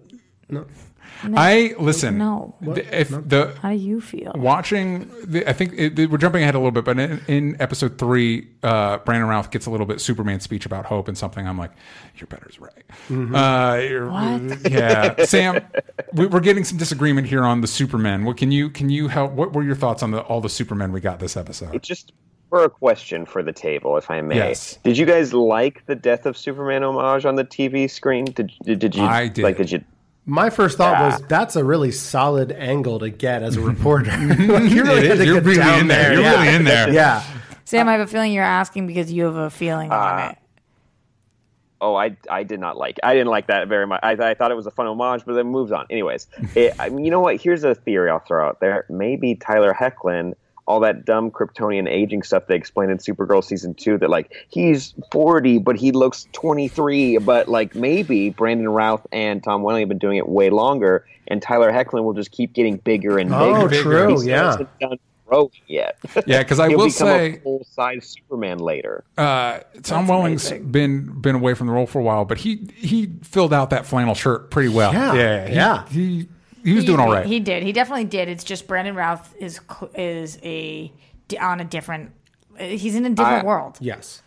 no? 0.50 0.66
I 1.26 1.74
listen. 1.80 2.18
No. 2.18 2.56
th- 2.64 2.86
If 2.92 3.10
the 3.10 3.56
How 3.62 3.70
do 3.70 3.76
you 3.76 4.02
feel? 4.02 4.34
watching, 4.36 5.10
the, 5.24 5.48
I 5.48 5.54
think 5.54 5.74
it, 5.78 6.12
we're 6.12 6.18
jumping 6.18 6.42
ahead 6.42 6.54
a 6.56 6.58
little 6.58 6.72
bit, 6.72 6.84
but 6.86 7.00
in, 7.00 7.22
in 7.28 7.62
episode 7.62 7.98
three, 7.98 8.50
uh, 8.62 8.98
Brandon 9.00 9.30
Routh 9.30 9.50
gets 9.50 9.66
a 9.66 9.70
little 9.72 9.86
bit 9.86 10.02
Superman 10.02 10.40
speech 10.42 10.66
about 10.66 10.86
hope 10.86 11.08
and 11.08 11.18
something. 11.18 11.48
I'm 11.48 11.58
like, 11.58 11.72
your 12.18 12.28
better's 12.28 12.60
right. 12.60 12.84
Uh, 13.10 13.80
you're- 13.80 14.10
What? 14.10 14.70
Yeah, 14.72 15.24
Sam, 15.26 15.62
we, 16.14 16.26
we're 16.26 16.40
getting 16.42 16.64
some 16.66 16.78
disagreement 16.78 17.28
here 17.28 17.44
on 17.44 17.62
the 17.62 17.68
Superman. 17.68 18.26
What 18.26 18.38
can 18.38 18.52
you 18.52 18.70
can 18.70 18.90
you 18.90 19.08
help? 19.08 19.32
What 19.32 19.54
were 19.54 19.64
your 19.64 19.76
thoughts 19.76 20.04
on 20.04 20.12
the 20.12 20.22
all 20.22 20.42
the 20.42 20.50
Superman 20.50 20.92
we 20.92 21.00
got 21.00 21.20
this 21.20 21.38
episode? 21.38 21.82
Just 21.84 22.12
for 22.54 22.64
a 22.64 22.70
question 22.70 23.26
for 23.26 23.42
the 23.42 23.52
table, 23.52 23.98
if 23.98 24.12
I 24.12 24.22
may. 24.22 24.36
Yes. 24.36 24.78
Did 24.84 24.96
you 24.96 25.08
guys 25.08 25.34
like 25.34 25.84
the 25.88 25.96
Death 25.96 26.28
of 26.28 26.38
Superman 26.38 26.84
homage 26.84 27.26
on 27.26 27.34
the 27.34 27.44
TV 27.44 27.90
screen? 27.90 28.26
Did 28.26 28.52
did, 28.64 28.78
did 28.78 28.94
you 28.94 29.02
I 29.02 29.28
did. 29.28 29.42
like? 29.42 29.58
Did 29.58 29.72
you? 29.72 29.84
My 30.28 30.52
first 30.52 30.78
thought 30.78 31.02
was 31.02 31.20
that's 31.28 31.56
a 31.56 31.64
really 31.64 31.92
solid 31.92 32.52
angle 32.52 33.00
to 33.00 33.10
get 33.10 33.42
as 33.42 33.58
a 33.58 33.62
reporter. 33.62 34.12
Like, 34.12 34.38
you 34.72 34.84
really 34.84 35.08
had 35.08 35.18
to 35.18 35.26
You're 35.26 35.42
get 35.42 35.46
really 35.46 35.58
down 35.58 35.80
in 35.80 35.88
there. 35.88 36.04
there. 36.04 36.14
You're 36.14 36.22
yeah. 36.22 36.44
really 36.44 36.56
in 36.56 36.64
there. 36.64 36.94
Yeah. 36.94 37.24
Sam, 37.66 37.90
I 37.90 37.94
have 37.94 38.02
a 38.02 38.06
feeling 38.08 38.32
you're 38.32 38.44
asking 38.44 38.86
because 38.86 39.12
you 39.12 39.24
have 39.24 39.36
a 39.36 39.50
feeling 39.50 39.92
on 39.92 40.20
uh, 40.20 40.30
it. 40.30 40.38
Oh, 41.82 41.96
I, 41.96 42.16
I 42.30 42.44
did 42.44 42.60
not 42.60 42.78
like. 42.78 43.00
I 43.02 43.16
didn't 43.16 43.30
like 43.30 43.48
that 43.48 43.68
very 43.68 43.88
much. 43.88 44.00
I, 44.04 44.12
I 44.12 44.34
thought 44.36 44.52
it 44.52 44.56
was 44.56 44.68
a 44.68 44.72
fun 44.72 44.86
homage, 44.86 45.24
but 45.26 45.34
then 45.34 45.48
moved 45.48 45.72
on. 45.72 45.88
Anyways, 45.90 46.28
it, 46.54 46.76
I 46.78 46.90
mean, 46.90 47.04
you 47.04 47.10
know 47.10 47.20
what? 47.20 47.42
Here's 47.42 47.64
a 47.64 47.74
theory 47.74 48.12
I'll 48.12 48.20
throw 48.20 48.48
out 48.48 48.60
there. 48.60 48.86
Maybe 48.90 49.34
Tyler 49.34 49.74
Hoechlin, 49.74 50.34
all 50.66 50.80
that 50.82 51.06
dumb 51.06 51.30
Kryptonian 51.32 51.88
aging 51.90 52.24
stuff 52.24 52.48
they 52.48 52.56
explained 52.56 52.92
in 52.92 52.98
Supergirl 52.98 53.44
season 53.44 53.74
two, 53.74 53.98
that 53.98 54.10
like 54.10 54.32
he's 54.50 54.94
40 55.12 55.60
but 55.60 55.76
he 55.78 55.92
looks 55.92 56.28
23. 56.34 57.18
But 57.20 57.48
like 57.48 57.76
maybe 57.76 58.30
Brandon 58.30 58.70
Routh 58.70 59.06
and 59.12 59.44
Tom 59.44 59.62
Welling 59.64 59.82
have 59.82 59.90
been 59.90 59.98
doing 59.98 60.18
it 60.18 60.28
way 60.28 60.50
longer, 60.50 61.06
and 61.28 61.42
Tyler 61.42 61.72
Hoechlin 61.72 62.04
will 62.04 62.14
just 62.14 62.32
keep 62.32 62.54
getting 62.54 62.78
bigger 62.78 63.18
and 63.18 63.30
bigger. 63.30 63.42
Oh, 63.42 63.68
true, 63.70 64.22
He 64.22 64.30
yeah. 64.30 64.46
hasn't 64.48 64.70
done 64.80 64.98
growing 65.28 65.50
yet. 65.68 65.98
Yeah, 66.28 66.40
because 66.44 66.60
I 66.60 66.70
He'll 66.70 66.78
become 66.78 66.92
say 66.92 67.34
a 67.34 67.40
full 67.40 67.66
size 67.70 68.16
Superman 68.18 68.60
later. 68.60 69.04
uh, 69.18 69.60
Tom 69.82 70.08
Welling's 70.08 70.52
been 70.52 71.20
been 71.22 71.36
away 71.36 71.54
from 71.56 71.68
the 71.68 71.74
role 71.74 71.88
for 71.88 72.00
a 72.00 72.04
while, 72.04 72.24
but 72.26 72.38
he 72.38 72.70
he 72.76 73.12
filled 73.24 73.52
out 73.54 73.72
that 73.72 73.86
flannel 73.86 74.16
shirt 74.16 74.52
pretty 74.52 74.70
well. 74.70 74.94
Yeah, 74.94 75.14
yeah, 75.14 75.48
he, 75.48 75.56
yeah. 75.56 75.88
He 75.90 76.28
he 76.64 76.74
was 76.74 76.86
doing 76.86 77.00
all 77.00 77.12
right. 77.12 77.26
He 77.26 77.40
did. 77.40 77.64
He 77.64 77.72
definitely 77.72 78.06
did. 78.06 78.30
It's 78.30 78.44
just 78.44 78.68
Brandon 78.68 78.96
Routh 78.96 79.34
is 79.38 79.60
is 79.96 80.40
a 80.44 80.92
on 81.40 81.60
a 81.60 81.66
different. 81.66 82.12
He's 82.58 82.96
in 82.96 83.06
a 83.06 83.10
different 83.10 83.44
I- 83.44 83.48
world. 83.48 83.78
Yes. 83.80 84.22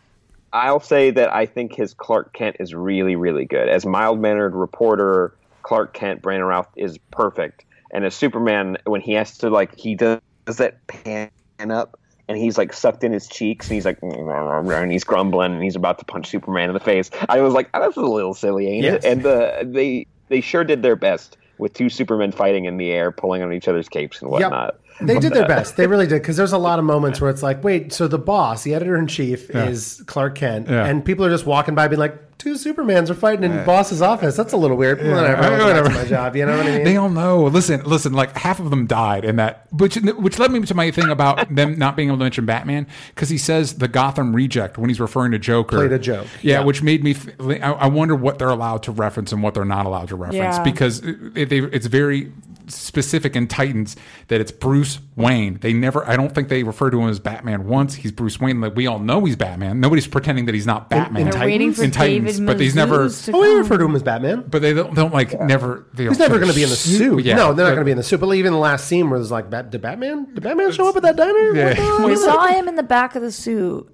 I'll 0.52 0.80
say 0.80 1.10
that 1.10 1.34
I 1.34 1.44
think 1.44 1.74
his 1.74 1.92
Clark 1.92 2.32
Kent 2.32 2.56
is 2.60 2.72
really, 2.74 3.14
really 3.14 3.44
good. 3.44 3.68
As 3.68 3.84
mild 3.84 4.20
mannered 4.20 4.54
reporter, 4.54 5.34
Clark 5.62 5.92
Kent, 5.92 6.22
Brandon 6.22 6.46
Routh 6.46 6.68
is 6.76 6.98
perfect. 7.10 7.64
And 7.90 8.04
as 8.06 8.14
Superman, 8.14 8.78
when 8.84 9.00
he 9.00 9.12
has 9.14 9.36
to 9.38 9.50
like, 9.50 9.76
he 9.78 9.94
does 9.94 10.20
that 10.56 10.86
pan 10.86 11.30
up, 11.58 11.98
and 12.28 12.38
he's 12.38 12.56
like 12.56 12.72
sucked 12.72 13.04
in 13.04 13.12
his 13.12 13.28
cheeks, 13.28 13.66
and 13.68 13.74
he's 13.74 13.84
like, 13.84 13.98
and 14.02 14.92
he's 14.92 15.04
grumbling, 15.04 15.52
and 15.52 15.62
he's 15.62 15.76
about 15.76 15.98
to 15.98 16.04
punch 16.06 16.28
Superman 16.28 16.70
in 16.70 16.74
the 16.74 16.80
face. 16.80 17.10
I 17.28 17.40
was 17.40 17.52
like, 17.52 17.68
oh, 17.74 17.80
that's 17.80 17.96
a 17.96 18.00
little 18.00 18.32
silly, 18.34 18.66
ain't 18.68 18.84
Yes. 18.84 19.04
it? 19.04 19.08
And 19.12 19.22
the 19.22 19.60
they 19.64 20.06
they 20.28 20.40
sure 20.40 20.64
did 20.64 20.82
their 20.82 20.96
best 20.96 21.36
with 21.58 21.72
two 21.74 21.88
Supermen 21.88 22.32
fighting 22.32 22.64
in 22.66 22.76
the 22.76 22.90
air, 22.90 23.10
pulling 23.10 23.42
on 23.42 23.52
each 23.52 23.68
other's 23.68 23.88
capes 23.88 24.20
and 24.22 24.30
whatnot. 24.30 24.78
They 25.00 25.18
did 25.18 25.32
their 25.34 25.46
best. 25.46 25.76
They 25.76 25.86
really 25.86 26.06
did. 26.06 26.22
Because 26.22 26.36
there's 26.38 26.52
a 26.52 26.58
lot 26.58 26.78
of 26.78 26.84
moments 26.86 27.20
where 27.20 27.30
it's 27.30 27.42
like, 27.42 27.62
wait, 27.62 27.92
so 27.92 28.08
the 28.08 28.18
boss, 28.18 28.62
the 28.62 28.74
editor 28.74 28.96
in 28.96 29.06
chief, 29.06 29.50
is 29.50 30.02
Clark 30.06 30.36
Kent, 30.36 30.68
Yeah. 30.68 30.86
and 30.86 31.04
people 31.04 31.24
are 31.24 31.30
just 31.30 31.44
walking 31.46 31.74
by 31.74 31.86
being 31.88 32.00
like, 32.00 32.18
two 32.38 32.54
Supermans 32.54 33.08
are 33.10 33.14
fighting 33.14 33.50
in 33.50 33.64
boss's 33.64 34.02
office. 34.02 34.36
That's 34.36 34.52
a 34.52 34.56
little 34.56 34.76
weird. 34.76 34.98
Whatever. 34.98 35.14
Whatever. 35.42 35.64
Whatever. 35.64 35.88
That's 35.88 36.02
my 36.04 36.16
job. 36.16 36.36
You 36.36 36.46
know 36.46 36.56
what 36.58 36.66
I 36.66 36.70
mean? 36.76 36.84
They 36.84 36.96
all 36.96 37.08
know. 37.08 37.44
Listen, 37.44 37.82
listen. 37.84 38.12
Like 38.12 38.36
half 38.36 38.60
of 38.60 38.70
them 38.70 38.86
died 38.86 39.24
in 39.24 39.36
that, 39.36 39.66
which 39.72 39.96
which 39.96 40.38
led 40.38 40.50
me 40.50 40.60
to 40.60 40.74
my 40.74 40.90
thing 40.90 41.08
about 41.10 41.54
them 41.54 41.78
not 41.78 41.96
being 41.96 42.08
able 42.08 42.18
to 42.18 42.24
mention 42.24 42.46
Batman 42.46 42.86
because 43.14 43.28
he 43.28 43.38
says 43.38 43.74
the 43.78 43.88
Gotham 43.88 44.34
reject 44.36 44.78
when 44.78 44.90
he's 44.90 45.00
referring 45.00 45.32
to 45.32 45.38
Joker. 45.38 45.76
Played 45.76 45.92
a 45.92 45.98
joke. 45.98 46.26
Yeah, 46.42 46.58
Yeah. 46.60 46.64
which 46.64 46.82
made 46.82 47.02
me. 47.02 47.14
th- 47.14 47.60
I, 47.62 47.72
I 47.72 47.86
wonder 47.86 48.14
what 48.14 48.38
they're 48.38 48.48
allowed 48.48 48.82
to 48.84 48.92
reference 48.92 49.32
and 49.32 49.42
what 49.42 49.54
they're 49.54 49.64
not 49.64 49.86
allowed 49.86 50.08
to 50.08 50.16
reference 50.16 50.56
Yeah. 50.56 50.62
because 50.62 51.00
it, 51.04 51.48
they, 51.48 51.58
it's 51.60 51.86
very 51.86 52.32
specific 52.68 53.36
in 53.36 53.46
Titans 53.46 53.94
that 54.26 54.40
it's 54.40 54.50
Bruce 54.50 54.98
Wayne. 55.14 55.58
They 55.60 55.72
never. 55.72 56.06
I 56.08 56.16
don't 56.16 56.34
think 56.34 56.48
they 56.48 56.64
refer 56.64 56.90
to 56.90 57.00
him 57.00 57.08
as 57.08 57.20
Batman 57.20 57.66
once. 57.68 57.94
He's 57.94 58.10
Bruce 58.12 58.40
Wayne. 58.40 58.60
Like 58.60 58.74
we 58.74 58.86
all 58.88 58.98
know 58.98 59.24
he's 59.24 59.36
Batman. 59.36 59.78
Nobody's 59.80 60.06
pretending 60.08 60.46
that 60.46 60.54
he's 60.54 60.66
not 60.66 60.90
Batman. 60.90 61.26
in 61.26 61.30
They're 61.30 61.40
waiting 61.46 61.72
for 61.72 61.84
In 61.84 61.90
Titans, 61.92 62.25
David 62.26 62.46
but 62.46 62.60
he's 62.60 62.74
never- 62.74 63.08
to 63.08 63.32
oh, 63.32 63.40
we 63.40 63.46
come. 63.48 63.58
refer 63.58 63.78
to 63.78 63.84
him 63.84 63.94
as 63.96 64.02
Batman. 64.02 64.44
but 64.48 64.62
they 64.62 64.74
don't, 64.74 64.94
don't 64.94 65.12
like 65.14 65.38
never. 65.40 65.86
They 65.94 66.06
He's 66.06 66.18
never 66.18 66.36
going 66.38 66.50
to 66.50 66.54
be 66.54 66.62
in 66.62 66.68
the 66.70 66.76
suit. 66.76 67.24
Yeah, 67.24 67.36
no, 67.36 67.52
they're 67.52 67.64
not 67.64 67.70
but- 67.70 67.74
going 67.76 67.78
to 67.78 67.84
be 67.84 67.90
in 67.92 67.96
the 67.96 68.02
suit. 68.02 68.20
But 68.20 68.32
even 68.34 68.52
the 68.52 68.58
last 68.58 68.86
scene 68.86 69.08
where 69.10 69.18
there's 69.18 69.30
like, 69.30 69.48
Bat- 69.50 69.70
did 69.70 69.80
Batman? 69.82 70.34
Did 70.34 70.42
Batman 70.42 70.72
show 70.72 70.88
up 70.88 70.96
at 70.96 71.02
that 71.02 71.16
diner? 71.16 71.54
Yeah. 71.54 71.68
What 71.68 72.00
the- 72.02 72.06
We 72.06 72.16
saw 72.16 72.46
him 72.48 72.68
in 72.68 72.76
the 72.76 72.82
back 72.82 73.14
of 73.16 73.22
the 73.22 73.32
suit. 73.32 73.92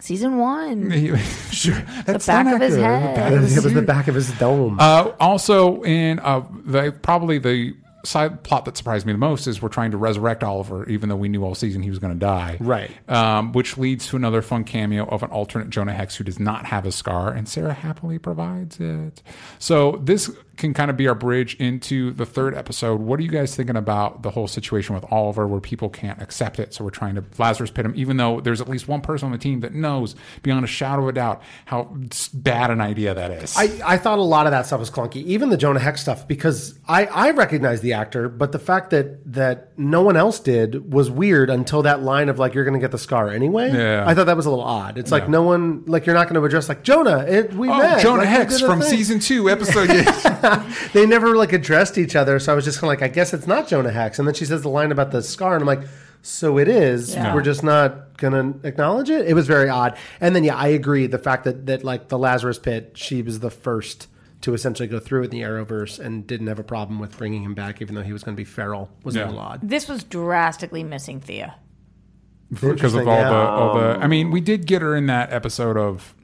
Season 0.00 0.38
one. 0.38 0.90
sure. 1.50 1.74
That's 2.06 2.24
back 2.26 2.46
not 2.46 2.54
of 2.54 2.60
his 2.60 2.76
accurate. 2.76 3.00
head. 3.00 3.16
The 3.16 3.20
back 3.20 3.32
of 3.32 3.52
It 3.58 3.64
was 3.64 3.74
the 3.74 3.82
back 3.82 4.08
of 4.08 4.14
his 4.14 4.30
dome. 4.38 4.76
Uh, 4.78 5.10
also, 5.18 5.82
in 5.82 6.20
uh, 6.20 6.44
the 6.64 6.92
probably 7.02 7.38
the 7.38 7.74
side 8.04 8.42
plot 8.42 8.64
that 8.64 8.76
surprised 8.76 9.06
me 9.06 9.12
the 9.12 9.18
most 9.18 9.46
is 9.46 9.60
we're 9.60 9.68
trying 9.68 9.90
to 9.90 9.96
resurrect 9.96 10.44
Oliver, 10.44 10.88
even 10.88 11.08
though 11.08 11.16
we 11.16 11.28
knew 11.28 11.44
all 11.44 11.54
season 11.54 11.82
he 11.82 11.90
was 11.90 11.98
going 11.98 12.12
to 12.12 12.18
die. 12.18 12.56
Right. 12.60 12.90
Um, 13.08 13.52
which 13.52 13.76
leads 13.76 14.08
to 14.08 14.16
another 14.16 14.42
fun 14.42 14.64
cameo 14.64 15.06
of 15.06 15.22
an 15.22 15.30
alternate 15.30 15.70
Jonah 15.70 15.92
Hex 15.92 16.16
who 16.16 16.24
does 16.24 16.38
not 16.38 16.66
have 16.66 16.86
a 16.86 16.92
scar, 16.92 17.32
and 17.32 17.48
Sarah 17.48 17.74
happily 17.74 18.18
provides 18.18 18.78
it. 18.80 19.22
So 19.58 20.00
this 20.02 20.30
can 20.58 20.74
kind 20.74 20.90
of 20.90 20.96
be 20.96 21.08
our 21.08 21.14
bridge 21.14 21.54
into 21.56 22.10
the 22.12 22.26
third 22.26 22.54
episode. 22.54 23.00
What 23.00 23.18
are 23.18 23.22
you 23.22 23.30
guys 23.30 23.56
thinking 23.56 23.76
about 23.76 24.22
the 24.22 24.30
whole 24.30 24.46
situation 24.46 24.94
with 24.94 25.04
Oliver, 25.10 25.46
where 25.46 25.60
people 25.60 25.88
can't 25.88 26.20
accept 26.20 26.58
it? 26.58 26.74
So 26.74 26.84
we're 26.84 26.90
trying 26.90 27.14
to 27.14 27.24
Lazarus 27.38 27.70
pit 27.70 27.86
him, 27.86 27.94
even 27.96 28.16
though 28.18 28.40
there's 28.40 28.60
at 28.60 28.68
least 28.68 28.88
one 28.88 29.00
person 29.00 29.26
on 29.26 29.32
the 29.32 29.38
team 29.38 29.60
that 29.60 29.72
knows 29.74 30.14
beyond 30.42 30.64
a 30.64 30.68
shadow 30.68 31.02
of 31.02 31.08
a 31.08 31.12
doubt 31.12 31.42
how 31.64 31.94
bad 32.34 32.70
an 32.70 32.80
idea 32.80 33.14
that 33.14 33.30
is. 33.30 33.54
I, 33.56 33.70
I 33.84 33.96
thought 33.96 34.18
a 34.18 34.22
lot 34.22 34.46
of 34.46 34.52
that 34.52 34.66
stuff 34.66 34.80
was 34.80 34.90
clunky, 34.90 35.16
even 35.24 35.48
the 35.48 35.56
Jonah 35.56 35.80
Hex 35.80 36.00
stuff, 36.00 36.26
because 36.28 36.78
I, 36.86 37.06
I 37.06 37.30
recognize 37.30 37.80
the 37.80 37.92
actor, 37.94 38.28
but 38.28 38.52
the 38.52 38.58
fact 38.58 38.90
that 38.90 39.32
that 39.32 39.78
no 39.78 40.02
one 40.02 40.16
else 40.16 40.40
did 40.40 40.92
was 40.92 41.10
weird 41.10 41.50
until 41.50 41.82
that 41.82 42.02
line 42.02 42.28
of 42.28 42.38
like 42.38 42.54
you're 42.54 42.64
going 42.64 42.74
to 42.74 42.80
get 42.80 42.90
the 42.90 42.98
scar 42.98 43.28
anyway. 43.30 43.70
Yeah. 43.72 44.04
I 44.06 44.14
thought 44.14 44.26
that 44.26 44.36
was 44.36 44.46
a 44.46 44.50
little 44.50 44.64
odd. 44.64 44.98
It's 44.98 45.12
like 45.12 45.28
no 45.28 45.42
one 45.42 45.84
like 45.86 46.04
you're 46.06 46.14
not 46.14 46.24
going 46.28 46.34
to 46.40 46.44
address 46.44 46.68
like 46.68 46.82
Jonah. 46.82 47.18
It, 47.18 47.52
we 47.54 47.68
Oh, 47.68 47.78
met. 47.78 48.02
Jonah 48.02 48.18
Like, 48.22 48.28
Hex 48.28 48.60
from 48.60 48.80
thing. 48.80 48.90
season 48.90 49.20
two, 49.20 49.48
episode. 49.48 49.88
They 50.92 51.06
never 51.06 51.36
like 51.36 51.52
addressed 51.52 51.98
each 51.98 52.16
other, 52.16 52.38
so 52.38 52.52
I 52.52 52.54
was 52.54 52.64
just 52.64 52.80
kind 52.80 52.92
of 52.92 53.00
like, 53.00 53.08
I 53.10 53.12
guess 53.12 53.32
it's 53.34 53.46
not 53.46 53.68
Jonah 53.68 53.90
Hex. 53.90 54.18
And 54.18 54.26
then 54.26 54.34
she 54.34 54.44
says 54.44 54.62
the 54.62 54.68
line 54.68 54.92
about 54.92 55.10
the 55.10 55.22
scar, 55.22 55.54
and 55.54 55.62
I'm 55.62 55.66
like, 55.66 55.86
so 56.22 56.58
it 56.58 56.68
is. 56.68 57.14
Yeah. 57.14 57.34
We're 57.34 57.42
just 57.42 57.62
not 57.62 58.16
gonna 58.18 58.54
acknowledge 58.64 59.08
it. 59.10 59.26
It 59.28 59.34
was 59.34 59.46
very 59.46 59.68
odd. 59.68 59.96
And 60.20 60.34
then 60.34 60.44
yeah, 60.44 60.56
I 60.56 60.68
agree. 60.68 61.06
The 61.06 61.18
fact 61.18 61.44
that 61.44 61.66
that 61.66 61.84
like 61.84 62.08
the 62.08 62.18
Lazarus 62.18 62.58
Pit, 62.58 62.92
she 62.94 63.22
was 63.22 63.40
the 63.40 63.50
first 63.50 64.08
to 64.40 64.54
essentially 64.54 64.88
go 64.88 64.98
through 65.00 65.24
in 65.24 65.30
the 65.30 65.40
Arrowverse 65.40 65.98
and 65.98 66.26
didn't 66.26 66.46
have 66.46 66.58
a 66.58 66.64
problem 66.64 66.98
with 67.00 67.16
bringing 67.18 67.42
him 67.42 67.54
back, 67.54 67.80
even 67.82 67.94
though 67.94 68.02
he 68.02 68.12
was 68.12 68.22
going 68.22 68.36
to 68.36 68.40
be 68.40 68.44
feral, 68.44 68.88
was 69.02 69.16
Yeah. 69.16 69.24
a 69.24 69.26
little 69.26 69.40
odd. 69.40 69.60
This 69.62 69.88
was 69.88 70.04
drastically 70.04 70.84
missing 70.84 71.20
Thea. 71.20 71.56
because 72.50 72.94
of 72.94 73.06
all 73.08 73.16
yeah. 73.18 73.28
the 73.28 73.34
all 73.34 73.74
the. 73.78 73.98
I 74.00 74.06
mean, 74.06 74.30
we 74.30 74.40
did 74.40 74.66
get 74.66 74.80
her 74.82 74.96
in 74.96 75.06
that 75.06 75.32
episode 75.32 75.76
of. 75.76 76.14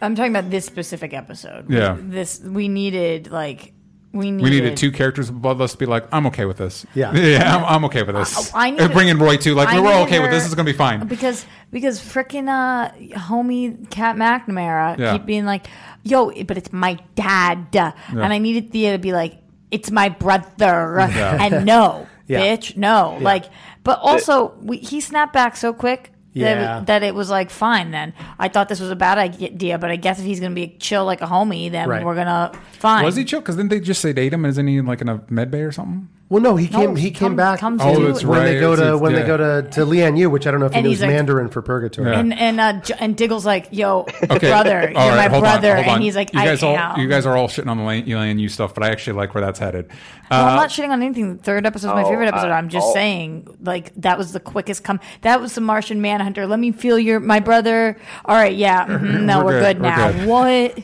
I'm 0.00 0.14
talking 0.14 0.32
about 0.34 0.50
this 0.50 0.64
specific 0.64 1.12
episode. 1.14 1.70
Yeah. 1.70 1.96
This 2.00 2.40
we 2.40 2.68
needed 2.68 3.30
like 3.30 3.72
we 4.12 4.30
needed, 4.32 4.42
We 4.42 4.50
needed 4.50 4.76
two 4.76 4.90
characters 4.90 5.30
with 5.30 5.40
bloodlust 5.40 5.72
to 5.72 5.78
be 5.78 5.86
like, 5.86 6.04
I'm 6.10 6.26
okay 6.28 6.44
with 6.44 6.56
this. 6.56 6.84
Yeah. 6.94 7.12
yeah, 7.14 7.56
I'm, 7.56 7.64
I'm 7.64 7.84
okay 7.84 8.02
with 8.02 8.16
this. 8.16 8.52
I 8.52 8.70
needed- 8.70 8.84
And 8.86 8.92
bring 8.92 9.06
in 9.08 9.18
Roy 9.18 9.36
too. 9.36 9.54
Like 9.54 9.68
I 9.68 9.78
we're 9.80 9.86
all 9.86 10.00
needed 10.00 10.06
okay 10.08 10.18
with 10.18 10.30
her- 10.30 10.34
this. 10.34 10.46
It's 10.46 10.54
gonna 10.54 10.66
be 10.66 10.72
fine. 10.72 11.06
because 11.06 11.46
because 11.70 12.00
freaking 12.00 12.48
uh 12.48 12.90
homie 13.18 13.88
Kat 13.90 14.16
McNamara 14.16 14.98
Yeah. 14.98 15.12
keep 15.12 15.26
being 15.26 15.44
like, 15.44 15.66
yo, 16.02 16.30
but 16.44 16.56
it's 16.58 16.72
my 16.72 16.98
dad, 17.14 17.68
and 17.74 18.32
I 18.32 18.38
needed 18.38 18.72
Thea 18.72 18.92
to 18.92 18.98
be 18.98 19.12
like, 19.12 19.38
it's 19.70 19.90
my 19.92 20.08
brother, 20.08 20.98
and 21.00 21.64
no, 21.64 22.08
Yeah. 22.26 22.40
bitch, 22.56 22.76
no, 22.76 23.16
like, 23.20 23.44
but 23.84 23.98
also 24.00 24.54
we, 24.60 24.78
he 24.78 25.00
snapped 25.00 25.32
back 25.32 25.56
so 25.56 25.72
quick. 25.72 26.12
Yeah. 26.32 26.54
That, 26.54 26.86
that 26.86 27.02
it 27.02 27.14
was 27.14 27.28
like 27.30 27.50
fine 27.50 27.90
then. 27.90 28.12
I 28.38 28.48
thought 28.48 28.68
this 28.68 28.78
was 28.80 28.90
a 28.90 28.96
bad 28.96 29.18
idea, 29.18 29.78
but 29.78 29.90
I 29.90 29.96
guess 29.96 30.18
if 30.18 30.24
he's 30.24 30.38
gonna 30.40 30.54
be 30.54 30.76
chill 30.78 31.04
like 31.04 31.20
a 31.22 31.26
homie, 31.26 31.70
then 31.70 31.88
Right. 31.88 32.04
we're 32.04 32.14
gonna 32.14 32.52
fine. 32.78 33.04
Was 33.04 33.16
he 33.16 33.24
chill? 33.24 33.40
Because 33.40 33.56
didn't 33.56 33.70
they 33.70 33.80
just 33.80 34.00
sedate 34.00 34.32
him? 34.32 34.44
Isn't 34.44 34.66
he 34.66 34.80
like 34.80 35.00
in 35.00 35.08
a 35.08 35.22
med 35.28 35.50
bay 35.50 35.62
or 35.62 35.72
something? 35.72 36.08
Well, 36.30 36.40
no, 36.40 36.54
he 36.54 36.68
No, 36.68 36.78
came. 36.78 36.94
He 36.96 37.02
he 37.06 37.10
came 37.10 37.34
back 37.34 37.58
comes 37.58 37.82
Oh, 37.84 37.92
to- 37.98 38.06
that's 38.06 38.24
when 38.24 38.44
they 38.44 38.60
go 38.60 38.76
to 38.76 38.82
It's- 38.82 39.00
when 39.00 39.12
yeah. 39.12 39.20
they 39.20 39.26
go 39.26 39.36
to 39.36 39.68
to 39.70 39.84
Lian 39.84 40.16
Yu, 40.16 40.30
which 40.30 40.46
I 40.46 40.52
don't 40.52 40.60
know 40.60 40.66
if 40.66 40.72
he 40.72 40.78
And 40.78 40.86
knows 40.86 41.00
like- 41.00 41.10
Mandarin 41.10 41.48
for 41.48 41.60
purgatory. 41.60 42.08
Yeah. 42.12 42.20
And 42.20 42.32
and 42.38 42.60
uh, 42.60 42.72
J- 42.74 42.94
and 43.00 43.16
Diggle's 43.16 43.44
like, 43.44 43.66
"Yo, 43.72 44.06
Okay. 44.30 44.48
brother, 44.48 44.90
you're 44.92 44.96
All 44.96 45.08
right, 45.08 45.16
my 45.16 45.22
hold 45.28 45.34
on, 45.44 45.60
brother," 45.60 45.74
hold 45.74 45.88
on. 45.88 45.94
and 45.96 46.02
he's 46.04 46.14
like, 46.14 46.32
you 46.32 46.38
"I 46.38 46.44
guys 46.44 46.62
all 46.62 46.76
am." 46.76 47.00
you 47.00 47.08
guys 47.08 47.26
are 47.26 47.36
all 47.36 47.48
shitting 47.48 47.66
on 47.68 47.78
the 47.78 47.82
Elaine 47.82 48.08
Elaine 48.08 48.38
you 48.38 48.48
stuff, 48.48 48.74
but 48.74 48.84
I 48.84 48.90
actually 48.90 49.14
like 49.14 49.34
where 49.34 49.44
that's 49.44 49.58
headed. 49.58 49.90
Well, 50.30 50.44
I'm 50.46 50.52
Uh, 50.52 50.60
not 50.62 50.70
shitting 50.70 50.90
on 50.90 51.02
anything. 51.02 51.36
The 51.36 51.42
third 51.42 51.66
episode 51.66 51.88
is 51.88 51.94
my 51.94 52.04
Oh, 52.04 52.08
favorite 52.08 52.28
episode. 52.28 52.50
uh, 52.50 52.54
I'm 52.54 52.68
just 52.68 52.86
oh. 52.90 52.94
saying, 52.94 53.48
like 53.64 53.92
that 53.96 54.16
was 54.16 54.32
the 54.32 54.38
quickest 54.38 54.84
come. 54.84 55.00
That 55.22 55.40
was 55.40 55.56
the 55.56 55.60
Martian 55.60 56.00
Manhunter. 56.00 56.46
Let 56.46 56.60
me 56.60 56.70
feel 56.70 56.96
your 56.96 57.18
my 57.18 57.40
brother. 57.40 57.96
All 58.24 58.36
right, 58.36 58.54
yeah, 58.54 58.86
mhm, 58.86 59.22
no, 59.22 59.38
We're 59.40 59.44
we're, 59.46 59.60
good, 59.62 59.76
good, 59.78 59.82
we're 59.82 59.96
now. 59.96 60.12
good. 60.12 60.26
What? 60.28 60.78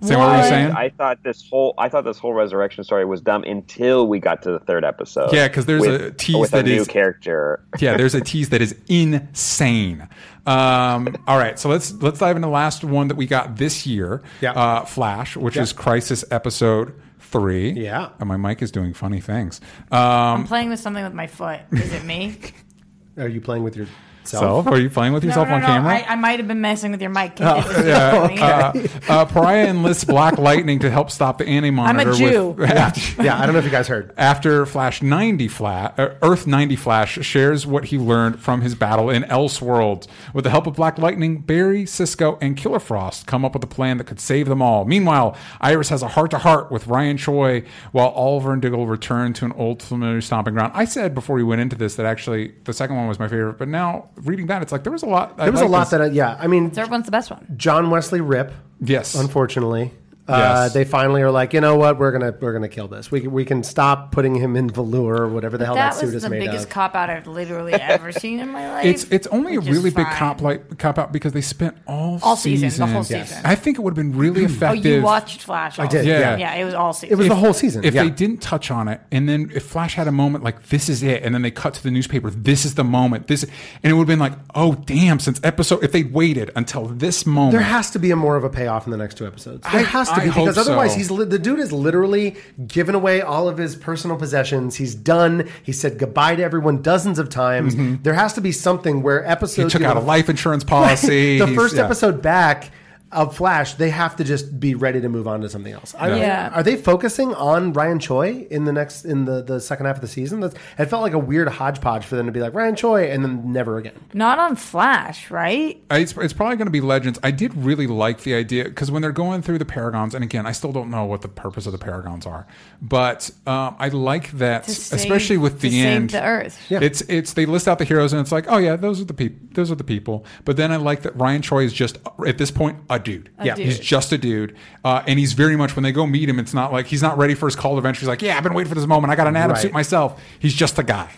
Sam, 0.00 0.18
what 0.18 0.26
were 0.28 0.32
you 0.34 0.38
What? 0.40 0.48
saying? 0.48 0.70
I 0.72 0.88
thought 0.90 1.22
this 1.24 1.48
whole 1.48 1.74
I 1.78 1.88
thought 1.88 2.04
this 2.04 2.18
whole 2.18 2.32
resurrection 2.34 2.84
story 2.84 3.04
was 3.04 3.20
dumb 3.20 3.42
until 3.44 4.06
we 4.06 4.20
got 4.20 4.42
to 4.42 4.50
the 4.52 4.58
third 4.60 4.84
episode. 4.84 5.32
Yeah, 5.32 5.48
'cause 5.48 5.66
there's 5.66 5.80
with, 5.82 6.00
a 6.00 6.10
tease 6.12 6.36
with 6.36 6.50
that 6.52 6.66
a 6.66 6.68
new 6.68 6.84
character. 6.84 7.60
yeah, 7.80 7.96
there's 7.96 8.14
a 8.14 8.20
tease 8.20 8.50
that 8.50 8.62
is 8.62 8.76
insane. 8.88 10.08
Um, 10.46 11.14
all 11.26 11.36
right, 11.38 11.58
so 11.58 11.68
let's 11.68 11.92
let's 11.94 12.18
dive 12.20 12.36
into 12.36 12.46
the 12.46 12.52
last 12.52 12.84
one 12.84 13.08
that 13.08 13.16
we 13.16 13.26
got 13.26 13.56
this 13.56 13.86
year. 13.86 14.22
Yeah. 14.40 14.52
uh, 14.52 14.84
Flash, 14.84 15.36
which 15.36 15.56
Yeah. 15.56 15.62
is 15.62 15.72
Crisis 15.72 16.24
episode 16.30 16.94
three. 17.20 17.70
Yeah. 17.72 18.08
and 18.20 18.28
my 18.28 18.36
mic 18.38 18.62
is 18.62 18.70
doing 18.70 18.94
funny 18.94 19.20
things. 19.20 19.60
Um, 19.90 20.00
I'm 20.00 20.44
playing 20.46 20.70
with 20.70 20.80
something 20.80 21.04
with 21.04 21.12
my 21.12 21.26
foot. 21.26 21.60
Is 21.72 21.92
it 21.92 22.04
me? 22.04 22.38
Are 23.18 23.28
you 23.28 23.40
playing 23.40 23.64
with 23.64 23.76
yourself? 23.76 23.98
So, 24.30 24.62
are 24.66 24.78
you 24.78 24.90
playing 24.90 25.12
with 25.12 25.22
No, 25.24 25.28
yourself 25.28 25.48
no, 25.48 25.54
on 25.54 25.60
no. 25.60 25.66
camera? 25.66 25.92
I, 25.94 26.04
I 26.08 26.16
might 26.16 26.38
have 26.38 26.48
been 26.48 26.60
messing 26.60 26.90
with 26.92 27.00
your 27.00 27.10
mic. 27.10 27.32
Oh, 27.40 27.56
yeah. 27.84 28.72
uh, 28.74 28.88
uh, 29.08 29.24
Pariah 29.24 29.66
enlists 29.68 30.04
Black 30.04 30.38
Lightning 30.38 30.78
to 30.80 30.90
help 30.90 31.10
stop 31.10 31.38
the 31.38 31.46
anti 31.46 31.70
monitor. 31.70 32.12
Jew. 32.12 32.48
With, 32.58 32.70
after, 32.70 33.22
yeah, 33.22 33.38
I 33.40 33.44
don't 33.46 33.52
know 33.52 33.58
if 33.58 33.64
you 33.64 33.70
guys 33.70 33.88
heard. 33.88 34.12
after 34.16 34.66
Flash 34.66 35.02
90 35.02 35.48
Flash, 35.48 35.92
uh, 35.98 36.14
Earth 36.22 36.46
90 36.46 36.76
Flash 36.76 37.14
shares 37.24 37.66
what 37.66 37.86
he 37.86 37.98
learned 37.98 38.40
from 38.40 38.60
his 38.62 38.74
battle 38.74 39.10
in 39.10 39.22
Elseworlds. 39.24 40.06
With 40.34 40.44
the 40.44 40.50
help 40.50 40.66
of 40.66 40.74
Black 40.74 40.98
Lightning, 40.98 41.38
Barry, 41.40 41.86
Cisco, 41.86 42.38
and 42.40 42.56
Killer 42.56 42.80
Frost 42.80 43.26
come 43.26 43.44
up 43.44 43.54
with 43.54 43.64
a 43.64 43.68
plan 43.68 43.98
that 43.98 44.04
could 44.04 44.20
save 44.20 44.48
them 44.48 44.60
all. 44.62 44.84
Meanwhile, 44.84 45.36
Iris 45.60 45.88
has 45.90 46.02
a 46.02 46.08
heart 46.08 46.30
to 46.32 46.38
heart 46.38 46.70
with 46.70 46.86
Ryan 46.86 47.16
Choi, 47.16 47.64
while 47.92 48.08
Oliver 48.08 48.52
and 48.52 48.62
Diggle 48.62 48.86
return 48.86 49.32
to 49.34 49.44
an 49.44 49.52
old 49.52 49.82
familiar 49.82 50.20
stomping 50.20 50.54
ground. 50.54 50.72
I 50.74 50.84
said 50.84 51.14
before 51.14 51.36
we 51.36 51.42
went 51.44 51.60
into 51.60 51.76
this 51.76 51.96
that 51.96 52.06
actually 52.06 52.54
the 52.64 52.72
second 52.72 52.96
one 52.96 53.08
was 53.08 53.18
my 53.18 53.28
favorite, 53.28 53.58
but 53.58 53.68
now 53.68 54.10
reading 54.22 54.46
that, 54.48 54.62
it's 54.62 54.72
like 54.72 54.82
there 54.84 54.92
was 54.92 55.02
a 55.02 55.06
lot. 55.06 55.34
I 55.38 55.44
There 55.44 55.52
was 55.52 55.60
a 55.60 55.66
lot 55.66 55.84
this. 55.84 55.90
that, 55.90 56.02
I, 56.02 56.06
yeah. 56.06 56.36
I 56.38 56.46
mean, 56.46 56.70
Third 56.70 56.90
one's 56.90 57.06
the 57.06 57.10
best 57.12 57.30
one. 57.30 57.46
John 57.56 57.90
Wesley 57.90 58.20
Shipp, 58.20 58.52
Yes. 58.80 59.14
unfortunately. 59.14 59.92
Uh, 60.28 60.64
Yes. 60.64 60.74
they 60.74 60.84
finally 60.84 61.22
are 61.22 61.30
like, 61.30 61.54
you 61.54 61.60
know 61.60 61.76
what? 61.76 61.98
We're 61.98 62.12
gonna 62.12 62.34
we're 62.38 62.52
gonna 62.52 62.68
kill 62.68 62.86
this. 62.86 63.10
We 63.10 63.22
can, 63.22 63.32
we 63.32 63.44
can 63.44 63.62
stop 63.62 64.12
putting 64.12 64.34
him 64.34 64.56
in 64.56 64.68
velour 64.68 65.22
or 65.22 65.28
whatever 65.28 65.56
the 65.56 65.64
hell 65.64 65.74
that, 65.74 65.94
That 65.94 66.00
suit 66.00 66.14
was 66.14 66.22
the 66.22 66.30
biggest 66.30 66.68
cop 66.68 66.94
out 66.94 67.08
I've 67.08 67.26
literally 67.26 67.72
ever 67.74 68.12
seen 68.12 68.38
in 68.40 68.50
my 68.50 68.70
life. 68.70 68.84
It's 68.86 69.04
it's 69.04 69.26
only 69.28 69.56
a 69.56 69.60
really 69.60 69.90
big 69.90 70.06
cop 70.06 70.42
like 70.42 70.78
cop 70.78 70.98
out 70.98 71.12
because 71.12 71.32
they 71.32 71.40
spent 71.40 71.76
all 71.86 72.18
All 72.22 72.36
season, 72.36 72.68
the 72.68 72.92
whole 72.92 73.04
season. 73.04 73.40
I 73.44 73.54
think 73.54 73.78
it 73.78 73.82
would 73.82 73.96
have 73.96 73.96
been 73.96 74.16
really 74.18 74.44
effective. 74.44 74.84
Oh, 74.86 74.96
you 74.96 75.02
watched 75.02 75.42
Flash? 75.42 75.78
I 75.78 75.86
did, 75.86 76.04
yeah. 76.04 76.36
yeah. 76.36 76.54
it 76.54 76.64
was 76.64 76.74
all 76.74 76.92
season. 76.92 77.12
It 77.14 77.16
was 77.16 77.28
the 77.28 77.34
whole 77.34 77.54
season. 77.54 77.84
If 77.84 77.94
yeah. 77.94 78.04
they 78.04 78.10
didn't 78.10 78.42
touch 78.42 78.70
on 78.70 78.88
it, 78.88 79.00
and 79.10 79.28
then 79.28 79.50
if 79.54 79.64
Flash 79.64 79.94
had 79.94 80.08
a 80.08 80.12
moment 80.12 80.44
like 80.44 80.66
this 80.68 80.88
is 80.88 81.02
it, 81.02 81.22
and 81.22 81.34
then 81.34 81.42
they 81.42 81.50
cut 81.50 81.74
to 81.74 81.82
the 81.82 81.90
newspaper, 81.90 82.30
this 82.30 82.64
is 82.64 82.74
the 82.74 82.84
moment, 82.84 83.28
this, 83.28 83.44
and 83.44 83.90
it 83.90 83.92
would 83.94 84.00
have 84.02 84.08
been 84.08 84.18
like, 84.18 84.34
oh 84.54 84.74
damn! 84.74 85.18
Since 85.18 85.40
episode, 85.42 85.82
if 85.82 85.92
they'd 85.92 86.12
waited 86.12 86.50
until 86.54 86.86
this 86.86 87.24
moment, 87.24 87.52
There 87.52 87.60
has 87.62 87.90
to 87.92 87.98
be 87.98 88.10
a 88.10 88.16
more 88.16 88.36
of 88.36 88.44
a 88.44 88.50
payoff 88.50 88.86
in 88.86 88.90
the 88.90 88.96
next 88.98 89.16
two 89.16 89.26
episodes. 89.26 89.66
There 89.70 89.80
I- 89.80 89.84
has 89.84 90.08
to 90.10 90.17
I 90.20 90.24
because 90.26 90.58
otherwise, 90.58 90.92
so. 90.92 90.98
he's 90.98 91.10
li- 91.10 91.24
the 91.24 91.38
dude 91.38 91.58
has 91.58 91.72
literally 91.72 92.36
given 92.66 92.94
away 92.94 93.20
all 93.20 93.48
of 93.48 93.58
his 93.58 93.76
personal 93.76 94.16
possessions. 94.16 94.76
He's 94.76 94.94
done. 94.94 95.48
He 95.62 95.72
said 95.72 95.98
goodbye 95.98 96.36
to 96.36 96.42
everyone 96.42 96.82
dozens 96.82 97.18
of 97.18 97.28
times. 97.30 97.74
There 98.02 98.14
has 98.14 98.32
to 98.34 98.40
be 98.40 98.52
something 98.52 99.02
where 99.02 99.22
Mm-hmm. 99.22 99.62
he 99.62 99.68
took 99.68 99.80
you 99.82 99.86
out 99.86 99.96
a 99.96 100.00
life 100.00 100.28
insurance 100.28 100.64
policy. 100.76 101.38
the 101.38 101.46
He's- 101.46 101.56
first 101.58 101.76
yeah. 101.76 101.84
episode 101.84 102.22
back 102.22 102.70
of 103.10 103.36
Flash, 103.36 103.74
they 103.74 103.90
have 103.90 104.16
to 104.16 104.24
just 104.24 104.60
be 104.60 104.74
ready 104.74 105.00
to 105.00 105.08
move 105.08 105.26
on 105.26 105.40
to 105.40 105.48
something 105.48 105.72
else. 105.72 105.94
I, 105.98 106.16
Yeah. 106.18 106.50
Are 106.52 106.62
they 106.62 106.76
focusing 106.76 107.32
on 107.34 107.72
Ryan 107.72 107.98
Choi 107.98 108.46
in 108.50 108.64
the 108.64 108.72
next 108.72 109.04
in 109.04 109.24
the, 109.24 109.42
the 109.42 109.60
second 109.60 109.86
half 109.86 109.96
of 109.96 110.02
the 110.02 110.08
season? 110.08 110.40
That's, 110.40 110.54
it 110.78 110.86
felt 110.86 111.02
like 111.02 111.14
a 111.14 111.18
weird 111.18 111.48
hodgepodge 111.48 112.04
for 112.04 112.16
them 112.16 112.26
to 112.26 112.32
be 112.32 112.40
like 112.40 112.52
Ryan 112.54 112.76
Choi 112.76 113.04
and 113.10 113.24
then 113.24 113.52
never 113.52 113.78
again. 113.78 113.94
Not 114.12 114.38
on 114.38 114.56
Flash, 114.56 115.30
right? 115.30 115.82
It's, 115.90 116.14
it's 116.18 116.32
probably 116.34 116.56
going 116.56 116.66
to 116.66 116.70
be 116.72 116.80
Legends. 116.82 117.18
I 117.22 117.30
did 117.30 117.54
really 117.54 117.86
like 117.86 118.22
the 118.24 118.34
idea 118.34 118.64
because 118.64 118.90
when 118.90 119.00
they're 119.00 119.12
going 119.12 119.40
through 119.42 119.58
the 119.58 119.64
Paragons, 119.64 120.14
and 120.14 120.22
again, 120.22 120.44
I 120.46 120.52
still 120.52 120.72
don't 120.72 120.90
know 120.90 121.04
what 121.06 121.22
the 121.22 121.28
purpose 121.28 121.64
of 121.66 121.72
the 121.72 121.78
Paragons 121.78 122.26
are, 122.26 122.46
but 122.82 123.30
um, 123.46 123.76
I 123.78 123.88
like 123.88 124.30
that, 124.32 124.64
To 124.64 124.70
save- 124.70 124.98
especially 125.00 125.38
with 125.38 125.60
the 125.60 125.70
to 125.70 125.74
save 125.74 125.86
end. 125.86 126.10
the 126.10 126.22
Earth. 126.22 126.58
Yeah. 126.68 126.80
It's 126.82 127.00
it's 127.02 127.32
they 127.32 127.46
list 127.46 127.68
out 127.68 127.78
the 127.78 127.84
heroes, 127.84 128.12
and 128.12 128.20
it's 128.20 128.32
like, 128.32 128.46
oh 128.48 128.58
yeah, 128.58 128.76
those 128.76 129.00
are 129.00 129.04
the 129.04 129.14
people. 129.14 129.48
Those 129.52 129.70
are 129.70 129.74
the 129.74 129.84
people. 129.84 130.24
But 130.44 130.56
then 130.56 130.70
I 130.72 130.76
like 130.76 131.02
that 131.02 131.16
Ryan 131.16 131.42
Choi 131.42 131.64
is 131.64 131.72
just 131.72 131.98
at 132.26 132.38
this 132.38 132.50
point 132.50 132.78
a 132.90 132.97
dude. 132.98 133.30
A 133.38 133.46
Yeah. 133.46 133.54
dude. 133.54 133.66
he's 133.66 133.78
just 133.78 134.12
a 134.12 134.18
dude, 134.18 134.56
uh, 134.84 135.02
and 135.06 135.18
he's 135.18 135.32
very 135.32 135.56
much 135.56 135.76
when 135.76 135.82
they 135.82 135.92
go 135.92 136.06
meet 136.06 136.28
him, 136.28 136.38
it's 136.38 136.54
not 136.54 136.72
like 136.72 136.86
he's 136.86 137.02
not 137.02 137.16
ready 137.18 137.34
for 137.34 137.46
his 137.46 137.56
call 137.56 137.72
to 137.72 137.78
adventure. 137.78 138.00
He's 138.00 138.08
like, 138.08 138.22
yeah, 138.22 138.36
I've 138.36 138.42
been 138.42 138.54
waiting 138.54 138.68
for 138.68 138.74
this 138.74 138.86
moment. 138.86 139.12
I 139.12 139.16
got 139.16 139.26
an 139.26 139.36
Atom 139.36 139.52
Right. 139.52 139.60
suit 139.62 139.72
myself. 139.72 140.20
He's 140.38 140.54
just 140.54 140.78
a 140.78 140.82
guy. 140.82 141.08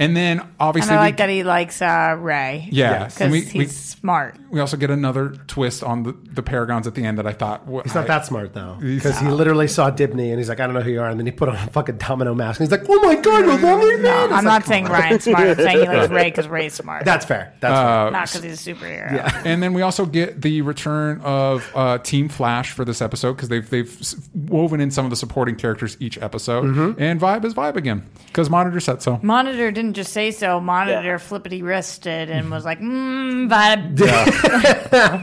And 0.00 0.16
then 0.16 0.38
And 0.40 0.48
obviously, 0.60 0.94
I 0.94 0.98
we- 0.98 1.00
like 1.06 1.16
that 1.16 1.28
he 1.28 1.42
likes 1.42 1.82
uh, 1.82 2.16
Ray. 2.18 2.68
Yeah. 2.70 3.04
because 3.06 3.20
And 3.20 3.32
we- 3.32 3.40
he's 3.40 3.54
we- 3.54 3.66
smart. 3.66 4.36
we 4.50 4.60
also 4.60 4.76
get 4.76 4.90
another 4.90 5.30
twist 5.48 5.82
on 5.82 6.04
the, 6.04 6.12
the 6.32 6.42
Paragons 6.42 6.86
at 6.86 6.94
the 6.94 7.04
end 7.04 7.18
that 7.18 7.26
I 7.26 7.32
thought 7.32 7.66
well, 7.66 7.82
He's 7.82 7.94
not 7.96 8.04
I- 8.04 8.06
that 8.08 8.24
smart 8.26 8.54
though, 8.54 8.76
because 8.80 9.18
he 9.18 9.26
literally 9.28 9.66
saw 9.66 9.90
Dibney 9.90 10.28
and 10.30 10.38
he's 10.38 10.48
like, 10.48 10.60
I 10.60 10.66
don't 10.66 10.74
know 10.74 10.82
who 10.82 10.90
you 10.92 11.00
are, 11.00 11.08
and 11.08 11.18
then 11.18 11.26
he 11.26 11.32
put 11.32 11.48
on 11.48 11.56
a 11.56 11.58
fucking 11.58 11.98
domino 11.98 12.32
mask 12.34 12.60
and 12.60 12.68
he's 12.68 12.78
like, 12.78 12.88
Oh 12.88 13.00
my 13.02 13.16
god, 13.16 13.44
you're 13.44 13.58
lonely 13.58 13.94
man. 13.96 14.02
No, 14.02 14.24
I'm 14.26 14.30
like, 14.30 14.44
not 14.44 14.64
saying 14.66 14.86
on. 14.86 14.92
Ryan's 14.92 15.24
smart. 15.24 15.48
I'm 15.48 15.56
saying 15.56 15.80
he 15.80 15.86
likes 15.96 16.10
Ray 16.12 16.24
because 16.30 16.46
Ray's 16.46 16.74
smart. 16.74 17.04
That's 17.04 17.26
fair. 17.26 17.52
That's 17.60 17.74
Uh, 17.74 17.84
fair. 18.04 18.10
not 18.12 18.28
because 18.28 18.42
he's 18.44 18.66
a 18.66 18.74
superhero. 18.74 19.44
And 19.44 19.60
then 19.62 19.72
we 19.74 19.82
also 19.82 20.06
get 20.06 20.42
the 20.42 20.62
return 20.62 21.20
of 21.22 21.68
uh, 21.74 21.98
Team 21.98 22.28
Flash 22.28 22.70
for 22.70 22.84
this 22.84 23.02
episode 23.02 23.32
because 23.34 23.48
they've 23.48 23.68
they've 23.68 24.00
woven 24.34 24.80
in 24.80 24.90
some 24.92 25.04
of 25.06 25.10
the 25.10 25.16
supporting 25.16 25.56
characters 25.56 25.96
each 26.00 26.18
episode, 26.18 26.64
Mm-hmm. 26.66 27.02
and 27.02 27.20
vibe 27.20 27.44
is 27.44 27.54
vibe 27.54 27.76
again 27.76 28.08
because 28.26 28.48
Monitor 28.48 28.78
said 28.80 29.02
so. 29.02 29.18
Monitor 29.22 29.70
didn't 29.70 29.87
just 29.94 30.12
say 30.12 30.30
so. 30.30 30.60
Monitor 30.60 31.02
Yeah. 31.02 31.18
flippity 31.18 31.62
wristed 31.62 32.30
and 32.30 32.50
was 32.50 32.64
like, 32.64 32.80
mmm, 32.80 33.48
vibe. 33.48 33.98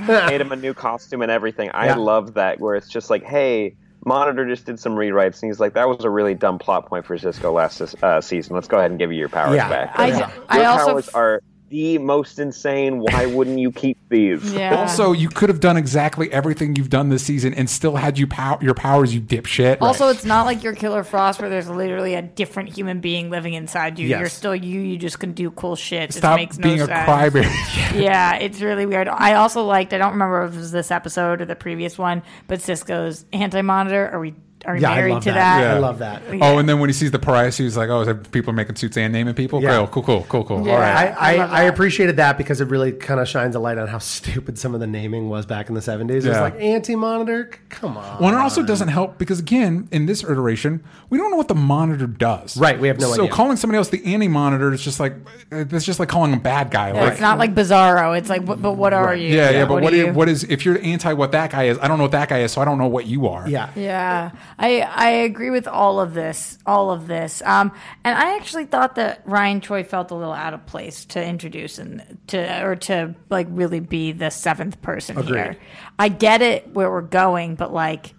made 0.30 0.42
him 0.42 0.52
a 0.52 0.56
new 0.56 0.74
costume 0.74 1.22
and 1.22 1.32
everything. 1.32 1.70
I 1.74 1.88
Yeah. 1.88 1.96
love 1.96 2.36
that 2.36 2.60
where 2.60 2.76
it's 2.76 2.90
just 2.90 3.10
like, 3.10 3.24
hey, 3.24 3.76
Monitor 4.06 4.46
just 4.48 4.66
did 4.68 4.80
some 4.80 4.94
rewrites, 4.94 5.42
and 5.42 5.50
he's 5.50 5.60
like, 5.60 5.74
that 5.74 5.90
was 5.90 6.06
a 6.06 6.10
really 6.12 6.36
dumb 6.36 6.60
plot 6.60 6.86
point 6.88 7.06
for 7.08 7.18
Cisco 7.18 7.52
last 7.52 7.82
uh, 8.04 8.22
season. 8.22 8.54
Let's 8.56 8.68
go 8.68 8.78
ahead 8.78 8.92
and 8.92 9.00
give 9.00 9.12
you 9.12 9.18
your 9.18 9.30
powers 9.30 9.56
Yeah. 9.56 9.68
back. 9.70 9.92
I- 9.98 10.08
Your 10.08 10.32
I 10.48 10.66
also 10.66 10.92
powers 10.92 11.08
f- 11.10 11.16
are 11.16 11.42
the 11.70 11.98
most 11.98 12.40
insane. 12.40 13.00
Why 13.00 13.26
wouldn't 13.26 13.60
you 13.60 13.72
keep 13.72 13.98
these? 14.10 14.54
Yeah. 14.54 14.76
Also, 14.76 15.12
you 15.12 15.30
could 15.30 15.50
have 15.50 15.60
done 15.60 15.78
exactly 15.78 16.32
everything 16.32 16.76
you've 16.76 16.90
done 16.90 17.10
this 17.10 17.24
season 17.24 17.54
and 17.54 17.70
still 17.70 17.96
had 17.96 18.18
you 18.18 18.28
pow- 18.28 18.60
your 18.62 18.74
powers, 18.74 19.14
you 19.14 19.22
dipshit. 19.22 19.78
Also, 19.82 20.10
it's 20.10 20.26
not 20.26 20.46
like 20.46 20.64
your 20.64 20.74
Killer 20.74 21.04
Frost 21.04 21.40
where 21.40 21.50
there's 21.50 21.70
literally 21.70 22.14
a 22.14 22.22
different 22.22 22.70
human 22.70 23.00
being 23.00 23.30
living 23.30 23.54
inside 23.54 24.00
you. 24.00 24.08
Yes. 24.08 24.20
You're 24.20 24.30
still 24.30 24.56
you. 24.56 24.80
You 24.80 24.98
just 24.98 25.20
can 25.20 25.34
do 25.34 25.52
cool 25.52 25.76
shit. 25.76 26.14
Stop 26.14 26.38
it 26.38 26.42
makes 26.44 26.58
no 26.58 26.64
being 26.64 26.82
a 26.82 26.86
sense. 26.86 27.10
crybaby. 27.10 27.44
yeah, 28.02 28.36
it's 28.36 28.62
really 28.62 28.86
weird. 28.86 29.08
I 29.08 29.34
also 29.34 29.64
liked. 29.64 29.94
I 29.94 29.98
don't 29.98 30.14
remember 30.14 30.44
if 30.44 30.54
it 30.54 30.58
was 30.58 30.72
this 30.72 30.92
episode 30.92 31.42
or 31.42 31.46
the 31.46 31.56
previous 31.56 31.98
one, 31.98 32.24
but 32.48 32.62
Cisco's 32.62 33.26
anti-monitor. 33.34 34.10
Are 34.10 34.20
we 34.20 34.36
are 34.66 34.74
we 34.74 34.82
Yeah, 34.82 34.92
I 34.92 34.96
married 34.96 35.14
love 35.14 35.24
to 35.24 35.32
that. 35.32 35.62
that? 35.62 35.76
I 35.76 35.80
love 35.80 36.00
that. 36.00 36.24
Oh, 36.42 36.58
and 36.58 36.68
then 36.68 36.80
when 36.80 36.90
he 36.90 36.94
sees 36.94 37.12
the 37.12 37.20
pariah 37.20 37.52
he's 37.52 37.78
like, 37.78 37.90
"Oh, 37.90 38.14
people 38.32 38.52
are 38.52 38.56
making 38.56 38.76
suits 38.76 38.98
and 38.98 39.14
naming 39.14 39.34
people? 39.34 39.62
Yeah. 39.62 39.86
Cool, 39.92 40.04
cool, 40.04 40.04
cool, 40.04 40.24
cool, 40.24 40.44
cool. 40.46 40.68
Yeah. 40.68 40.74
All 40.74 40.80
right." 40.80 41.16
I, 41.18 41.36
I 41.36 41.36
I, 41.36 41.60
I 41.62 41.64
appreciated 41.64 42.18
that 42.18 42.38
because 42.38 42.62
it 42.62 42.68
really 42.70 42.92
kind 42.92 43.20
of 43.20 43.28
shines 43.28 43.56
a 43.56 43.60
light 43.60 43.78
on 43.78 43.88
how 43.88 43.98
stupid 44.16 44.58
some 44.58 44.74
of 44.74 44.80
the 44.80 44.88
naming 44.88 45.30
was 45.30 45.46
back 45.46 45.70
in 45.70 45.76
the 45.76 45.82
70s. 45.82 46.26
It 46.26 46.30
was 46.30 46.38
like 46.38 46.60
anti 46.60 46.96
monitor. 46.96 47.52
Come 47.70 47.98
on. 47.98 48.20
Well, 48.20 48.30
and 48.30 48.38
it 48.38 48.42
also 48.42 48.64
doesn't 48.64 48.88
help 48.90 49.18
because 49.18 49.40
again, 49.40 49.88
in 49.92 50.06
this 50.06 50.24
iteration, 50.24 50.84
we 51.10 51.18
don't 51.18 51.32
know 51.32 51.38
what 51.38 51.48
the 51.48 51.56
monitor 51.56 52.08
does. 52.08 52.58
Right, 52.58 52.80
we 52.80 52.88
have 52.88 53.00
no 53.00 53.08
so 53.08 53.14
idea. 53.14 53.32
So 53.32 53.36
calling 53.36 53.58
somebody 53.58 53.78
else 53.78 53.90
the 53.90 54.04
anti-monitor 54.06 54.74
is 54.74 54.84
just 54.84 55.00
like 55.00 55.14
it's 55.52 55.86
just 55.86 56.00
like 56.00 56.10
calling 56.10 56.34
a 56.34 56.40
bad 56.40 56.72
guy. 56.72 56.94
Yeah, 56.94 57.04
like, 57.04 57.12
it's 57.14 57.22
not 57.22 57.38
like 57.38 57.54
Bizarro. 57.56 58.18
It's 58.18 58.30
like, 58.30 58.46
but, 58.46 58.62
but 58.62 58.74
what 58.74 58.94
are 58.94 59.16
you? 59.16 59.36
yeah, 59.36 59.50
yeah, 59.52 59.66
but 59.66 59.82
what, 59.82 59.94
are 59.94 59.96
is, 59.96 60.16
what 60.16 60.30
is 60.30 60.44
if 60.46 60.66
you're 60.66 60.80
anti 60.82 61.14
what 61.14 61.32
that 61.34 61.52
guy 61.52 61.66
is? 61.66 61.78
I 61.80 61.88
don't 61.88 61.98
know 61.98 62.06
what 62.06 62.12
that 62.12 62.30
guy 62.30 62.40
is, 62.40 62.52
so 62.52 62.62
I 62.62 62.66
don't 62.66 62.78
know 62.78 62.88
what 62.88 63.06
you 63.06 63.28
are. 63.28 63.48
Yeah. 63.48 63.70
Yeah, 63.76 64.32
I 64.58 64.82
I 64.82 65.10
agree 65.10 65.50
with 65.50 65.68
all 65.68 66.00
of 66.00 66.14
this, 66.14 66.58
all 66.66 66.92
of 66.92 67.08
this. 67.08 67.42
Um, 67.44 67.72
and 68.04 68.18
I 68.18 68.36
actually 68.38 68.66
thought 68.66 68.96
that 68.96 69.22
Ryan 69.26 69.62
Choi 69.62 69.84
felt 69.84 70.12
a 70.12 70.16
little 70.16 70.34
out 70.34 70.54
of 70.54 70.66
place 70.66 71.06
to 71.06 71.24
introduce 71.24 71.78
and 71.78 72.18
to 72.28 72.64
or 72.64 72.76
to 72.78 73.16
like 73.30 73.48
really 73.50 73.80
be 73.80 74.12
the 74.12 74.30
seventh 74.30 74.82
person 74.82 75.18
Agreed. 75.18 75.36
here. 75.36 75.58
I 76.00 76.10
get 76.10 76.42
it 76.42 76.74
where 76.74 76.90
we're 76.90 77.02
going, 77.02 77.56
but 77.56 77.74
like, 77.74 78.14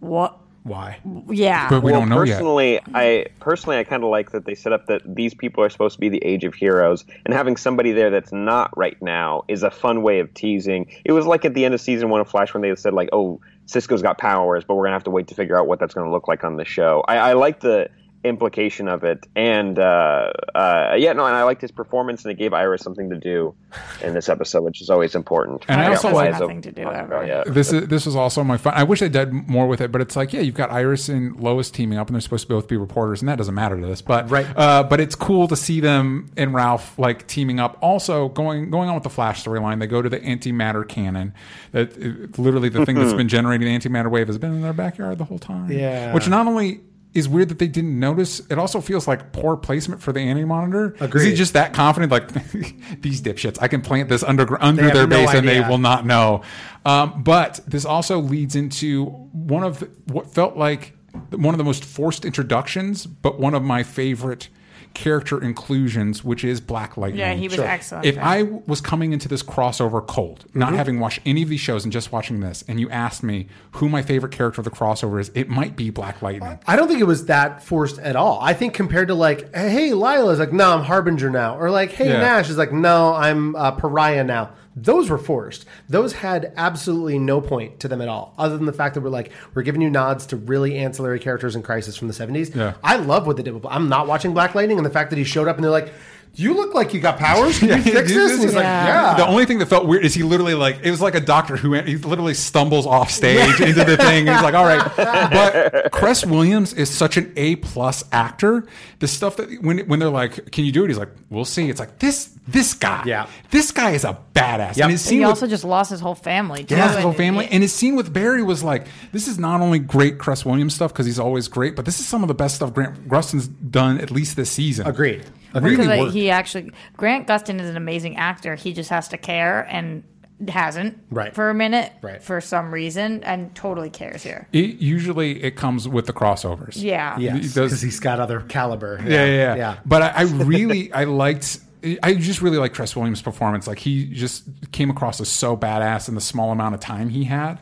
what? 0.00 0.38
Why? 0.64 0.98
Yeah, 1.28 1.68
But 1.68 1.82
we 1.82 1.92
well, 1.92 2.00
don't 2.00 2.08
know 2.08 2.22
yet. 2.22 2.36
personally, 2.36 2.80
I 2.94 3.26
personally 3.38 3.76
I 3.76 3.84
kind 3.84 4.02
of 4.02 4.08
like 4.08 4.32
that 4.32 4.46
they 4.46 4.54
set 4.54 4.72
up 4.72 4.86
that 4.86 5.02
these 5.06 5.34
people 5.34 5.62
are 5.62 5.68
supposed 5.68 5.94
to 5.96 6.00
be 6.00 6.08
the 6.08 6.24
age 6.24 6.42
of 6.44 6.54
heroes, 6.54 7.04
and 7.26 7.34
having 7.34 7.58
somebody 7.58 7.92
there 7.92 8.08
that's 8.08 8.32
not 8.32 8.74
right 8.76 8.96
now 9.02 9.44
is 9.46 9.62
a 9.62 9.70
fun 9.70 10.02
way 10.02 10.20
of 10.20 10.32
teasing. 10.32 10.90
It 11.04 11.12
was 11.12 11.26
like 11.26 11.44
at 11.44 11.52
the 11.52 11.66
end 11.66 11.74
of 11.74 11.82
season 11.82 12.08
one 12.08 12.22
of 12.22 12.28
Flash 12.30 12.54
when 12.54 12.62
they 12.62 12.74
said 12.76 12.94
like, 12.94 13.10
"Oh, 13.12 13.40
Cisco's 13.66 14.00
got 14.00 14.16
powers, 14.16 14.64
but 14.66 14.76
we're 14.76 14.84
gonna 14.84 14.94
have 14.96 15.04
to 15.04 15.10
wait 15.10 15.28
to 15.28 15.34
figure 15.34 15.58
out 15.58 15.66
what 15.66 15.80
that's 15.80 15.92
gonna 15.92 16.10
look 16.10 16.28
like 16.28 16.44
on 16.44 16.56
the 16.56 16.64
show." 16.64 17.04
I, 17.06 17.16
I 17.18 17.32
like 17.34 17.60
the 17.60 17.90
implication 18.24 18.88
of 18.88 19.04
it. 19.04 19.26
And 19.36 19.78
uh, 19.78 20.32
uh, 20.54 20.94
yeah, 20.98 21.12
no, 21.12 21.26
and 21.26 21.36
I 21.36 21.42
liked 21.44 21.60
his 21.60 21.70
performance, 21.70 22.24
and 22.24 22.32
it 22.32 22.38
gave 22.38 22.52
Iris 22.52 22.82
something 22.82 23.10
to 23.10 23.16
do 23.18 23.54
in 24.02 24.14
this 24.14 24.28
episode, 24.28 24.62
which 24.62 24.80
is 24.80 24.90
always 24.90 25.14
important. 25.14 25.64
And 25.68 25.80
I 25.80 25.84
Yeah, 25.84 25.90
also 25.90 26.12
why 26.12 26.30
like- 26.30 26.40
Nothing 26.40 26.62
to 26.62 26.72
do 26.72 26.90
ever. 26.90 27.24
Yeah. 27.26 27.44
This 27.46 27.72
is 27.72 27.86
this 27.88 28.06
was 28.06 28.16
also 28.16 28.42
my 28.42 28.56
fun. 28.56 28.72
I 28.74 28.82
wish 28.84 29.00
they 29.00 29.08
did 29.08 29.32
more 29.32 29.66
with 29.66 29.80
it, 29.80 29.92
but 29.92 30.00
it's 30.00 30.16
like, 30.16 30.32
yeah, 30.32 30.40
you've 30.40 30.54
got 30.54 30.70
Iris 30.72 31.08
and 31.08 31.38
Lois 31.38 31.70
teaming 31.70 31.98
up, 31.98 32.08
and 32.08 32.14
they're 32.14 32.20
supposed 32.20 32.48
to 32.48 32.54
both 32.54 32.66
be 32.68 32.76
reporters, 32.76 33.20
and 33.22 33.28
that 33.28 33.36
doesn't 33.38 33.54
matter 33.54 33.78
to 33.80 33.86
this. 33.86 34.02
But 34.02 34.30
Right. 34.30 34.46
uh, 34.56 34.82
but 34.84 35.00
it's 35.00 35.14
cool 35.14 35.46
to 35.48 35.56
see 35.56 35.80
them 35.80 36.30
and 36.36 36.54
Ralph 36.54 36.98
like 36.98 37.26
teaming 37.26 37.60
up. 37.60 37.76
Also 37.82 38.28
going 38.30 38.70
going 38.70 38.88
on 38.88 38.94
with 38.94 39.04
the 39.04 39.10
Flash 39.10 39.44
storyline, 39.44 39.78
they 39.80 39.86
go 39.86 40.00
to 40.02 40.08
the 40.08 40.20
antimatter 40.20 40.86
cannon. 40.88 41.34
That 41.72 41.92
uh, 41.92 42.40
literally 42.42 42.68
the 42.70 42.86
thing 42.86 42.96
that's 42.96 43.12
been 43.12 43.28
generating 43.28 43.66
the 43.66 43.78
antimatter 43.78 44.10
wave 44.10 44.26
has 44.28 44.38
been 44.38 44.52
in 44.54 44.62
their 44.62 44.72
backyard 44.72 45.18
the 45.18 45.24
whole 45.24 45.38
time. 45.38 45.70
Yeah. 45.70 46.12
which 46.14 46.28
not 46.28 46.46
only. 46.46 46.80
Is 47.14 47.28
weird 47.28 47.48
that 47.50 47.60
they 47.60 47.68
didn't 47.68 47.98
notice. 47.98 48.40
It 48.50 48.58
also 48.58 48.80
feels 48.80 49.06
like 49.06 49.32
poor 49.32 49.56
placement 49.56 50.02
for 50.02 50.12
the 50.12 50.20
anti 50.20 50.44
monitor. 50.44 50.96
Is 51.22 51.22
he 51.30 51.34
just 51.34 51.52
that 51.52 51.72
confident? 51.72 52.10
Like 52.10 52.32
these 53.00 53.22
dipshits, 53.22 53.56
I 53.60 53.68
can 53.68 53.82
plant 53.82 54.08
this 54.08 54.22
under 54.24 54.60
under 54.62 54.90
their 54.90 55.06
no 55.06 55.16
base 55.18 55.34
and 55.34 55.46
they 55.46 55.60
will 55.60 55.78
not 55.78 56.04
know. 56.04 56.42
Um, 56.84 57.22
but 57.22 57.60
this 57.66 57.84
also 57.84 58.18
leads 58.18 58.56
into 58.56 59.06
one 59.06 59.62
of 59.62 59.78
the, 59.78 59.90
what 60.12 60.34
felt 60.34 60.56
like 60.56 60.94
one 61.30 61.54
of 61.54 61.58
the 61.58 61.64
most 61.64 61.84
forced 61.84 62.24
introductions, 62.24 63.06
but 63.06 63.38
one 63.38 63.54
of 63.54 63.62
my 63.62 63.82
favorite 63.82 64.48
character 64.94 65.42
inclusions, 65.42 66.24
which 66.24 66.44
is 66.44 66.60
Black 66.60 66.96
Lightning. 66.96 67.20
Yeah, 67.20 67.34
he 67.34 67.48
was 67.48 67.58
excellent. 67.58 68.06
If 68.06 68.14
yeah. 68.14 68.28
I 68.28 68.42
was 68.42 68.80
coming 68.80 69.12
into 69.12 69.28
this 69.28 69.42
crossover 69.42 70.04
cold, 70.06 70.44
not 70.54 70.72
having 70.72 71.00
watched 71.00 71.20
any 71.26 71.42
of 71.42 71.48
these 71.48 71.60
shows 71.60 71.84
and 71.84 71.92
just 71.92 72.12
watching 72.12 72.40
this, 72.40 72.64
and 72.68 72.80
you 72.80 72.88
asked 72.90 73.22
me 73.22 73.48
who 73.72 73.88
my 73.88 74.02
favorite 74.02 74.32
character 74.32 74.60
of 74.60 74.64
the 74.64 74.70
crossover 74.70 75.20
is, 75.20 75.30
it 75.34 75.48
might 75.48 75.76
be 75.76 75.90
Black 75.90 76.22
Lightning. 76.22 76.58
I 76.66 76.76
don't 76.76 76.88
think 76.88 77.00
it 77.00 77.04
was 77.04 77.26
that 77.26 77.62
forced 77.62 77.98
at 77.98 78.16
all. 78.16 78.38
I 78.40 78.54
think 78.54 78.74
compared 78.74 79.08
to 79.08 79.14
like, 79.14 79.54
hey, 79.54 79.92
Lila's 79.92 80.38
like, 80.38 80.52
no, 80.52 80.70
I'm 80.72 80.84
Harbinger 80.84 81.30
now, 81.30 81.58
or 81.58 81.70
like, 81.70 81.90
hey, 81.92 82.08
Yeah. 82.08 82.20
Nash 82.20 82.48
is 82.48 82.56
like, 82.56 82.72
no, 82.72 83.14
I'm 83.14 83.56
uh, 83.56 83.72
Pariah 83.72 84.24
now. 84.24 84.50
Those 84.76 85.08
were 85.08 85.18
forced. 85.18 85.66
Those 85.88 86.12
had 86.12 86.52
absolutely 86.56 87.18
no 87.18 87.40
point 87.40 87.80
to 87.80 87.88
them 87.88 88.00
at 88.00 88.08
all, 88.08 88.34
other 88.36 88.56
than 88.56 88.66
the 88.66 88.72
fact 88.72 88.94
that 88.94 89.02
we're 89.02 89.10
like, 89.10 89.30
we're 89.54 89.62
giving 89.62 89.80
you 89.80 89.90
nods 89.90 90.26
to 90.26 90.36
really 90.36 90.76
ancillary 90.78 91.20
characters 91.20 91.54
in 91.54 91.62
Crisis 91.62 91.96
from 91.96 92.08
the 92.08 92.14
70s. 92.14 92.54
Yeah. 92.54 92.74
I 92.82 92.96
love 92.96 93.26
what 93.26 93.36
they 93.36 93.42
did. 93.42 93.54
with 93.54 93.64
I'm 93.66 93.88
not 93.88 94.06
watching 94.06 94.34
Black 94.34 94.54
Lightning, 94.54 94.78
and 94.78 94.86
the 94.86 94.90
fact 94.90 95.10
that 95.10 95.16
he 95.16 95.24
showed 95.24 95.46
up 95.46 95.56
and 95.56 95.64
they're 95.64 95.70
like, 95.70 95.92
you 96.36 96.54
look 96.54 96.74
like 96.74 96.92
you 96.94 97.00
got 97.00 97.18
powers. 97.18 97.58
Can 97.58 97.68
you 97.76 97.82
fix 97.82 98.10
you 98.10 98.16
this? 98.28 98.30
he's 98.32 98.40
this? 98.46 98.54
like, 98.54 98.64
Yeah. 98.64 98.86
yeah. 99.12 99.16
The 99.16 99.26
only 99.26 99.44
thing 99.46 99.58
that 99.60 99.66
felt 99.66 99.86
weird 99.86 100.04
is 100.04 100.14
he 100.14 100.22
literally 100.22 100.54
like 100.54 100.80
it 100.82 100.90
was 100.90 101.00
like 101.00 101.14
a 101.14 101.20
doctor 101.20 101.56
who 101.56 101.74
he 101.74 101.96
literally 101.96 102.34
stumbles 102.34 102.86
off 102.86 103.10
stage 103.10 103.60
into 103.60 103.84
the 103.84 103.96
thing. 103.96 104.26
He's 104.26 104.42
like, 104.42 104.54
"All 104.54 104.64
right," 104.64 104.82
but 105.30 105.92
Cress 105.92 106.24
Williams 106.26 106.72
is 106.72 106.90
such 106.90 107.16
an 107.16 107.32
A 107.36 107.56
plus 107.56 108.04
actor. 108.12 108.66
The 108.98 109.08
stuff 109.08 109.36
that 109.36 109.62
when 109.62 109.80
when 109.86 109.98
they're 109.98 110.08
like, 110.10 110.50
"Can 110.50 110.64
you 110.64 110.72
do 110.72 110.84
it?" 110.84 110.88
He's 110.88 110.98
like, 110.98 111.10
"We'll 111.30 111.44
see." 111.44 111.68
It's 111.70 111.80
like 111.80 111.98
this 111.98 112.30
this 112.46 112.74
guy, 112.74 113.02
Yeah. 113.06 113.26
this 113.50 113.70
guy 113.70 113.92
is 113.92 114.04
a 114.04 114.18
badass. 114.34 114.76
Yep. 114.76 114.84
And 114.84 114.90
his 114.92 115.02
he 115.04 115.08
scene 115.10 115.20
with 115.20 115.28
also 115.30 115.46
just 115.46 115.64
lost 115.64 115.90
his 115.90 116.00
whole 116.00 116.14
family. 116.14 116.64
Too, 116.64 116.74
yeah, 116.76 116.88
his 116.88 116.98
whole 116.98 117.08
and- 117.08 117.16
family. 117.16 117.48
And 117.50 117.62
his 117.62 117.72
scene 117.72 117.96
with 117.96 118.12
Barry 118.12 118.42
was 118.42 118.62
like, 118.62 118.86
this 119.12 119.28
is 119.28 119.38
not 119.38 119.62
only 119.62 119.78
great 119.78 120.18
Cress 120.18 120.44
Williams 120.44 120.74
stuff 120.74 120.92
because 120.92 121.06
he's 121.06 121.18
always 121.18 121.48
great, 121.48 121.74
but 121.74 121.86
this 121.86 122.00
is 122.00 122.06
some 122.06 122.22
of 122.22 122.28
the 122.28 122.34
best 122.34 122.56
stuff 122.56 122.74
Grant 122.74 123.08
Gustin's 123.08 123.48
done 123.48 123.98
at 123.98 124.10
least 124.10 124.36
this 124.36 124.50
season. 124.50 124.86
Agreed. 124.86 125.24
Really 125.62 125.76
because 125.76 125.86
like, 125.88 126.00
worked. 126.00 126.12
he 126.14 126.30
actually 126.30 126.72
Grant 126.96 127.26
Gustin 127.26 127.60
is 127.60 127.68
an 127.68 127.76
amazing 127.76 128.16
actor. 128.16 128.54
He 128.54 128.72
just 128.72 128.90
has 128.90 129.08
to 129.08 129.18
care 129.18 129.62
and 129.70 130.02
hasn't 130.48 130.98
Right. 131.10 131.32
for 131.34 131.48
a 131.48 131.54
minute 131.54 131.92
Right. 132.02 132.20
for 132.22 132.40
some 132.40 132.72
reason 132.74 133.22
and 133.22 133.54
totally 133.54 133.88
cares 133.88 134.22
here. 134.22 134.48
It, 134.52 134.76
usually 134.78 135.42
it 135.44 135.52
comes 135.56 135.88
with 135.88 136.06
the 136.06 136.12
crossovers. 136.12 136.72
Yeah. 136.82 137.16
Yes, 137.18 137.34
He 137.36 137.40
does- 137.42 137.54
because 137.54 137.80
he's 137.82 138.00
got 138.00 138.18
other 138.20 138.40
caliber. 138.40 139.00
Yeah, 139.04 139.24
yeah, 139.24 139.26
yeah. 139.26 139.54
yeah. 139.54 139.76
But 139.86 140.02
I, 140.02 140.08
I 140.16 140.22
really, 140.44 140.92
I 140.92 141.04
liked. 141.04 141.60
I 142.02 142.14
just 142.14 142.40
really 142.40 142.56
like 142.56 142.72
Cress 142.74 142.96
Williams' 142.96 143.20
performance. 143.22 143.66
Like 143.66 143.78
he 143.78 144.06
just 144.06 144.44
came 144.72 144.88
across 144.90 145.20
as 145.20 145.28
so 145.28 145.54
badass 145.56 146.08
in 146.08 146.14
the 146.14 146.20
small 146.20 146.50
amount 146.50 146.74
of 146.74 146.80
time 146.80 147.10
he 147.10 147.24
had. 147.24 147.58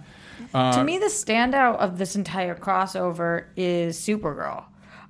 Uh, 0.55 0.77
to 0.79 0.85
me, 0.85 0.99
the 0.99 1.07
standout 1.07 1.77
of 1.79 1.99
this 1.99 2.15
entire 2.15 2.55
crossover 2.55 3.45
is 3.57 3.99
Supergirl. 3.99 4.65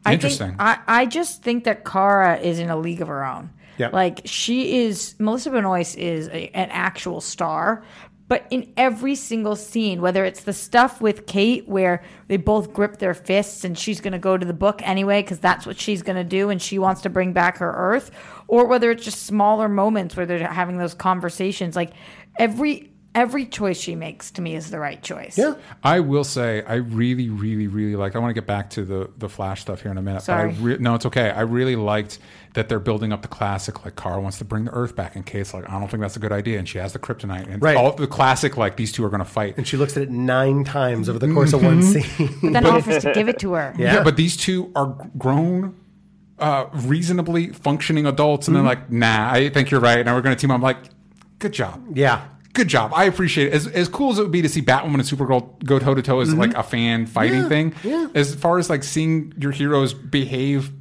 I 0.05 0.15
Interesting. 0.15 0.49
Think, 0.49 0.61
I, 0.61 0.79
I 0.87 1.07
just 1.07 1.43
think 1.43 1.65
that 1.65 1.85
Kara 1.85 2.39
is 2.39 2.59
in 2.59 2.71
a 2.71 2.77
league 2.77 3.01
of 3.01 3.09
her 3.09 3.25
own. 3.25 3.51
Yep. 3.79 3.93
Like 3.93 4.21
she 4.25 4.85
is, 4.85 5.15
Melissa 5.19 5.51
Benoist 5.51 5.97
is 5.97 6.29
a, 6.29 6.51
an 6.55 6.71
actual 6.71 7.21
star. 7.21 7.85
But 8.29 8.47
in 8.51 8.73
every 8.79 9.15
single 9.15 9.57
scene, 9.57 10.01
whether 10.01 10.25
it's 10.25 10.45
the 10.45 10.55
stuff 10.55 11.03
with 11.03 11.27
Kate 11.27 11.69
where 11.69 12.03
they 12.29 12.39
both 12.39 12.73
grip 12.73 12.97
their 12.97 13.13
fists 13.13 13.63
and 13.63 13.77
she's 13.77 14.01
going 14.01 14.13
to 14.13 14.19
go 14.19 14.39
to 14.39 14.47
the 14.47 14.55
book 14.55 14.81
anyway 14.85 15.21
because 15.21 15.39
that's 15.39 15.67
what 15.67 15.79
she's 15.79 16.03
going 16.03 16.17
to 16.17 16.25
do 16.25 16.49
and 16.49 16.63
she 16.63 16.79
wants 16.79 17.03
to 17.03 17.11
bring 17.11 17.35
back 17.35 17.59
her 17.59 17.71
Earth, 17.77 18.11
or 18.49 18.67
whether 18.67 18.91
it's 18.91 19.05
just 19.05 19.27
smaller 19.27 19.69
moments 19.69 20.17
where 20.17 20.25
they're 20.25 20.47
having 20.47 20.79
those 20.79 20.95
conversations, 20.95 21.77
like 21.77 21.93
every 22.39 22.92
every 23.15 23.45
choice 23.45 23.79
she 23.79 23.95
makes 23.95 24.31
to 24.33 24.41
me 24.43 24.55
is 24.55 24.71
the 24.71 24.79
right 24.79 25.03
choice. 25.03 25.37
Yeah. 25.37 25.55
I 25.83 26.01
will 26.01 26.25
say, 26.25 26.63
I 26.63 26.77
really, 26.77 27.29
really, 27.29 27.67
really 27.67 27.95
like. 27.97 28.17
I 28.17 28.19
want 28.19 28.31
to 28.31 28.35
get 28.35 28.47
back 28.47 28.71
to 28.71 28.85
the 28.85 29.11
the 29.19 29.29
Flash 29.29 29.61
stuff 29.61 29.83
here 29.83 29.91
in 29.91 29.99
a 29.99 30.03
minute. 30.03 30.23
Sorry. 30.23 30.51
But 30.53 30.59
I 30.59 30.63
re- 30.63 30.77
no, 30.79 30.95
it's 30.95 31.07
okay. 31.07 31.31
I 31.31 31.43
really 31.43 31.77
liked 31.77 32.19
that 32.55 32.69
they're 32.69 32.79
building 32.81 33.13
up 33.13 33.23
the 33.23 33.29
classic. 33.29 33.85
Like, 33.85 33.97
Kara 33.97 34.21
wants 34.21 34.39
to 34.39 34.45
bring 34.45 34.65
the 34.67 34.71
Earth 34.73 34.95
back, 34.97 35.17
in 35.17 35.23
case 35.23 35.55
like, 35.55 35.69
I 35.71 35.79
don't 35.79 35.91
think 35.91 36.01
that's 36.03 36.17
a 36.17 36.21
good 36.21 36.33
idea, 36.33 36.59
and 36.59 36.69
she 36.69 36.79
has 36.79 36.93
the 36.93 36.99
kryptonite, 36.99 37.49
and 37.51 37.63
Right. 37.63 37.77
all 37.77 37.93
the 37.93 38.07
classic. 38.07 38.57
Like, 38.57 38.77
these 38.77 38.93
two 38.93 39.05
are 39.05 39.09
going 39.11 39.21
to 39.25 39.25
fight. 39.31 39.57
And 39.57 39.67
she 39.67 39.77
looks 39.77 39.97
at 39.97 40.03
it 40.03 40.11
nine 40.11 40.65
times 40.65 41.09
over 41.09 41.19
the 41.19 41.29
course 41.35 41.53
of 41.53 41.63
one 41.63 41.83
scene. 41.83 42.29
But 42.43 42.53
then 42.53 42.67
offers 42.67 43.03
to 43.05 43.13
give 43.13 43.29
it 43.29 43.39
to 43.41 43.53
her. 43.55 43.75
Yeah. 43.79 43.95
Yeah, 43.95 44.03
but 44.05 44.17
these 44.17 44.37
two 44.37 44.71
are 44.77 44.87
grown, 45.19 45.75
uh, 46.39 46.67
reasonably 46.75 47.49
functioning 47.49 48.07
adults, 48.07 48.49
and 48.49 48.57
they're 48.57 48.63
like, 48.65 48.91
"Nah, 48.91 49.31
I 49.33 49.49
think 49.51 49.71
you're 49.71 49.81
right." 49.81 50.05
Now 50.05 50.15
we're 50.15 50.23
going 50.23 50.35
to 50.37 50.41
team 50.41 50.51
up. 50.51 50.57
I'm 50.57 50.63
like, 50.63 50.79
"Good 51.39 51.53
job, 51.53 51.81
yeah. 51.95 52.27
Good 52.53 52.69
job." 52.69 52.93
I 52.95 53.05
appreciate 53.05 53.49
it. 53.49 53.53
As 53.53 53.67
as 53.67 53.89
cool 53.89 54.11
as 54.13 54.19
it 54.19 54.23
would 54.23 54.31
be 54.33 54.43
to 54.43 54.49
see 54.49 54.63
Batwoman 54.63 54.95
and 54.95 55.03
Supergirl 55.03 55.63
go 55.65 55.79
toe 55.79 55.95
to 55.95 56.03
toe 56.03 56.21
as 56.21 56.35
like 56.35 56.55
a 56.55 56.63
fan 56.63 57.07
fighting 57.07 57.49
thing. 57.49 57.75
yeah. 57.83 58.09
As 58.15 58.35
far 58.35 58.59
as 58.59 58.69
like 58.71 58.83
seeing 58.85 59.33
your 59.39 59.53
heroes 59.53 59.95
behave 59.95 60.73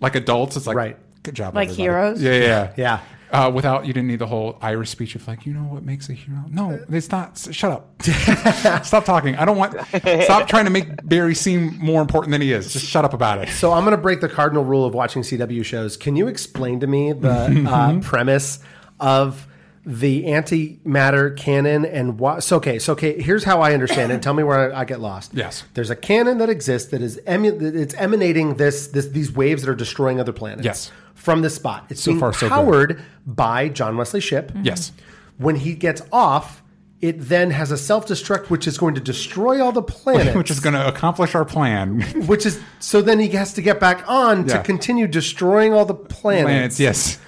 like 0.00 0.14
adults, 0.14 0.56
it's 0.56 0.66
like, 0.66 0.76
Right. 0.76 0.96
Good 1.24 1.34
job, 1.34 1.54
Like 1.54 1.68
everybody." 1.70 1.82
heroes? 1.82 2.22
Yeah, 2.22 2.32
yeah, 2.32 2.72
Yeah. 2.76 3.00
Uh, 3.30 3.50
without 3.54 3.84
you 3.84 3.92
didn't 3.92 4.06
need 4.08 4.20
the 4.20 4.26
whole 4.26 4.56
Irish 4.62 4.88
speech 4.88 5.14
of 5.14 5.26
like, 5.28 5.44
you 5.44 5.52
know 5.52 5.60
what 5.64 5.82
makes 5.84 6.08
a 6.08 6.14
hero? 6.14 6.38
No, 6.48 6.78
it's 6.88 7.10
not. 7.10 7.32
S- 7.32 7.52
Shut 7.52 7.70
up. 7.72 8.00
stop 8.86 9.04
talking. 9.04 9.34
I 9.36 9.44
don't 9.44 9.58
want. 9.58 9.74
Stop 10.22 10.48
trying 10.48 10.64
to 10.64 10.70
make 10.70 11.06
Barry 11.06 11.34
seem 11.34 11.76
more 11.78 12.00
important 12.00 12.30
than 12.32 12.40
he 12.40 12.52
is. 12.52 12.72
Just 12.72 12.86
shut 12.86 13.04
up 13.04 13.12
about 13.12 13.38
it. 13.42 13.50
So 13.50 13.72
I'm 13.72 13.84
going 13.84 13.94
to 13.96 14.00
break 14.00 14.20
the 14.22 14.28
cardinal 14.30 14.64
rule 14.64 14.86
of 14.86 14.94
watching 14.94 15.20
CW 15.22 15.62
shows. 15.64 15.96
Can 15.98 16.16
you 16.16 16.26
explain 16.28 16.80
to 16.80 16.86
me 16.86 17.12
the 17.12 17.66
uh, 17.68 18.00
premise 18.00 18.60
of 19.00 19.46
the 19.90 20.24
antimatter 20.24 21.34
cannon 21.34 21.86
and 21.86 22.18
what? 22.20 22.42
So 22.44 22.56
okay, 22.58 22.78
so 22.78 22.92
okay. 22.92 23.20
Here's 23.22 23.42
how 23.44 23.62
I 23.62 23.72
understand 23.72 24.12
it. 24.12 24.20
Tell 24.20 24.34
me 24.34 24.42
where 24.42 24.74
I, 24.74 24.80
I 24.80 24.84
get 24.84 25.00
lost. 25.00 25.32
Yes. 25.32 25.64
there's 25.72 25.88
a 25.88 25.96
cannon 25.96 26.36
that 26.38 26.50
exists 26.50 26.90
that 26.90 27.00
is 27.00 27.18
emu- 27.26 27.58
it's 27.58 27.94
emanating 27.94 28.56
this, 28.56 28.88
this 28.88 29.06
these 29.06 29.32
waves 29.32 29.62
that 29.62 29.70
are 29.70 29.74
destroying 29.74 30.20
other 30.20 30.32
planets. 30.34 30.64
Yes. 30.64 30.92
from 31.14 31.40
this 31.40 31.54
spot. 31.54 31.86
It's 31.88 32.02
So 32.02 32.10
being 32.10 32.20
far, 32.20 32.32
so 32.34 32.40
good. 32.40 32.50
powered 32.50 33.02
by 33.26 33.70
John 33.70 33.96
Wesley 33.96 34.20
Shipp. 34.20 34.48
Mm-hmm. 34.52 34.64
Yes. 34.64 34.92
When 35.38 35.56
he 35.56 35.74
gets 35.74 36.02
off. 36.12 36.62
It 37.00 37.20
then 37.20 37.52
has 37.52 37.70
a 37.70 37.76
self 37.78 38.08
destruct, 38.08 38.50
which 38.50 38.66
is 38.66 38.76
going 38.76 38.96
to 38.96 39.00
destroy 39.00 39.62
all 39.64 39.70
the 39.70 39.82
planets. 39.96 40.36
Which 40.36 40.50
is 40.50 40.58
going 40.58 40.74
to 40.74 40.84
accomplish 40.88 41.36
our 41.36 41.44
plan. 41.44 42.00
Which 42.26 42.44
is 42.44 42.60
so 42.80 43.00
then 43.02 43.20
he 43.20 43.28
has 43.28 43.52
to 43.54 43.62
get 43.62 43.78
back 43.78 44.02
on 44.10 44.48
Yeah. 44.48 44.56
to 44.56 44.62
continue 44.64 45.06
destroying 45.06 45.72
all 45.72 45.84
the 45.84 45.94
planets. 45.94 46.44
Planets, 46.46 46.80
yes. 46.80 47.18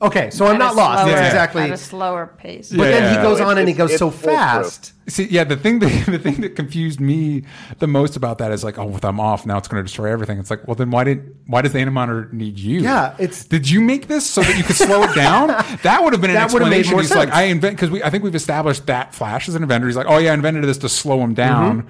Okay, 0.00 0.30
so 0.30 0.46
I'm 0.46 0.58
not 0.58 0.74
lost. 0.74 1.02
slower- 1.02 1.10
That's 1.14 1.20
Yeah. 1.22 1.26
exactly. 1.26 1.62
At 1.62 1.70
a 1.70 1.76
slower 1.76 2.26
pace. 2.38 2.70
But 2.70 2.84
then 2.84 3.16
he 3.16 3.22
goes 3.22 3.38
No, 3.38 3.48
on 3.48 3.58
and 3.58 3.68
he 3.68 3.74
goes 3.74 3.90
it's 3.90 3.98
so 3.98 4.10
foolproof. 4.10 4.34
fast. 4.36 4.92
See, 5.08 5.26
yeah, 5.30 5.44
the 5.44 5.56
thing 5.56 5.78
that 5.80 6.06
the 6.06 6.18
thing 6.18 6.40
that 6.40 6.56
confused 6.56 7.00
me 7.00 7.44
the 7.78 7.86
most 7.86 8.16
about 8.16 8.38
that 8.38 8.50
is 8.52 8.62
like, 8.64 8.78
oh, 8.78 8.90
if 8.96 9.04
I'm 9.04 9.20
off 9.20 9.46
now, 9.46 9.58
it's 9.58 9.68
going 9.68 9.80
to 9.80 9.84
destroy 9.86 10.10
everything. 10.12 10.38
It's 10.38 10.50
like, 10.50 10.66
well, 10.66 10.74
then 10.74 10.90
why 10.90 11.04
did 11.04 11.34
why 11.46 11.62
does 11.62 11.72
the 11.72 11.78
Anti-Monitor 11.80 12.28
need 12.32 12.58
you? 12.58 12.80
Yeah, 12.80 13.14
it's- 13.18 13.44
did 13.44 13.68
you 13.70 13.80
make 13.80 14.08
this 14.08 14.28
so 14.28 14.42
that 14.42 14.56
you 14.56 14.64
could 14.64 14.76
slow 14.76 15.02
it 15.04 15.14
down? 15.14 15.48
That 15.82 16.02
would 16.02 16.12
have 16.12 16.20
been 16.20 16.30
an 16.30 16.34
That 16.36 16.52
would 16.52 16.62
have 16.62 16.70
made 16.70 16.80
explanation. 16.80 16.92
more 16.92 17.02
He's 17.02 17.14
like. 17.30 17.32
I 17.32 17.44
invent 17.44 17.76
because 17.76 17.90
we 17.90 18.02
I 18.02 18.10
think 18.10 18.24
we've 18.24 18.34
established 18.34 18.86
that 18.86 19.14
Flash 19.14 19.48
is 19.48 19.54
an 19.54 19.62
inventor. 19.62 19.86
He's 19.86 19.96
like, 19.96 20.06
oh 20.08 20.18
yeah, 20.18 20.30
I 20.32 20.34
invented 20.34 20.64
this 20.64 20.78
to 20.78 20.88
slow 20.88 21.20
him 21.22 21.34
down. 21.34 21.82
Mm-hmm. 21.82 21.88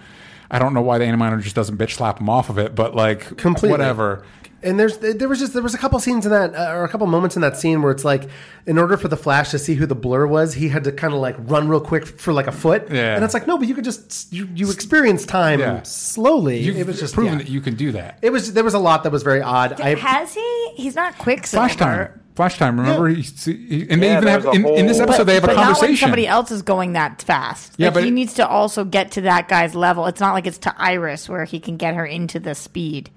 I 0.50 0.58
don't 0.58 0.74
know 0.74 0.82
why 0.82 0.98
the 0.98 1.06
Anti-Monitor 1.06 1.40
just 1.42 1.56
doesn't 1.56 1.78
bitch 1.78 1.92
slap 1.92 2.20
him 2.20 2.28
off 2.28 2.50
of 2.50 2.58
it, 2.58 2.74
but 2.74 2.94
like, 2.94 3.38
Completely. 3.38 3.70
whatever. 3.70 4.22
And 4.64 4.78
there's 4.78 4.98
there 4.98 5.28
was 5.28 5.40
just 5.40 5.52
there 5.54 5.62
was 5.62 5.74
a 5.74 5.78
couple 5.78 5.98
scenes 5.98 6.24
in 6.24 6.30
that 6.32 6.54
uh, 6.54 6.72
or 6.76 6.84
a 6.84 6.88
couple 6.88 7.06
moments 7.08 7.34
in 7.36 7.42
that 7.42 7.56
scene 7.56 7.82
where 7.82 7.90
it's 7.90 8.04
like 8.04 8.28
in 8.66 8.78
order 8.78 8.96
for 8.96 9.08
the 9.08 9.16
Flash 9.16 9.50
to 9.50 9.58
see 9.58 9.74
who 9.74 9.86
the 9.86 9.94
blur 9.96 10.26
was, 10.26 10.54
he 10.54 10.68
had 10.68 10.84
to 10.84 10.92
kind 10.92 11.12
of 11.12 11.20
like 11.20 11.34
run 11.40 11.68
real 11.68 11.80
quick 11.80 12.06
for 12.06 12.32
like 12.32 12.46
a 12.46 12.52
foot. 12.52 12.88
Yeah. 12.90 13.16
And 13.16 13.24
it's 13.24 13.34
like 13.34 13.46
no, 13.46 13.58
but 13.58 13.66
you 13.66 13.74
could 13.74 13.84
just 13.84 14.32
you, 14.32 14.48
you 14.54 14.70
experience 14.70 15.26
time 15.26 15.58
Yeah. 15.60 15.82
slowly. 15.82 16.58
You've 16.60 16.76
it 16.78 16.86
was 16.86 17.00
just 17.00 17.14
proven 17.14 17.32
yeah. 17.34 17.38
that 17.44 17.48
you 17.48 17.60
can 17.60 17.74
do 17.74 17.92
that. 17.92 18.18
It 18.22 18.30
was 18.30 18.52
there 18.52 18.64
was 18.64 18.74
a 18.74 18.78
lot 18.78 19.02
that 19.02 19.10
was 19.10 19.22
very 19.24 19.42
odd. 19.42 19.80
I 19.80 19.96
Has 19.96 20.34
he? 20.34 20.72
He's 20.76 20.94
not 20.94 21.18
Quicksilver. 21.18 21.66
Flash 21.68 21.76
time. 21.76 22.20
Flash 22.34 22.56
time. 22.56 22.80
Remember, 22.80 23.08
he, 23.08 23.20
he- 23.22 23.86
and 23.90 24.00
they 24.02 24.06
Yeah, 24.06 24.16
even 24.18 24.28
have 24.28 24.46
in, 24.46 24.64
in 24.66 24.86
this 24.86 24.98
whole- 24.98 25.08
episode 25.08 25.24
they 25.24 25.34
have 25.34 25.44
a 25.44 25.48
but 25.48 25.52
not 25.54 25.58
when 25.58 25.74
conversation. 25.74 25.96
somebody 25.96 26.26
else 26.26 26.50
is 26.50 26.62
going 26.62 26.94
that 26.94 27.20
fast. 27.20 27.74
Yeah, 27.76 27.88
like, 27.88 27.94
but 27.94 28.02
he 28.04 28.08
it- 28.08 28.12
needs 28.12 28.34
to 28.34 28.46
also 28.48 28.84
get 28.84 29.10
to 29.12 29.22
that 29.22 29.48
guy's 29.48 29.74
level. 29.74 30.06
It's 30.06 30.20
not 30.20 30.32
like 30.32 30.46
it's 30.46 30.56
to 30.58 30.74
Iris 30.80 31.28
where 31.28 31.44
he 31.44 31.60
can 31.60 31.76
get 31.76 31.94
her 31.94 32.06
into 32.06 32.38
the 32.40 32.54
speed. 32.54 33.10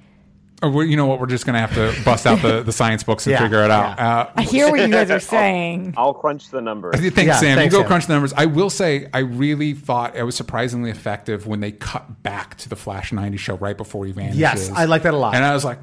Oh, 0.64 0.82
you 0.82 0.96
know 0.96 1.06
what? 1.06 1.20
We're 1.20 1.26
just 1.28 1.46
gonna 1.46 1.60
have 1.60 1.74
to 1.76 1.94
bust 2.04 2.26
out 2.26 2.42
the, 2.42 2.64
the 2.64 2.72
science 2.72 3.04
books 3.04 3.26
and 3.28 3.32
Yeah, 3.34 3.42
figure 3.44 3.64
it 3.64 3.72
out. 3.72 3.98
yeah. 3.98 4.18
Uh, 4.20 4.32
I 4.38 4.42
hear 4.44 4.70
what 4.72 4.80
you 4.80 4.88
guys 4.88 5.12
are 5.12 5.20
saying. 5.20 5.94
I'll 5.98 6.14
crunch 6.14 6.50
the 6.50 6.62
numbers. 6.62 6.96
Thanks, 7.00 7.18
Yeah, 7.18 7.36
Sam. 7.38 7.58
thanks, 7.58 7.74
you 7.74 7.78
go 7.80 7.84
Sam. 7.84 7.88
crunch 7.88 8.08
the 8.08 8.14
numbers. 8.14 8.34
I 8.34 8.46
will 8.46 8.70
say, 8.70 9.08
I 9.14 9.20
really 9.20 9.74
thought 9.74 10.16
it 10.16 10.24
was 10.24 10.36
surprisingly 10.36 10.90
effective 10.92 11.46
when 11.46 11.60
they 11.60 11.72
cut 11.74 12.24
back 12.24 12.56
to 12.60 12.70
the 12.70 12.76
Flash 12.76 13.12
90 13.12 13.38
show 13.38 13.58
right 13.58 13.76
before 13.78 14.06
he 14.06 14.12
vanishes. 14.14 14.40
Yes, 14.40 14.72
I 14.72 14.86
like 14.86 15.04
that 15.04 15.14
a 15.14 15.18
lot. 15.18 15.36
And 15.36 15.44
I 15.44 15.54
was 15.54 15.66
like. 15.66 15.80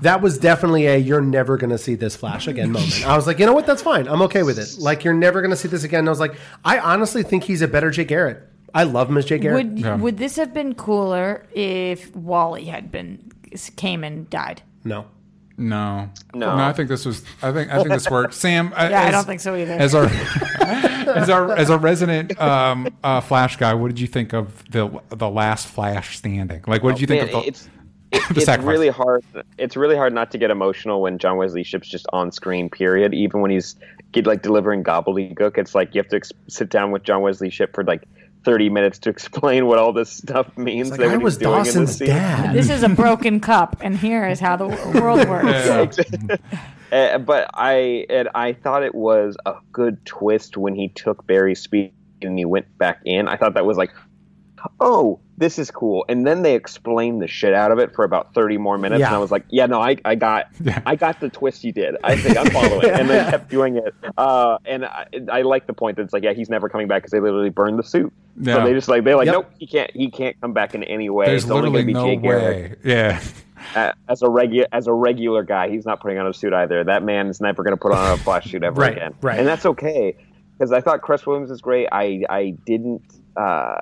That 0.00 0.22
was 0.22 0.38
definitely 0.38 0.86
a 0.86 0.96
you're 0.96 1.20
never 1.20 1.58
going 1.58 1.70
to 1.70 1.76
see 1.78 1.94
this 1.94 2.16
Flash 2.16 2.48
again 2.48 2.72
moment. 2.72 3.06
I 3.06 3.14
was 3.16 3.26
like, 3.26 3.38
you 3.38 3.44
know 3.44 3.52
what? 3.52 3.66
That's 3.66 3.82
fine. 3.82 4.08
I'm 4.08 4.22
okay 4.22 4.42
with 4.42 4.58
it. 4.58 4.76
Like, 4.78 5.04
you're 5.04 5.12
never 5.12 5.42
going 5.42 5.50
to 5.50 5.56
see 5.58 5.68
this 5.68 5.84
again. 5.84 6.00
And 6.00 6.08
I 6.08 6.10
was 6.10 6.18
like, 6.20 6.36
I 6.64 6.78
honestly 6.78 7.22
think 7.22 7.44
he's 7.44 7.60
a 7.60 7.68
better 7.68 7.90
Jay 7.90 8.04
Garrick. 8.06 8.38
I 8.74 8.84
love 8.84 9.10
him 9.10 9.18
as 9.18 9.26
Jay 9.26 9.38
Garrick. 9.38 9.66
Would 9.66 9.78
Yeah. 9.78 9.96
would 9.96 10.16
this 10.16 10.36
have 10.36 10.54
been 10.54 10.74
cooler 10.74 11.46
if 11.52 12.16
Wally 12.16 12.64
had 12.64 12.90
been 12.90 13.30
came 13.76 14.04
and 14.04 14.28
died? 14.30 14.62
no. 14.84 15.06
No, 15.60 16.08
No. 16.34 16.50
I 16.56 16.72
think 16.72 16.88
this 16.88 17.04
was. 17.04 17.24
I 17.42 17.50
think. 17.50 17.72
I 17.72 17.78
think 17.78 17.88
this 17.88 18.08
worked. 18.08 18.32
Sam. 18.44 18.72
uh, 18.76 18.86
Yeah, 18.92 19.02
I 19.02 19.10
don't 19.10 19.24
think 19.26 19.40
so 19.40 19.56
either. 19.56 19.72
As 19.72 19.92
our 19.92 20.04
as 20.60 21.28
our 21.28 21.50
as 21.56 21.68
our 21.68 21.78
resident 21.78 22.40
um, 22.40 22.88
uh, 23.02 23.20
Flash 23.20 23.56
guy, 23.56 23.74
what 23.74 23.88
did 23.88 23.98
you 23.98 24.06
think 24.06 24.32
of 24.32 24.62
the 24.70 24.88
the 25.08 25.28
last 25.28 25.66
Flash 25.66 26.16
standing? 26.16 26.62
Like, 26.68 26.84
what 26.84 26.92
did 26.92 27.00
you 27.00 27.08
think 27.08 27.24
Man, 27.26 27.34
of 27.34 27.42
the? 27.42 27.48
it's 27.48 27.66
it- 28.12 28.22
the 28.28 28.34
it's 28.36 28.44
sacrifice? 28.44 28.72
really 28.72 28.88
hard. 28.88 29.24
It's 29.58 29.76
really 29.76 29.96
hard 29.96 30.12
not 30.14 30.30
to 30.30 30.38
get 30.38 30.52
emotional 30.52 31.02
when 31.02 31.18
John 31.18 31.36
Wesley 31.36 31.64
Shipp's 31.64 31.88
just 31.88 32.06
on 32.12 32.30
screen. 32.30 32.70
Period. 32.70 33.12
Even 33.12 33.40
when 33.40 33.50
he's 33.50 33.74
get, 34.12 34.26
like 34.26 34.42
delivering 34.42 34.84
gobbledygook, 34.84 35.58
it's 35.58 35.74
like 35.74 35.92
you 35.92 36.00
have 36.00 36.08
to 36.10 36.16
ex- 36.18 36.30
sit 36.46 36.70
down 36.70 36.92
with 36.92 37.02
John 37.02 37.20
Wesley 37.22 37.50
Shipp 37.50 37.74
for 37.74 37.82
like 37.82 38.04
thirty 38.48 38.70
minutes 38.70 38.98
to 39.00 39.10
explain 39.10 39.66
what 39.66 39.78
all 39.78 39.92
this 39.92 40.10
stuff 40.10 40.56
means. 40.56 40.90
Like, 40.90 41.00
that 41.00 41.10
I 41.10 41.16
was 41.18 41.34
he's 41.34 41.38
doing 41.40 41.58
in 41.58 41.64
Dawson's 41.64 41.88
this 41.90 41.98
scene. 41.98 42.08
dad. 42.08 42.54
This 42.54 42.70
is 42.70 42.82
a 42.82 42.88
broken 42.88 43.40
cup, 43.40 43.76
and 43.82 43.94
here 43.94 44.26
is 44.26 44.40
how 44.40 44.56
the 44.56 44.68
world 44.94 45.28
works. 45.28 45.98
Uh, 46.90 47.18
but 47.18 47.50
I 47.52 48.06
and 48.08 48.30
I 48.34 48.54
thought 48.54 48.82
it 48.84 48.94
was 48.94 49.36
a 49.44 49.56
good 49.70 50.02
twist 50.06 50.56
when 50.56 50.74
he 50.74 50.88
took 50.88 51.26
Barry's 51.26 51.60
speed 51.60 51.92
and 52.22 52.38
he 52.38 52.46
went 52.46 52.78
back 52.78 53.00
in. 53.04 53.28
I 53.28 53.36
thought 53.36 53.52
that 53.52 53.66
was 53.66 53.76
like, 53.76 53.90
oh, 54.80 55.20
this 55.36 55.58
is 55.58 55.70
cool. 55.70 56.04
And 56.08 56.26
then 56.26 56.42
they 56.42 56.54
explained 56.54 57.22
the 57.22 57.28
shit 57.28 57.54
out 57.54 57.70
of 57.70 57.78
it 57.78 57.94
for 57.94 58.04
about 58.04 58.34
thirty 58.34 58.58
more 58.58 58.78
minutes, 58.78 59.00
Yeah. 59.00 59.06
and 59.08 59.16
I 59.16 59.18
was 59.18 59.30
like, 59.30 59.44
yeah, 59.50 59.66
no, 59.66 59.80
I, 59.80 59.96
I 60.04 60.14
got 60.14 60.48
Yeah. 60.60 60.82
I 60.86 60.96
got 60.96 61.20
the 61.20 61.28
twist 61.28 61.64
you 61.64 61.72
did. 61.72 61.96
I 62.02 62.16
think 62.16 62.36
I'm 62.36 62.50
following, 62.50 62.90
and 62.90 63.08
then 63.08 63.30
kept 63.30 63.48
doing 63.50 63.76
it. 63.76 63.94
Uh, 64.16 64.58
and 64.64 64.84
I, 64.84 65.06
I 65.30 65.42
like 65.42 65.66
the 65.66 65.72
point 65.74 65.96
that 65.96 66.02
it's 66.02 66.12
like, 66.12 66.22
yeah, 66.24 66.32
he's 66.32 66.48
never 66.48 66.68
coming 66.68 66.88
back 66.88 67.02
because 67.02 67.12
they 67.12 67.20
literally 67.20 67.50
burned 67.50 67.78
the 67.78 67.82
suit. 67.84 68.12
Yeah. 68.40 68.54
So 68.56 68.64
they 68.64 68.72
just 68.72 68.88
like 68.88 69.04
they're 69.04 69.16
like, 69.16 69.26
Yep. 69.26 69.32
nope, 69.34 69.50
he 69.58 69.66
can't 69.66 69.90
he 69.94 70.10
can't 70.10 70.40
come 70.40 70.52
back 70.52 70.74
in 70.74 70.82
any 70.84 71.10
way. 71.10 71.26
There's 71.26 71.44
it's 71.44 71.52
literally 71.52 71.84
no 71.84 72.04
Jay 72.06 72.16
way. 72.18 72.74
Yeah. 72.84 73.20
uh, 73.74 73.92
as 74.08 74.22
a 74.22 74.28
regular 74.28 74.66
as 74.72 74.86
a 74.86 74.92
regular 74.92 75.42
guy, 75.42 75.68
he's 75.68 75.84
not 75.86 76.00
putting 76.00 76.18
on 76.18 76.26
a 76.26 76.32
suit 76.34 76.52
either. 76.52 76.84
That 76.84 77.02
man 77.02 77.26
is 77.28 77.40
never 77.40 77.62
going 77.62 77.76
to 77.76 77.80
put 77.80 77.92
on 77.92 78.12
a 78.12 78.16
flash 78.16 78.50
suit 78.50 78.62
ever 78.62 78.80
Right, 78.80 78.92
again, 78.96 79.14
right. 79.20 79.38
And 79.38 79.46
that's 79.46 79.66
okay 79.66 80.16
because 80.56 80.72
I 80.72 80.80
thought 80.80 81.02
Cress 81.02 81.26
Williams 81.26 81.50
is 81.50 81.60
great. 81.60 81.88
I 81.92 82.24
I 82.30 82.56
didn't 82.66 83.02
uh, 83.36 83.78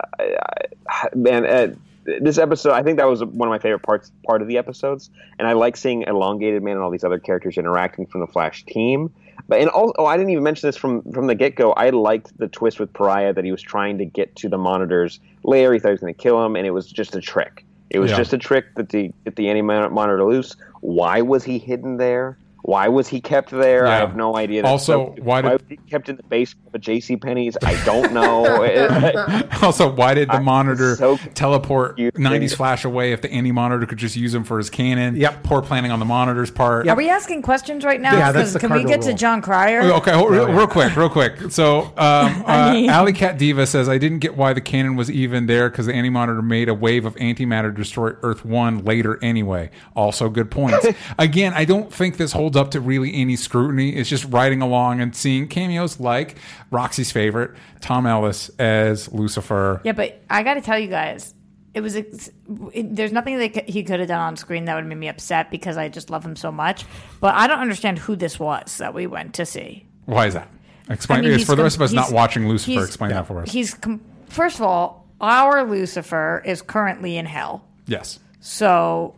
man. 1.15 1.47
Uh, 1.47 1.75
this 2.21 2.39
episode, 2.39 2.73
I 2.73 2.85
think 2.85 2.99
that 2.99 3.09
was 3.09 3.25
one 3.25 3.49
of 3.49 3.51
my 3.51 3.59
favorite 3.59 3.81
parts 3.83 4.13
part 4.25 4.41
of 4.41 4.47
the 4.47 4.59
episodes, 4.59 5.11
and 5.41 5.49
I 5.49 5.55
like 5.55 5.77
seeing 5.77 6.03
elongated 6.03 6.63
man 6.63 6.75
and 6.75 6.83
all 6.83 6.91
these 6.91 7.03
other 7.03 7.19
characters 7.19 7.59
interacting 7.59 8.07
from 8.07 8.21
the 8.21 8.29
Flash 8.29 8.65
team. 8.65 9.13
But 9.49 9.61
and 9.61 9.69
also, 9.71 9.93
oh, 9.99 10.07
I 10.07 10.17
didn't 10.17 10.31
even 10.31 10.45
mention 10.45 10.69
this 10.69 10.77
from 10.77 11.03
from 11.13 11.27
the 11.27 11.35
get 11.35 11.57
go. 11.57 11.73
I 11.73 11.91
liked 11.91 12.37
the 12.39 12.47
twist 12.49 12.79
with 12.79 12.93
Pariah 12.93 13.33
that 13.33 13.45
he 13.45 13.51
was 13.51 13.61
trying 13.63 13.99
to 13.99 14.05
get 14.05 14.37
to 14.37 14.49
the 14.49 14.59
monitors 14.59 15.19
layer. 15.43 15.73
He 15.73 15.81
thought 15.81 15.89
he 15.89 15.93
was 15.93 16.01
going 16.01 16.15
to 16.15 16.21
kill 16.21 16.45
him, 16.45 16.55
and 16.57 16.65
it 16.67 16.71
was 16.71 16.87
just 16.91 17.17
a 17.17 17.21
trick. 17.21 17.65
It 17.91 17.99
was 17.99 18.11
Yeah. 18.11 18.19
just 18.19 18.33
a 18.33 18.39
trick 18.39 18.75
that 18.77 18.89
the 18.91 19.13
get 19.25 19.37
the 19.37 19.49
anti 19.49 19.63
monitor 19.63 20.25
loose. 20.25 20.55
Why 20.81 21.23
was 21.23 21.43
he 21.45 21.59
hidden 21.59 21.97
there? 21.97 22.39
Why 22.67 22.89
was 22.89 23.07
he 23.07 23.21
kept 23.21 23.51
there? 23.51 23.87
I 23.87 23.95
have 23.99 24.17
no 24.17 24.37
idea. 24.37 24.65
Also, 24.65 25.15
So- 25.17 25.23
why 25.23 25.41
did- 25.41 25.53
was 25.53 25.61
he 25.69 25.77
kept 25.89 26.09
in 26.09 26.17
the 26.17 26.25
basement 26.25 26.67
of 26.67 26.75
a 26.75 26.79
J.C. 26.81 27.17
Penney's? 27.17 27.57
I 27.63 27.81
don't 27.85 28.13
know. 28.13 28.45
also, 29.63 29.89
why 29.89 30.15
did 30.15 30.29
the 30.29 30.35
I'm 30.35 30.45
monitor 30.45 30.97
so 30.97 31.17
teleport 31.35 31.97
confused. 31.97 32.17
90s 32.17 32.57
Flash 32.57 32.85
away 32.85 33.13
if 33.13 33.23
the 33.23 33.31
anti 33.31 33.53
monitor 33.53 33.87
could 33.87 33.99
just 33.99 34.17
use 34.17 34.35
him 34.35 34.43
for 34.43 34.59
his 34.59 34.69
cannon? 34.69 35.15
Yep. 35.15 35.45
Poor 35.45 35.63
planning 35.63 35.93
on 35.93 36.01
the 36.01 36.05
monitor's 36.05 36.51
part. 36.51 36.89
Are 36.89 36.97
we 36.97 37.09
asking 37.09 37.43
questions 37.43 37.85
right 37.85 38.01
now? 38.01 38.17
Yeah, 38.17 38.33
that's 38.33 38.47
'Cause 38.49 38.53
the 38.55 38.59
can 38.59 38.71
we 38.71 38.79
cardinal 38.83 38.99
get 38.99 39.03
to. 39.13 39.15
Jon 39.15 39.43
Cryer? 39.43 39.83
Okay, 39.83 40.11
hold- 40.13 40.33
real, 40.33 40.49
real 40.53 40.67
quick, 40.67 40.97
real 40.97 41.09
quick. 41.09 41.35
So, 41.53 41.83
um, 41.97 42.43
uh, 42.47 42.73
mean- 42.73 42.91
Alley 42.91 43.13
Cat 43.13 43.39
Diva 43.39 43.65
says, 43.67 43.89
I 43.89 43.99
didn't 43.99 44.19
get 44.19 44.37
why 44.37 44.53
the 44.53 44.61
cannon 44.61 44.97
was 44.97 45.09
even 45.09 45.47
there 45.47 45.71
because 45.71 45.87
the 45.87 45.95
anti 45.95 46.11
monitor 46.11 46.43
made 46.43 46.69
a 46.69 46.75
wave 46.75 47.05
of 47.07 47.15
antimatter 47.15 47.71
to 47.71 47.73
destroy 47.73 48.13
Earth 48.25 48.45
1 48.45 48.85
later 48.85 49.21
anyway. 49.23 49.71
Also, 49.95 50.29
good 50.29 50.51
points. 50.51 50.85
Again, 51.17 51.53
I 51.55 51.65
don't 51.65 51.93
think 51.93 52.17
this 52.17 52.33
holds 52.57 52.67
up 52.67 52.73
to 52.73 52.81
really 52.81 53.15
any 53.15 53.37
scrutiny. 53.37 53.91
It's 53.91 54.09
just 54.09 54.25
riding 54.27 54.63
along 54.63 55.01
and 55.01 55.15
seeing 55.15 55.49
cameos 55.49 56.01
like 56.01 56.37
Roxy's 56.71 57.13
favorite, 57.13 57.53
Tom 57.81 58.07
Ellis 58.07 58.51
as 58.59 59.13
Lucifer. 59.13 59.81
Yeah, 59.85 59.93
but 59.93 60.21
I 60.31 60.43
got 60.43 60.55
to 60.55 60.61
tell 60.61 60.79
you 60.79 60.89
guys, 60.89 61.35
it 61.75 61.81
was. 61.81 61.97
Ex- 61.97 62.31
it, 62.73 62.97
there's 62.97 63.13
nothing 63.13 63.39
that 63.39 63.69
he 63.69 63.83
could 63.83 64.01
have 64.01 64.09
done 64.09 64.21
on 64.21 64.37
screen 64.37 64.65
that 64.65 64.75
would 64.75 64.87
make 64.87 64.99
me 64.99 65.09
upset 65.09 65.51
because 65.51 65.77
I 65.77 65.89
just 65.89 66.11
love 66.11 66.25
him 66.25 66.37
so 66.37 66.51
much. 66.51 66.85
But 67.21 67.35
I 67.35 67.47
don't 67.47 67.61
understand 67.61 67.99
who 67.99 68.17
this 68.17 68.39
was 68.39 68.79
that 68.79 68.95
we 68.95 69.07
went 69.07 69.35
to 69.35 69.47
see. 69.47 69.87
Why 70.07 70.27
is 70.27 70.35
that? 70.35 70.49
Explain 70.89 71.19
I 71.19 71.23
mean, 71.23 71.33
it's 71.33 71.45
for 71.45 71.57
the 71.57 71.65
rest 71.65 71.77
of 71.77 71.83
us 71.83 71.93
not 71.93 72.13
watching 72.13 72.49
Lucifer. 72.49 72.85
Explain 72.85 73.11
that 73.11 73.27
for 73.27 73.43
us. 73.43 73.51
He's 73.51 73.75
com- 73.75 74.01
first 74.29 74.57
of 74.57 74.63
all, 74.63 75.07
our 75.21 75.65
Lucifer 75.65 76.43
is 76.47 76.63
currently 76.63 77.17
in 77.17 77.27
hell. 77.27 77.65
Yes. 77.87 78.21
So, 78.41 79.17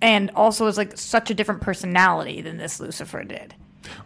and 0.00 0.30
also 0.34 0.66
is 0.66 0.76
like 0.76 0.96
such 0.96 1.30
a 1.30 1.34
different 1.34 1.60
personality 1.60 2.40
than 2.40 2.56
this 2.56 2.80
Lucifer 2.80 3.24
did. 3.24 3.54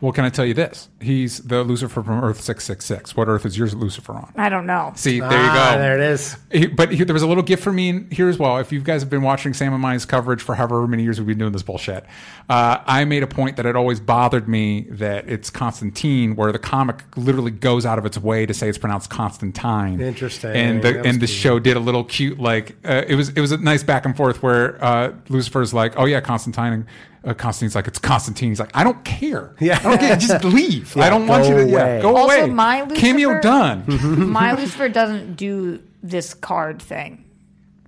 Well, 0.00 0.12
can 0.12 0.24
I 0.24 0.28
tell 0.30 0.44
you 0.44 0.54
this? 0.54 0.88
He's 1.00 1.38
the 1.38 1.62
Lucifer 1.64 2.02
from 2.02 2.22
Earth 2.22 2.40
666. 2.40 3.16
What 3.16 3.28
Earth 3.28 3.44
is 3.46 3.56
yours 3.58 3.74
Lucifer 3.74 4.12
on? 4.12 4.32
I 4.36 4.48
don't 4.48 4.66
know. 4.66 4.92
See, 4.96 5.20
there 5.20 5.30
you 5.30 5.36
Ah, 5.38 5.72
go. 5.74 5.78
There 5.80 5.94
it 5.98 6.10
is. 6.12 6.36
He- 6.52 6.66
but 6.66 6.92
he, 6.92 7.04
there 7.04 7.14
was 7.14 7.22
a 7.22 7.26
little 7.26 7.42
gift 7.42 7.62
for 7.62 7.72
me 7.72 7.88
in 7.88 8.10
here 8.10 8.28
as 8.28 8.38
well. 8.38 8.58
If 8.58 8.72
you 8.72 8.80
guys 8.80 9.02
have 9.02 9.10
been 9.10 9.22
watching 9.22 9.54
Sam 9.54 9.72
and 9.72 9.82
Mine's 9.82 10.04
coverage 10.04 10.42
for 10.42 10.54
however 10.54 10.86
many 10.86 11.02
years 11.02 11.18
we've 11.20 11.26
been 11.26 11.38
doing 11.38 11.52
this 11.52 11.62
bullshit, 11.62 12.04
uh, 12.48 12.78
I 12.86 13.04
made 13.04 13.22
a 13.22 13.26
point 13.26 13.56
that 13.56 13.66
it 13.66 13.76
always 13.76 14.00
bothered 14.00 14.48
me 14.48 14.86
that 14.90 15.28
it's 15.28 15.50
Constantine, 15.50 16.36
where 16.36 16.52
the 16.52 16.58
comic 16.58 17.02
literally 17.16 17.50
goes 17.50 17.86
out 17.86 17.98
of 17.98 18.06
its 18.06 18.18
way 18.18 18.46
to 18.46 18.54
say 18.54 18.68
it's 18.68 18.78
pronounced 18.78 19.10
Constantine. 19.10 20.00
Interesting. 20.00 20.50
And 20.52 20.82
the 20.82 21.02
and 21.04 21.20
the 21.20 21.26
show 21.26 21.58
did 21.58 21.76
a 21.76 21.80
little 21.80 22.04
cute 22.04 22.38
like 22.38 22.76
uh, 22.84 23.02
it 23.06 23.14
was 23.14 23.30
it 23.30 23.40
was 23.40 23.52
a 23.52 23.56
nice 23.58 23.82
back 23.82 24.04
and 24.04 24.16
forth 24.16 24.42
where 24.42 24.82
uh, 24.84 25.12
Lucifer's 25.28 25.72
like, 25.74 25.94
oh 25.98 26.04
yeah, 26.04 26.20
Constantine. 26.20 26.72
And, 26.72 26.86
uh, 27.24 27.34
Constantine's 27.34 27.74
like, 27.74 27.86
it's 27.86 27.98
Constantine. 27.98 28.48
He's 28.50 28.60
like, 28.60 28.70
I 28.74 28.82
don't 28.84 29.04
care. 29.04 29.54
Yeah. 29.60 29.78
I 29.78 29.82
don't 29.82 29.98
care. 29.98 30.16
Just 30.16 30.44
leave. 30.44 30.94
Yeah, 30.96 31.04
I 31.04 31.10
don't 31.10 31.26
want 31.26 31.46
you 31.46 31.54
to. 31.54 31.68
Yeah, 31.68 31.84
away. 31.84 32.02
go 32.02 32.16
Also, 32.16 32.34
away. 32.42 32.50
my 32.50 32.82
Lucifer- 32.82 33.00
Cameo 33.00 33.40
done. 33.40 33.84
My 34.30 34.52
Lucifer 34.56 34.88
doesn't 34.88 35.34
do 35.36 35.82
this 36.02 36.32
card 36.34 36.80
thing. 36.80 37.24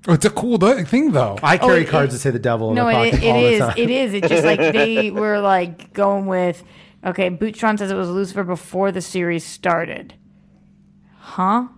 Oh, 0.09 0.15
It's 0.15 0.25
a 0.25 0.31
cool 0.31 0.59
thing, 0.59 1.13
though. 1.13 1.39
I 1.43 1.57
carry 1.59 1.73
Oh, 1.73 1.77
it- 1.83 1.89
cards 1.89 2.13
that 2.13 2.19
say 2.19 2.31
the 2.31 2.39
devil 2.39 2.71
in 2.71 2.75
No, 2.75 2.85
my 2.85 3.07
it, 3.07 3.13
pocket 3.13 3.25
it 3.25 3.31
all 3.31 3.43
the 3.43 3.59
time. 3.59 3.75
It 3.79 3.91
is. 3.91 4.15
It's 4.15 4.25
It's 4.27 4.29
just 4.33 4.45
like 4.45 4.59
they 4.59 5.11
were 5.11 5.39
like 5.41 5.93
going 5.93 6.27
with. 6.27 6.63
Okay, 7.05 7.31
Bootstron 7.31 7.79
says 7.79 7.91
it 7.91 7.95
was 7.97 8.09
Lucifer 8.11 8.45
before 8.45 8.93
the 8.93 9.01
series 9.01 9.45
started. 9.45 10.15
Huh? 11.19 11.69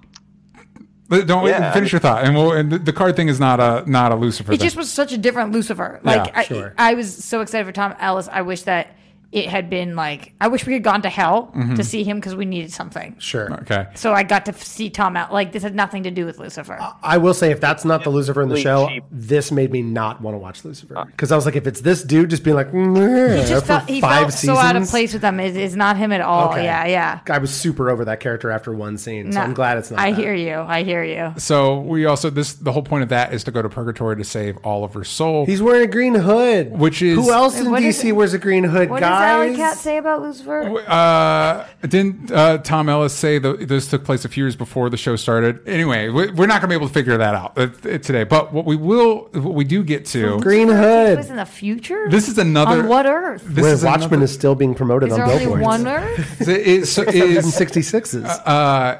But 1.18 1.26
Don't 1.26 1.46
Yeah, 1.46 1.72
finish 1.72 1.92
your 1.92 2.00
thought, 2.00 2.24
and 2.24 2.34
we'll. 2.34 2.52
And 2.52 2.70
the, 2.72 2.78
the 2.78 2.92
card 2.92 3.14
thing 3.16 3.28
is 3.28 3.38
not 3.38 3.60
a 3.60 3.88
not 3.88 4.10
a 4.12 4.16
Lucifer. 4.16 4.52
It 4.52 4.58
thing. 4.58 4.66
just 4.66 4.76
was 4.76 4.90
such 4.90 5.12
a 5.12 5.18
different 5.18 5.52
Lucifer. 5.52 6.00
Like 6.02 6.26
Yeah, 6.26 6.32
I, 6.40 6.44
sure. 6.44 6.74
I 6.76 6.94
was 6.94 7.24
so 7.24 7.40
excited 7.40 7.64
for 7.66 7.72
Tom 7.72 7.94
Ellis. 8.00 8.28
I 8.30 8.42
wish 8.42 8.62
that 8.62 8.88
it 9.34 9.48
had 9.48 9.68
been 9.68 9.96
like. 9.96 10.32
I 10.40 10.48
wish 10.48 10.64
we 10.66 10.72
had 10.74 10.82
gone 10.84 11.02
to 11.02 11.08
hell 11.10 11.52
Mm-hmm. 11.54 11.74
to 11.74 11.84
see 11.84 12.04
him 12.04 12.18
because 12.18 12.34
we 12.36 12.44
needed 12.44 12.72
something. 12.72 13.16
Sure. 13.18 13.52
okay. 13.62 13.86
So 13.94 14.12
I 14.12 14.22
got 14.22 14.46
to 14.46 14.52
see 14.52 14.90
Tom 14.90 15.16
out. 15.16 15.32
Like 15.32 15.52
this 15.52 15.62
had 15.62 15.74
nothing 15.74 16.04
to 16.04 16.10
do 16.10 16.24
with 16.26 16.38
Lucifer. 16.38 16.78
I 17.02 17.18
will 17.18 17.34
say, 17.34 17.50
if 17.50 17.60
that's 17.60 17.84
not 17.84 18.04
the 18.04 18.10
Lucifer 18.10 18.40
in 18.42 18.48
the 18.48 18.56
show, 18.60 18.88
cheap. 18.88 19.04
this 19.10 19.50
made 19.52 19.70
me 19.72 19.82
not 19.82 20.20
want 20.22 20.34
to 20.34 20.38
watch 20.38 20.64
Lucifer 20.64 21.04
because 21.06 21.32
I 21.32 21.36
was 21.36 21.44
like, 21.46 21.56
if 21.56 21.66
it's 21.66 21.80
this 21.80 22.02
dude 22.02 22.30
just 22.30 22.44
being 22.44 22.56
like, 22.56 22.72
"Meh," 22.72 23.36
he 23.42 23.48
just 23.48 23.62
for 23.66 23.66
felt 23.78 23.88
he 23.88 24.00
five 24.00 24.20
felt 24.22 24.32
seasons, 24.32 24.58
so 24.58 24.62
out 24.64 24.76
of 24.76 24.88
place 24.88 25.12
with 25.12 25.22
them. 25.22 25.40
It 25.40 25.56
is 25.56 25.74
not 25.76 25.96
him 25.96 26.12
at 26.12 26.20
all. 26.20 26.50
Okay. 26.50 26.64
Yeah, 26.64 26.86
yeah. 26.86 27.20
I 27.28 27.38
was 27.38 27.52
super 27.52 27.90
over 27.90 28.04
that 28.06 28.20
character 28.20 28.50
after 28.50 28.72
one 28.72 28.96
scene, 28.98 29.32
so 29.32 29.38
No, 29.38 29.44
I'm 29.44 29.54
glad 29.54 29.78
it's 29.78 29.90
not. 29.90 30.00
I 30.00 30.12
that. 30.12 30.20
hear 30.20 30.34
you. 30.34 30.54
I 30.58 30.82
hear 30.84 31.02
you. 31.04 31.34
So 31.38 31.80
we 31.80 32.06
also 32.06 32.30
this 32.30 32.54
the 32.54 32.72
whole 32.72 32.82
point 32.82 33.02
of 33.02 33.08
that 33.10 33.32
is 33.34 33.44
to 33.44 33.50
go 33.50 33.62
to 33.62 33.68
purgatory 33.68 34.16
to 34.16 34.24
save 34.24 34.58
Oliver's 34.64 35.08
soul. 35.08 35.46
He's 35.46 35.60
wearing 35.62 35.82
a 35.82 35.90
green 35.90 36.14
hood, 36.14 36.78
Which 36.78 37.02
is- 37.02 37.16
who 37.16 37.32
else 37.32 37.58
in 37.58 37.66
DC 37.66 38.12
wears 38.12 38.32
a 38.34 38.38
green 38.38 38.64
hood, 38.64 38.90
What 38.90 39.00
does 39.24 39.36
guys? 39.38 39.48
Alley 39.48 39.56
Cat 39.56 39.76
say 39.78 39.96
about 39.98 40.22
Lucifer? 40.22 40.60
uh, 40.88 41.66
didn't 41.86 42.30
uh, 42.30 42.58
Tom 42.58 42.88
Ellis 42.88 43.12
say 43.12 43.38
that 43.38 43.68
this 43.68 43.88
took 43.88 44.04
place 44.04 44.24
a 44.24 44.28
few 44.28 44.44
years 44.44 44.56
before 44.56 44.90
the 44.90 44.96
show 44.96 45.16
started? 45.16 45.66
Anyway, 45.68 46.08
we- 46.08 46.30
we're 46.30 46.46
not 46.46 46.60
going 46.60 46.62
to 46.62 46.68
be 46.68 46.74
able 46.74 46.88
to 46.88 46.94
figure 46.94 47.16
that 47.16 47.34
out 47.34 47.56
uh, 47.58 47.62
uh, 47.62 47.98
today. 47.98 48.24
But 48.24 48.52
what 48.52 48.64
we 48.64 48.76
will, 48.76 49.28
what 49.32 49.54
we 49.54 49.64
do 49.64 49.82
get 49.82 50.06
to, 50.06 50.38
Green 50.40 50.68
Takes 50.68 50.78
hood. 50.78 51.14
place 51.18 51.30
in 51.30 51.36
the 51.36 51.44
future. 51.46 52.06
this 52.10 52.28
is 52.28 52.38
another. 52.38 52.80
on 52.80 52.88
what 52.88 53.06
Earth? 53.06 53.42
This 53.46 53.62
Where 53.62 53.72
is 53.72 53.84
Watchmen 53.84 54.06
another- 54.08 54.24
is 54.24 54.32
still 54.34 54.54
being 54.54 54.74
promoted 54.74 55.08
Is 55.08 55.12
on 55.14 55.20
there 55.20 55.28
only 55.28 55.44
billboards. 55.44 55.62
one 55.64 55.86
Earth? 55.88 56.40
is, 56.48 56.48
is, 56.48 56.98
is, 56.98 57.44
166s. 57.44 58.42
uh, 58.46 58.98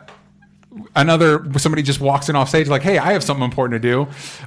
another 0.97 1.45
somebody 1.59 1.83
just 1.83 2.01
walks 2.01 2.29
in 2.29 2.37
off 2.37 2.49
stage 2.49 2.68
like, 2.68 2.83
"Hey, 2.83 2.99
I 2.99 3.12
have 3.12 3.22
something 3.22 3.45
important 3.45 3.81
to 3.83 3.89
do," 3.89 4.03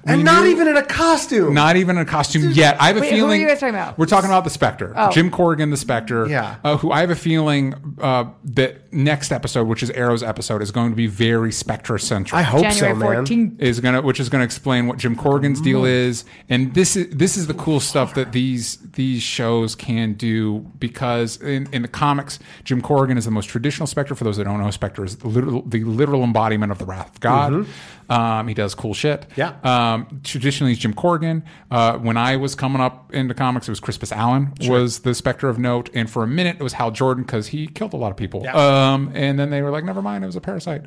We 0.05 0.13
and 0.13 0.23
not 0.23 0.43
knew- 0.43 0.49
even 0.51 0.67
in 0.67 0.77
a 0.77 0.83
costume. 0.83 1.53
not 1.53 1.75
even 1.77 1.97
in 1.97 2.01
a 2.01 2.05
costume 2.05 2.51
yet. 2.51 2.77
I 2.81 2.87
have 2.87 2.97
a 2.97 3.01
Wait, 3.01 3.09
who 3.11 3.15
are 3.15 3.17
feeling. 3.19 3.41
you 3.41 3.47
guys 3.47 3.59
talking 3.59 3.75
about? 3.75 3.97
We're 3.97 4.05
talking 4.07 4.29
about 4.29 4.43
the 4.43 4.49
Spectre, 4.49 4.93
Oh. 4.95 5.11
Jim 5.11 5.29
Corrigan, 5.29 5.69
the 5.69 5.77
Spectre. 5.77 6.27
Yeah. 6.27 6.55
uh, 6.63 6.77
who 6.77 6.91
I 6.91 7.01
have 7.01 7.09
a 7.09 7.15
feeling 7.15 7.73
uh, 8.01 8.25
that 8.45 8.86
next 8.97 9.31
episode, 9.31 9.67
which 9.67 9.83
is 9.83 9.89
Arrow's 9.91 10.23
episode, 10.23 10.61
is 10.61 10.71
going 10.71 10.89
to 10.89 10.95
be 10.95 11.07
very 11.07 11.51
Spectre 11.51 11.97
centric. 11.97 12.33
I 12.33 12.41
hope 12.41 12.63
January 12.63 12.93
so, 12.93 12.95
man. 12.95 13.25
14th. 13.25 13.61
is 13.61 13.79
gonna 13.79 14.01
which 14.01 14.19
is 14.19 14.27
gonna 14.27 14.43
explain 14.43 14.87
what 14.87 14.97
Jim 14.97 15.15
Corrigan's 15.15 15.61
deal 15.61 15.79
mm-hmm. 15.79 16.09
is, 16.09 16.25
and 16.49 16.73
this 16.73 16.95
is 16.95 17.15
this 17.15 17.37
is 17.37 17.47
the 17.47 17.53
cool 17.53 17.79
stuff 17.79 18.15
that 18.15 18.31
these 18.31 18.77
these 18.93 19.21
shows 19.21 19.75
can 19.75 20.13
do 20.13 20.59
because 20.79 21.37
in, 21.41 21.71
in 21.71 21.83
the 21.83 21.87
comics, 21.87 22.39
Jim 22.63 22.81
Corrigan 22.81 23.17
is 23.17 23.25
the 23.25 23.31
most 23.31 23.47
traditional 23.47 23.87
Spectre. 23.87 24.15
For 24.15 24.23
those 24.23 24.37
that 24.37 24.45
don't 24.45 24.59
know, 24.59 24.71
Spectre 24.71 25.05
is 25.05 25.17
the 25.17 25.27
literal, 25.27 25.61
the 25.61 25.83
literal 25.83 26.23
embodiment 26.23 26.71
of 26.71 26.79
the 26.79 26.85
wrath 26.85 27.15
of 27.15 27.19
God. 27.19 27.53
Mm-hmm. 27.53 27.71
Um, 28.09 28.47
he 28.47 28.53
does 28.53 28.73
cool 28.75 28.93
shit. 28.93 29.25
Yeah. 29.35 29.55
Um, 29.63 30.21
traditionally, 30.23 30.71
it's 30.73 30.81
Jim 30.81 30.93
Corrigan. 30.93 31.43
Uh, 31.69 31.97
when 31.97 32.15
I 32.17 32.37
was 32.37 32.55
coming 32.55 32.81
up 32.81 33.13
into 33.13 33.33
comics, 33.33 33.67
it 33.67 33.71
was 33.71 33.79
Crispus 33.79 34.11
Allen 34.11 34.53
was 34.61 34.99
the 34.99 35.13
Spectre 35.13 35.49
of 35.49 35.59
note, 35.59 35.89
and 35.93 36.09
for 36.09 36.23
a 36.23 36.27
minute 36.27 36.57
it 36.59 36.63
was 36.63 36.73
Hal 36.73 36.91
Jordan 36.91 37.23
because 37.23 37.47
he 37.47 37.67
killed 37.67 37.93
a 37.93 37.97
lot 37.97 38.11
of 38.11 38.17
people. 38.17 38.47
Um, 38.47 39.11
and 39.13 39.37
then 39.37 39.49
they 39.49 39.61
were 39.61 39.71
like, 39.71 39.83
"Never 39.83 40.01
mind, 40.01 40.23
it 40.23 40.27
was 40.27 40.35
a 40.35 40.41
parasite." 40.41 40.83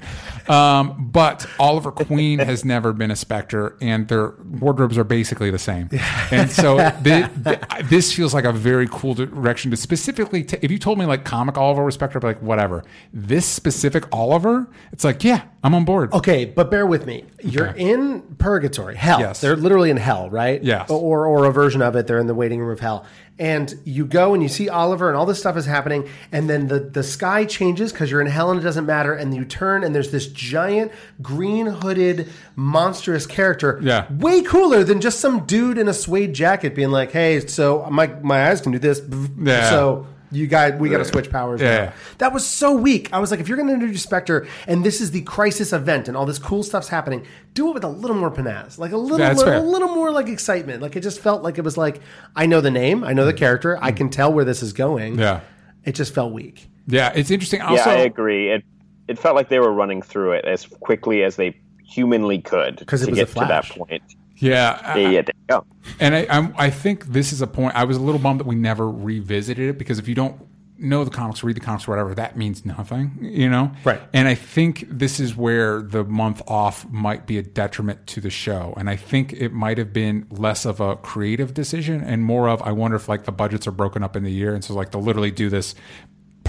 Um, 0.49 1.09
but 1.13 1.47
Oliver 1.59 1.91
Queen 1.93 2.39
has 2.51 2.65
never 2.65 2.93
been 2.93 3.11
a 3.11 3.17
Spectre, 3.17 3.77
and 3.81 4.09
their 4.09 4.35
wardrobes 4.59 4.97
are 4.99 5.05
basically 5.05 5.51
the 5.51 5.59
same. 5.59 5.89
And 6.31 6.51
so 6.51 6.79
thi- 7.03 7.25
thi- 7.25 7.83
this 7.85 8.13
feels 8.13 8.33
like 8.35 8.45
a 8.45 8.53
very 8.53 8.89
cool 8.91 9.15
direction 9.15 9.71
to 9.71 9.77
specifically. 9.77 10.45
ta- 10.45 10.59
if 10.63 10.71
you 10.71 10.79
told 10.79 10.99
me 10.99 11.07
like 11.07 11.25
comic 11.25 11.59
Oliver 11.59 11.85
was 11.85 11.95
Spectre, 11.95 12.19
I'd 12.19 12.23
be 12.23 12.27
like, 12.29 12.43
whatever. 12.43 12.85
This 13.13 13.47
specific 13.47 14.05
Oliver, 14.13 14.69
it's 14.93 15.05
like, 15.05 15.23
yeah, 15.25 15.43
I'm 15.63 15.75
on 15.75 15.85
board. 15.85 16.13
Okay, 16.15 16.45
but 16.47 16.71
bear 16.71 16.87
with 16.87 17.07
me. 17.07 17.10
You're 17.43 17.71
Okay. 17.71 17.91
in 17.91 18.23
purgatory, 18.39 18.97
hell. 18.97 19.21
Yes. 19.21 19.41
They're 19.41 19.57
literally 19.57 19.91
in 19.91 19.97
hell, 19.97 20.31
right? 20.31 20.63
Yes. 20.63 20.91
Or 20.91 21.27
or 21.27 21.45
a 21.47 21.53
version 21.53 21.83
of 21.83 21.97
it. 21.97 22.07
They're 22.07 22.19
in 22.19 22.27
the 22.27 22.35
waiting 22.35 22.61
room 22.61 22.71
of 22.71 22.81
hell. 22.81 23.05
And 23.39 23.73
you 23.85 24.05
go 24.05 24.35
and 24.35 24.43
you 24.43 24.51
see 24.51 24.69
Oliver 24.69 25.09
and 25.09 25.17
all 25.17 25.25
this 25.25 25.39
stuff 25.39 25.57
is 25.57 25.65
happening, 25.65 26.07
and 26.31 26.49
then 26.51 26.69
the, 26.69 26.79
the 26.79 27.03
sky 27.03 27.47
changes 27.47 27.91
because 27.91 28.11
you're 28.11 28.21
in 28.21 28.27
hell 28.27 28.51
and 28.51 28.61
it 28.61 28.63
doesn't 28.63 28.85
matter, 28.85 29.15
and 29.15 29.35
you 29.35 29.47
turn 29.47 29.83
and 29.83 29.95
there's 29.95 30.11
this 30.11 30.27
giant 30.27 30.93
green 31.23 31.65
hooded 31.67 32.29
monstrous 32.55 33.25
character. 33.27 33.81
Yeah. 33.83 34.13
Way 34.13 34.43
cooler 34.43 34.85
than 34.85 35.01
just 35.01 35.21
some 35.21 35.47
dude 35.47 35.79
in 35.79 35.89
a 35.89 35.95
suede 35.95 36.35
jacket 36.35 36.75
being 36.75 36.91
like, 36.91 37.13
Hey, 37.13 37.41
so 37.47 37.87
my 37.91 38.09
my 38.23 38.51
eyes 38.51 38.61
can 38.61 38.73
do 38.73 38.79
this. 38.79 39.01
Yeah. 39.39 39.71
So 39.71 40.07
you 40.33 40.47
guys 40.47 40.75
we 40.79 40.89
gotta 40.89 41.05
switch 41.05 41.31
powers 41.31 41.61
Yeah. 41.61 41.87
now. 41.87 41.93
That 42.19 42.33
was 42.33 42.47
so 42.47 42.75
weak. 42.75 43.13
I 43.13 43.19
was 43.19 43.31
like, 43.31 43.41
if 43.41 43.49
you're 43.49 43.57
going 43.57 43.69
to 43.69 43.75
introduce 43.75 44.03
Spectre 44.03 44.47
and 44.67 44.85
this 44.85 45.01
is 45.01 45.11
the 45.11 45.23
crisis 45.23 45.73
event 45.73 46.09
and 46.09 46.17
all 46.17 46.27
this 46.27 46.39
cool 46.39 46.63
stuff's 46.63 46.89
happening, 46.89 47.27
do 47.55 47.69
it 47.69 47.75
with 47.75 47.85
a 47.85 47.89
little 47.89 48.17
more 48.17 48.31
panache, 48.31 48.79
like 48.79 48.93
a 48.93 48.97
little, 48.97 49.19
That's 49.19 49.39
little, 49.39 49.61
a 49.61 49.65
little 49.65 49.89
more 49.89 50.11
like 50.13 50.29
excitement. 50.29 50.83
Like 50.83 50.97
it 50.97 51.01
just 51.01 51.21
felt 51.21 51.43
like 51.43 51.59
it 51.59 51.65
was 51.65 51.77
like, 51.77 52.01
I 52.37 52.47
know 52.47 52.61
the 52.61 52.71
name, 52.71 53.05
I 53.05 53.13
know 53.13 53.25
the 53.25 53.35
mm. 53.35 53.39
character, 53.39 53.79
I 53.83 53.93
mm. 53.93 53.97
can 53.97 54.11
tell 54.11 54.33
where 54.33 54.45
this 54.45 54.63
is 54.63 54.73
going. 54.73 55.19
Yeah. 55.19 55.41
it 55.85 55.95
just 55.95 56.15
felt 56.15 56.33
weak. 56.33 56.69
Yeah, 56.87 57.13
it's 57.15 57.31
interesting. 57.31 57.61
Yeah, 57.61 57.85
I 57.87 57.99
agree. 57.99 58.51
It 58.51 58.65
it 59.09 59.19
felt 59.19 59.35
like 59.35 59.49
they 59.49 59.59
were 59.59 59.73
running 59.73 60.03
through 60.03 60.33
it 60.33 60.45
as 60.45 60.67
quickly 60.67 61.23
as 61.25 61.37
they 61.37 61.57
humanly 61.85 62.41
could 62.41 62.85
'Cause 62.87 63.03
it 63.03 63.07
to 63.07 63.11
was 63.11 63.19
a 63.19 63.25
get 63.25 63.29
to 63.35 63.47
that 63.47 63.65
point. 63.65 64.03
Yeah, 64.41 64.81
I- 64.85 64.99
Yeah, 64.99 65.09
yeah, 65.11 65.23
there 65.23 65.35
you 65.37 65.47
go. 65.49 65.65
And 65.99 66.15
I, 66.15 66.27
I'm, 66.31 66.55
I 66.57 66.71
think 66.71 67.07
this 67.07 67.33
is 67.33 67.41
a 67.43 67.47
point. 67.47 67.75
I 67.77 67.85
was 67.85 67.97
a 67.97 68.01
little 68.01 68.21
bummed 68.21 68.41
that 68.41 68.47
we 68.47 68.55
never 68.57 68.89
revisited 68.91 69.71
it 69.71 69.79
because 69.79 69.99
if 69.99 70.09
you 70.09 70.15
don't 70.15 70.41
know 70.83 71.05
the 71.05 71.11
comics, 71.11 71.45
read 71.45 71.55
the 71.57 71.61
comics, 71.61 71.87
or 71.87 71.91
whatever, 71.91 72.15
that 72.15 72.39
means 72.39 72.65
nothing, 72.65 73.19
you 73.21 73.51
know? 73.51 73.71
Right. 73.85 74.01
And 74.15 74.27
I 74.27 74.35
think 74.35 74.87
this 74.89 75.21
is 75.21 75.37
where 75.37 75.83
the 75.83 76.05
month 76.05 76.41
off 76.49 76.89
might 76.91 77.27
be 77.27 77.37
a 77.37 77.43
detriment 77.43 78.07
to 78.09 78.21
the 78.23 78.31
show. 78.31 78.73
And 78.79 78.89
I 78.89 78.97
think 78.97 79.35
it 79.35 79.53
might 79.53 79.77
have 79.77 79.93
been 79.93 80.27
less 80.31 80.65
of 80.65 80.81
a 80.81 80.97
creative 80.97 81.53
decision 81.53 82.03
and 82.03 82.23
more 82.25 82.49
of, 82.49 82.63
I 82.63 82.73
wonder 82.73 82.97
if 82.97 83.11
like 83.11 83.25
the 83.25 83.33
budgets 83.33 83.67
are 83.67 83.73
broken 83.73 84.03
up 84.03 84.17
in 84.17 84.25
the 84.25 84.33
year. 84.33 84.55
And 84.55 84.65
so 84.65 84.73
like 84.73 84.91
they'll 84.91 85.03
literally 85.03 85.31
do 85.31 85.51
this. 85.51 85.75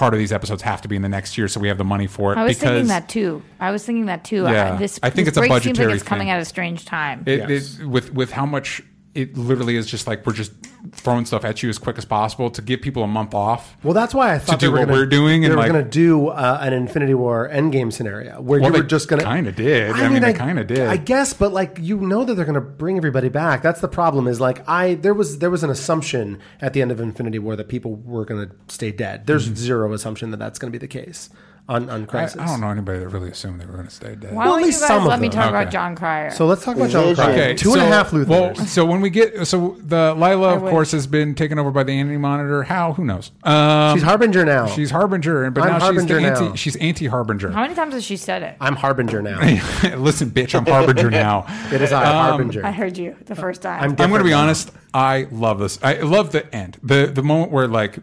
Part 0.02 0.16
of 0.16 0.18
these 0.18 0.32
episodes 0.34 0.64
have 0.64 0.82
to 0.82 0.88
be 0.88 0.96
in 0.96 1.04
the 1.04 1.10
next 1.10 1.38
year, 1.38 1.48
so 1.48 1.60
we 1.60 1.68
have 1.68 1.78
the 1.78 1.84
money 1.84 2.08
for 2.08 2.34
it. 2.34 2.38
I 2.40 2.44
was 2.44 2.58
because 2.58 2.72
thinking 2.72 2.88
that 2.88 3.08
too. 3.08 3.44
I 3.60 3.70
was 3.70 3.86
thinking 3.86 4.08
that 4.08 4.24
too. 4.24 4.46
Yeah. 4.46 4.74
I, 4.74 4.78
this, 4.78 5.00
I 5.04 5.12
think 5.12 5.26
this 5.28 5.34
it's 5.34 5.38
a 5.38 5.42
break 5.42 5.52
seems 5.52 5.64
budgetary 5.66 5.88
like 5.90 5.96
it's 5.98 6.04
coming 6.04 6.26
thing. 6.26 6.32
at 6.32 6.42
a 6.42 6.46
strange 6.46 6.86
time. 6.86 7.22
It, 7.28 7.48
Yes. 7.48 7.78
it, 7.80 7.86
with 7.86 8.12
with 8.12 8.32
how 8.32 8.48
much 8.48 8.82
it 9.14 9.36
literally 9.38 9.76
is 9.76 9.88
just 9.88 10.08
like 10.08 10.26
we're 10.26 10.34
just 10.34 10.54
throwing 10.94 11.26
stuff 11.26 11.44
at 11.44 11.62
you 11.62 11.70
as 11.70 11.78
quick 11.78 11.98
as 11.98 12.06
possible 12.06 12.50
to 12.50 12.62
give 12.62 12.82
people 12.82 13.04
a 13.04 13.08
month 13.08 13.34
off. 13.34 13.76
Well, 13.84 13.94
that's 13.94 14.14
why 14.14 14.34
I 14.34 14.40
thought 14.40 14.60
do 14.60 14.68
they 14.68 14.70
were 14.72 14.80
what 14.80 14.86
gonna, 14.88 14.98
we're 15.00 15.06
doing 15.06 15.42
They 15.42 15.48
and, 15.48 15.56
were 15.56 15.62
like- 15.62 15.72
going 15.72 15.84
to 15.84 15.90
do 15.90 16.28
uh, 16.30 16.58
an 16.62 16.72
Infinity 16.74 17.14
War 17.14 17.50
Endgame 17.52 17.92
scenario 17.92 18.42
where 18.42 18.62
Well, 18.62 18.72
you 18.72 18.78
were 18.82 18.88
just 18.88 19.10
going 19.10 19.22
to 19.22 19.26
kinda 19.28 19.52
did. 19.52 19.92
I 19.92 20.08
mean, 20.10 20.22
they 20.22 20.34
kinda 20.34 20.64
did. 20.64 20.88
I 20.88 20.98
guess, 20.98 21.34
but 21.34 21.52
like 21.52 21.78
you 21.80 21.98
know 21.98 22.24
that 22.24 22.36
they're 22.36 22.46
going 22.46 22.56
to 22.56 22.62
bring 22.62 22.98
everybody 22.98 23.30
back. 23.30 23.62
That's 23.62 23.82
the 23.82 23.90
problem. 23.90 24.28
Is 24.28 24.40
like 24.40 24.68
I 24.68 24.96
there 24.96 25.14
was 25.14 25.40
there 25.40 25.50
was 25.50 25.64
an 25.64 25.70
assumption 25.70 26.40
at 26.62 26.74
the 26.74 26.82
end 26.82 26.92
of 26.92 27.00
Infinity 27.02 27.40
War 27.40 27.56
that 27.58 27.68
people 27.68 27.96
were 27.98 28.24
going 28.26 28.48
to 28.48 28.56
stay 28.74 28.92
dead. 28.92 29.28
There's 29.28 29.44
zero 29.56 29.92
assumption 29.94 30.32
that 30.32 30.38
that's 30.38 30.58
going 30.58 30.72
to 30.72 30.80
be 30.80 30.82
the 30.82 30.88
case 30.88 31.30
on 31.70 31.90
on 31.90 32.02
Mm-hmm. 32.02 32.04
I, 32.04 32.06
Crisis. 32.06 32.42
I 32.42 32.46
don't 32.48 32.62
know 32.62 32.70
anybody 32.70 33.00
that 33.00 33.08
really 33.10 33.30
assumed 33.30 33.62
they 33.62 33.66
were 33.66 33.74
going 33.74 33.86
to 33.88 33.94
stay 33.94 34.16
dead. 34.16 34.34
Why 34.34 34.46
Well, 34.46 34.54
don't 34.54 34.56
at 34.56 34.60
you 34.62 34.66
least 34.68 34.80
guys 34.82 34.88
some 34.90 35.04
of 35.04 35.08
let 35.10 35.20
me 35.20 35.28
them. 35.30 35.36
talk 35.36 35.46
Okay. 35.54 35.62
about 35.62 35.72
Jon 35.72 35.96
Cryer? 35.96 36.32
So 36.32 36.46
let's 36.46 36.64
talk 36.66 36.76
about 36.76 36.90
John 36.90 37.04
Vision. 37.06 37.16
Cryer. 37.24 37.32
Okay, 37.34 37.54
Two 37.56 37.72
and 37.74 37.82
a 37.82 37.86
so- 37.86 37.90
half 37.92 38.12
Luthers. 38.12 38.28
Well, 38.28 38.56
so 38.56 38.86
when 38.86 39.02
we 39.02 39.10
get 39.10 39.48
so 39.48 39.78
the 39.80 40.14
Lila, 40.18 40.56
of 40.56 40.62
wish. 40.64 40.72
course, 40.72 40.92
has 40.92 41.08
been 41.08 41.34
taken 41.36 41.58
over 41.60 41.72
by 41.72 41.84
the 41.84 41.94
Anti 41.94 42.18
Monitor. 42.18 42.64
How? 42.64 42.94
Who 42.94 43.06
knows? 43.06 43.32
Um, 43.44 43.96
she's 43.96 44.04
Harbinger 44.04 44.44
now. 44.46 44.66
she's 44.68 44.92
Harbinger, 44.92 45.50
but 45.52 45.64
I'm 45.64 45.70
now 45.74 45.80
Harbinger 45.80 46.20
she's 46.20 46.24
the 46.24 46.30
now. 46.40 46.46
anti. 46.46 46.56
She's 46.58 46.76
anti 46.78 47.06
Harbinger. 47.08 47.52
How 47.52 47.62
many 47.62 47.76
times 47.76 47.94
has 47.94 48.04
she 48.04 48.18
said 48.18 48.42
it? 48.44 48.58
I'm 48.60 48.76
Harbinger 48.76 49.22
now. 49.22 49.40
Listen, 49.98 50.30
bitch, 50.32 50.54
I'm 50.56 50.66
Harbinger 50.66 51.10
now. 51.12 51.46
it 51.72 51.82
is 51.82 51.94
I, 51.94 52.04
Harbinger. 52.06 52.66
I 52.66 52.72
heard 52.72 52.98
you 52.98 53.16
the 53.26 53.36
first 53.36 53.62
time. 53.62 53.82
I'm 53.84 53.90
I'm 53.92 54.10
going 54.10 54.22
to 54.22 54.24
be 54.28 54.34
honest. 54.34 54.72
I 54.94 55.28
love 55.32 55.60
this. 55.60 55.80
I 55.82 56.02
love 56.02 56.32
the 56.34 56.54
end. 56.54 56.78
The 56.84 57.06
the 57.08 57.24
moment 57.24 57.52
where 57.52 57.68
like 57.68 57.98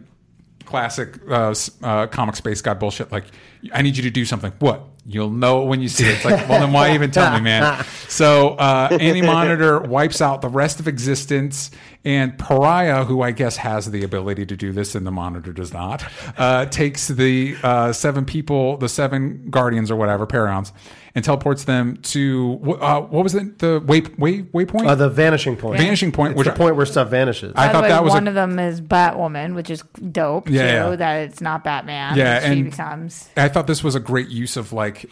classic 0.69 1.19
uh, 1.27 1.53
uh, 1.83 2.07
comic 2.07 2.35
space 2.35 2.61
god 2.61 2.79
bullshit. 2.79 3.11
Like, 3.11 3.25
I 3.73 3.81
need 3.81 3.97
you 3.97 4.03
to 4.03 4.11
do 4.11 4.23
something. 4.23 4.53
What? 4.59 4.85
You'll 5.05 5.31
know 5.31 5.63
when 5.63 5.81
you 5.81 5.89
see 5.89 6.05
it. 6.05 6.17
It's 6.17 6.25
like, 6.25 6.47
well, 6.47 6.59
then 6.59 6.71
why 6.71 6.93
even 6.93 7.09
tell 7.09 7.33
me, 7.33 7.41
man? 7.41 7.83
So, 8.09 8.55
uh, 8.55 8.87
Anti 8.91 9.21
Monitor 9.21 9.79
wipes 9.79 10.19
out 10.19 10.41
the 10.41 10.49
rest 10.49 10.79
of 10.79 10.87
existence, 10.87 11.69
and 12.03 12.35
Pariah, 12.39 13.05
who 13.05 13.21
I 13.21 13.29
guess 13.29 13.57
has 13.57 13.91
the 13.91 14.03
ability 14.03 14.47
to 14.47 14.57
do 14.57 14.71
this, 14.71 14.95
and 14.95 15.05
the 15.05 15.11
Monitor 15.11 15.53
does 15.53 15.71
not, 15.71 16.03
uh, 16.35 16.65
takes 16.65 17.07
the 17.07 17.55
uh, 17.61 17.93
seven 17.93 18.25
people, 18.25 18.77
the 18.77 18.89
seven 18.89 19.45
guardians 19.51 19.91
or 19.91 19.95
whatever, 19.95 20.25
Paragons, 20.25 20.71
and 21.19 21.25
teleports 21.25 21.65
them 21.65 21.97
to 21.97 22.77
uh, 22.81 23.01
what 23.01 23.23
was 23.23 23.35
it? 23.35 23.59
The 23.59 23.79
way, 23.85 24.01
way, 24.17 24.41
waypoint? 24.43 24.87
Uh, 24.87 24.95
the 24.95 25.09
vanishing 25.09 25.55
point. 25.55 25.77
Vanishing 25.79 26.11
point, 26.11 26.31
It's 26.31 26.37
which 26.39 26.47
the 26.47 26.53
I- 26.53 26.57
point 26.57 26.75
where 26.75 26.85
stuff 26.85 27.09
vanishes. 27.09 27.53
I 27.55 27.69
thought 27.69 27.83
way, 27.83 27.89
that 27.89 28.03
was 28.03 28.13
a- 28.13 28.15
one 28.17 28.27
of 28.27 28.33
them 28.35 28.57
is 28.57 28.81
Batwoman, 28.81 29.53
which 29.55 29.69
is 29.69 29.83
dope. 30.11 30.49
Yeah, 30.49 30.85
too, 30.85 30.89
yeah. 30.91 30.95
that 30.95 31.15
it's 31.29 31.41
not 31.41 31.63
Batman. 31.63 32.17
Yeah, 32.17 32.39
that 32.39 32.43
she 32.43 32.59
and- 32.59 32.71
becomes. 32.71 33.29
I 33.37 33.49
thought 33.49 33.67
this 33.67 33.83
was 33.83 33.95
a 33.95 33.99
great 33.99 34.29
use 34.29 34.55
of 34.57 34.71
like 34.73 35.05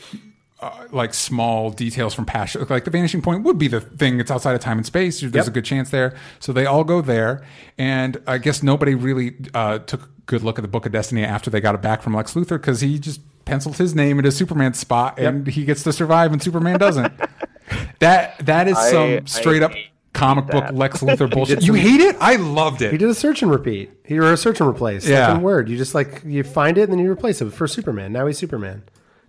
uh, 0.59 0.71
like 0.91 1.13
small 1.13 1.69
details 1.69 2.13
from 2.15 2.25
past. 2.25 2.55
Like 2.69 2.83
the 2.85 2.89
vanishing 2.91 3.21
point 3.21 3.43
would 3.43 3.59
be 3.59 3.67
the 3.67 3.79
thing 3.81 4.17
that's 4.17 4.31
outside 4.31 4.55
of 4.55 4.59
time 4.61 4.77
and 4.77 4.85
space. 4.85 5.21
There's 5.21 5.33
Yep. 5.33 5.47
a 5.47 5.51
good 5.51 5.65
chance 5.65 5.89
there. 5.91 6.15
So 6.39 6.51
they 6.51 6.65
all 6.65 6.83
go 6.83 7.01
there, 7.01 7.43
and 7.77 8.17
I 8.25 8.37
guess 8.39 8.63
nobody 8.63 8.95
really 8.95 9.35
uh, 9.53 9.79
took 9.79 10.03
a 10.03 10.07
good 10.25 10.41
look 10.43 10.57
at 10.57 10.63
the 10.63 10.67
Book 10.67 10.85
of 10.87 10.91
Destiny 10.91 11.23
after 11.23 11.49
they 11.51 11.61
got 11.61 11.75
it 11.75 11.81
back 11.81 12.01
from 12.01 12.15
Lex 12.15 12.33
Luthor 12.33 12.59
because 12.59 12.81
he 12.81 12.97
just 12.97 13.21
penciled 13.47 13.77
his 13.77 13.95
name 13.95 14.19
into 14.19 14.31
Superman's 14.31 14.77
spot, 14.77 15.17
and 15.17 15.47
he 15.47 15.65
gets 15.65 15.83
to 15.83 15.93
survive, 15.93 16.31
and 16.33 16.41
Superman 16.43 16.77
doesn't. 16.77 17.13
that 17.99 18.37
that 18.45 18.67
is 18.67 18.77
I- 18.77 18.91
some 18.91 19.09
I 19.13 19.21
straight 19.25 19.63
up 19.63 19.73
hate 19.73 19.87
comic 20.13 20.47
book. 20.47 20.71
Lex 20.71 21.01
Luthor 21.01 21.29
bullshit. 21.29 21.63
You 21.63 21.73
hate 21.73 22.01
it? 22.01 22.15
I 22.19 22.35
loved 22.35 22.81
it. 22.81 22.91
He 22.91 22.97
did 22.97 23.09
a 23.09 23.13
search 23.15 23.41
and 23.41 23.51
repeat. 23.51 23.91
He 24.03 24.17
or 24.19 24.31
a 24.33 24.37
search 24.37 24.59
and 24.59 24.69
replace. 24.69 25.07
Yeah. 25.07 25.27
Second 25.27 25.43
word. 25.43 25.69
You 25.69 25.77
just 25.77 25.93
like 25.95 26.21
you 26.25 26.43
find 26.43 26.77
it 26.77 26.83
and 26.83 26.91
then 26.91 26.99
you 26.99 27.11
replace 27.11 27.41
it 27.41 27.51
for 27.51 27.67
Superman. 27.67 28.11
Now 28.13 28.25
he's 28.27 28.37
Superman. 28.37 28.83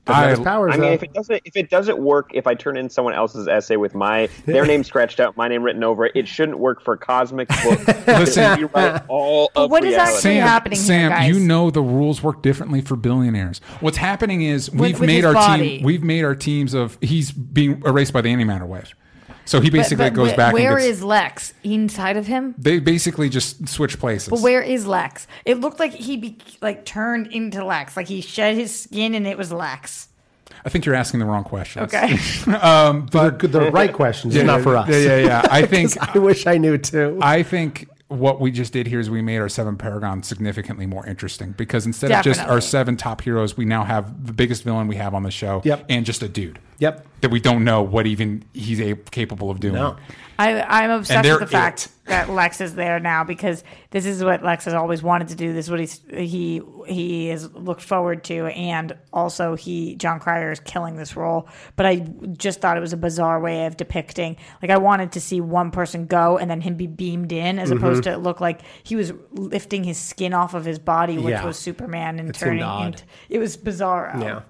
Doesn't 0.09 0.23
I- 0.25 0.31
his 0.31 0.41
powers. 0.41 0.71
I 0.75 0.77
mean, 0.79 0.89
though. 0.89 0.93
if 0.95 1.03
it 1.03 1.13
doesn't 1.13 1.43
if 1.45 1.57
it 1.57 1.71
doesn't 1.71 1.99
work, 1.99 2.31
if 2.35 2.47
I 2.47 2.55
turn 2.55 2.77
in 2.77 2.91
someone 2.91 3.15
else's 3.15 3.47
essay 3.47 3.77
with 3.77 3.95
my 3.95 4.29
their 4.47 4.67
name 4.73 4.83
scratched 4.83 5.21
out, 5.21 5.37
my 5.37 5.47
name 5.49 5.63
written 5.63 5.85
over 5.85 6.07
it, 6.07 6.13
it 6.17 6.27
shouldn't 6.27 6.59
work 6.59 6.83
for 6.83 6.97
cosmic 6.97 7.49
books. 7.49 7.87
Listen. 8.07 8.59
you 8.59 8.67
write 8.75 9.03
all 9.09 9.51
of 9.55 9.71
what 9.71 9.85
is 9.85 9.91
reality. 9.91 10.11
actually 10.13 10.21
Sam, 10.21 10.43
happening 10.49 10.79
here, 10.79 10.87
Sam, 10.87 11.11
guys? 11.11 11.29
you 11.29 11.39
know 11.47 11.71
the 11.71 11.83
rules 11.83 12.23
work 12.23 12.43
differently 12.43 12.81
for 12.81 12.97
billionaires. 12.97 13.61
What's 13.81 13.99
happening 13.99 14.43
is 14.43 14.71
we've 14.71 14.99
with 14.99 15.07
made 15.07 15.25
our 15.25 15.35
body. 15.35 15.79
team. 15.79 15.83
We've 15.85 16.03
made 16.03 16.25
our 16.25 16.35
teams 16.35 16.75
of 16.75 16.99
he's 17.01 17.31
being 17.31 17.83
erased 17.85 18.13
by 18.13 18.21
the 18.23 18.29
antimatter 18.31 18.67
wave. 18.67 18.95
So 19.49 19.61
he 19.61 19.71
basically 19.71 20.05
But- 20.11 20.15
but 20.15 20.23
goes 20.25 20.33
wh- 20.33 20.37
back. 20.37 20.53
Where 20.53 20.73
and 20.77 20.81
gets, 20.81 20.99
is 20.99 21.03
Lex? 21.03 21.55
Inside 21.65 22.17
of 22.19 22.27
him? 22.27 22.55
they 22.59 22.79
basically 22.81 23.29
just 23.31 23.67
switch 23.69 23.99
places. 23.99 24.29
But 24.29 24.41
where 24.41 24.61
is 24.63 24.87
Lex? 24.87 25.27
It 25.47 25.59
looked 25.61 25.81
like 25.81 25.93
he 25.95 26.17
be, 26.19 26.37
like 26.61 26.85
turned 26.85 27.29
into 27.29 27.65
Lex, 27.65 27.97
like 27.97 28.09
he 28.09 28.21
shed 28.21 28.57
his 28.57 28.79
skin 28.83 29.15
and 29.15 29.27
it 29.27 29.39
was 29.39 29.51
Lex. 29.51 30.09
I 30.65 30.69
think 30.69 30.85
you're 30.85 30.95
asking 30.95 31.21
the 31.21 31.27
wrong 31.27 31.45
questions. 31.45 31.85
Okay. 31.95 32.19
Um, 32.61 33.07
the, 33.11 33.31
the 33.31 33.71
right 33.71 33.93
questions, 33.93 34.35
Yeah, 34.35 34.43
not 34.43 34.61
for 34.63 34.77
us. 34.77 34.89
Yeah, 34.89 34.99
yeah, 34.99 35.17
yeah. 35.19 35.43
I 35.51 35.65
think 35.73 35.93
I 36.15 36.19
wish 36.19 36.47
I 36.47 36.59
knew 36.59 36.77
too. 36.77 37.19
I 37.23 37.43
think 37.43 37.89
what 38.09 38.41
we 38.41 38.51
just 38.51 38.73
did 38.73 38.87
here 38.87 39.01
is 39.01 39.09
we 39.11 39.23
made 39.23 39.39
our 39.39 39.49
seven 39.49 39.77
Paragon 39.77 40.23
significantly 40.23 40.87
more 40.87 41.07
interesting 41.07 41.53
because 41.53 41.87
instead 41.87 42.11
of 42.11 42.23
just 42.25 42.41
our 42.41 42.61
seven 42.61 42.97
top 42.97 43.21
heroes, 43.23 43.57
we 43.57 43.65
now 43.65 43.85
have 43.85 44.27
the 44.27 44.33
biggest 44.33 44.65
villain 44.65 44.89
we 44.89 44.97
have 44.97 45.15
on 45.15 45.23
the 45.23 45.31
show 45.31 45.61
Yep. 45.65 45.87
and 45.89 46.05
just 46.07 46.23
a 46.23 46.29
dude. 46.29 46.59
Yep. 46.81 47.07
That 47.23 47.31
we 47.33 47.41
don't 47.41 47.65
know 47.65 47.83
what 47.83 48.07
even 48.07 48.45
he's 48.55 48.81
a- 48.81 48.95
capable 48.95 49.51
of 49.51 49.59
doing. 49.59 49.75
No. 49.75 49.97
I, 50.41 50.63
I'm 50.63 50.91
obsessed 50.93 51.29
with 51.29 51.41
the 51.41 51.47
fact 51.49 51.87
it. 51.87 51.93
that 52.07 52.31
Lex 52.31 52.61
is 52.61 52.77
there 52.77 53.01
now 53.01 53.25
because 53.25 53.65
this 53.91 54.07
is 54.07 54.23
what 54.23 54.45
Lex 54.45 54.67
has 54.67 54.75
always 54.75 55.03
wanted 55.03 55.27
to 55.29 55.35
do. 55.35 55.53
This 55.53 55.67
is 55.67 55.71
what 55.73 55.81
he's 55.81 56.01
he 56.15 56.63
he 56.87 57.27
has 57.31 57.53
looked 57.55 57.83
forward 57.83 58.23
to, 58.25 58.47
and 58.47 58.97
also 59.13 59.57
he 59.57 59.97
Jon 59.97 60.21
Cryer 60.21 60.53
is 60.53 60.61
killing 60.61 60.95
this 60.95 61.17
role. 61.17 61.49
But 61.75 61.87
I 61.87 61.97
just 62.37 62.61
thought 62.61 62.77
it 62.77 62.81
was 62.81 62.93
a 62.93 62.97
bizarre 62.97 63.41
way 63.41 63.67
of 63.67 63.77
depicting. 63.77 64.37
Like 64.63 64.71
I 64.71 64.79
wanted 64.79 65.11
to 65.13 65.21
see 65.21 65.41
one 65.41 65.73
person 65.73 66.07
go 66.07 66.39
and 66.39 66.49
then 66.49 66.61
him 66.61 66.77
be 66.77 66.87
beamed 66.87 67.33
in, 67.33 67.59
as 67.59 67.73
opposed 67.73 68.05
Mm-hmm. 68.05 68.11
to 68.13 68.13
it 68.13 68.19
look 68.23 68.41
like 68.41 68.61
he 68.85 68.95
was 68.95 69.13
lifting 69.33 69.83
his 69.83 69.99
skin 69.99 70.33
off 70.35 70.55
of 70.55 70.65
his 70.65 70.79
body, 70.79 71.19
which 71.19 71.33
Yeah. 71.33 71.45
was 71.45 71.59
Superman, 71.59 72.21
and 72.21 72.29
It 72.31 72.37
seemed 72.37 72.51
turning. 72.51 72.63
odd. 72.63 72.87
Into, 72.87 73.03
it 73.29 73.39
was 73.41 73.57
bizarre. 73.57 74.15
Yeah. 74.21 74.41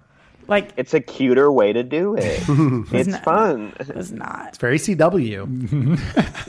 Like 0.48 0.72
It's 0.76 0.94
a 0.94 1.00
cuter 1.00 1.52
way 1.52 1.72
to 1.72 1.82
do 1.82 2.16
it. 2.16 2.42
it's 2.92 3.08
not- 3.08 3.22
fun. 3.24 3.72
It's 3.78 3.90
was 3.90 4.10
not. 4.12 4.56
Very 4.58 4.78
CW. 4.78 5.98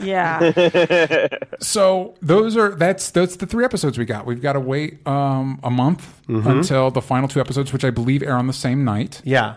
Yeah. 0.02 1.28
So 1.60 2.14
those 2.22 2.56
are 2.56 2.70
that's 2.70 3.10
that's 3.10 3.36
the 3.36 3.46
three 3.46 3.64
episodes 3.64 3.98
we 3.98 4.06
got. 4.06 4.24
We've 4.24 4.40
got 4.40 4.54
to 4.54 4.60
wait 4.60 5.06
um, 5.06 5.60
a 5.62 5.70
month 5.70 6.16
Mm-hmm. 6.28 6.48
until 6.48 6.90
the 6.92 7.02
final 7.02 7.28
two 7.28 7.40
episodes, 7.40 7.72
which 7.72 7.84
I 7.84 7.90
believe 7.90 8.22
air 8.22 8.36
on 8.36 8.46
the 8.46 8.52
same 8.52 8.84
night. 8.84 9.20
Yeah. 9.24 9.56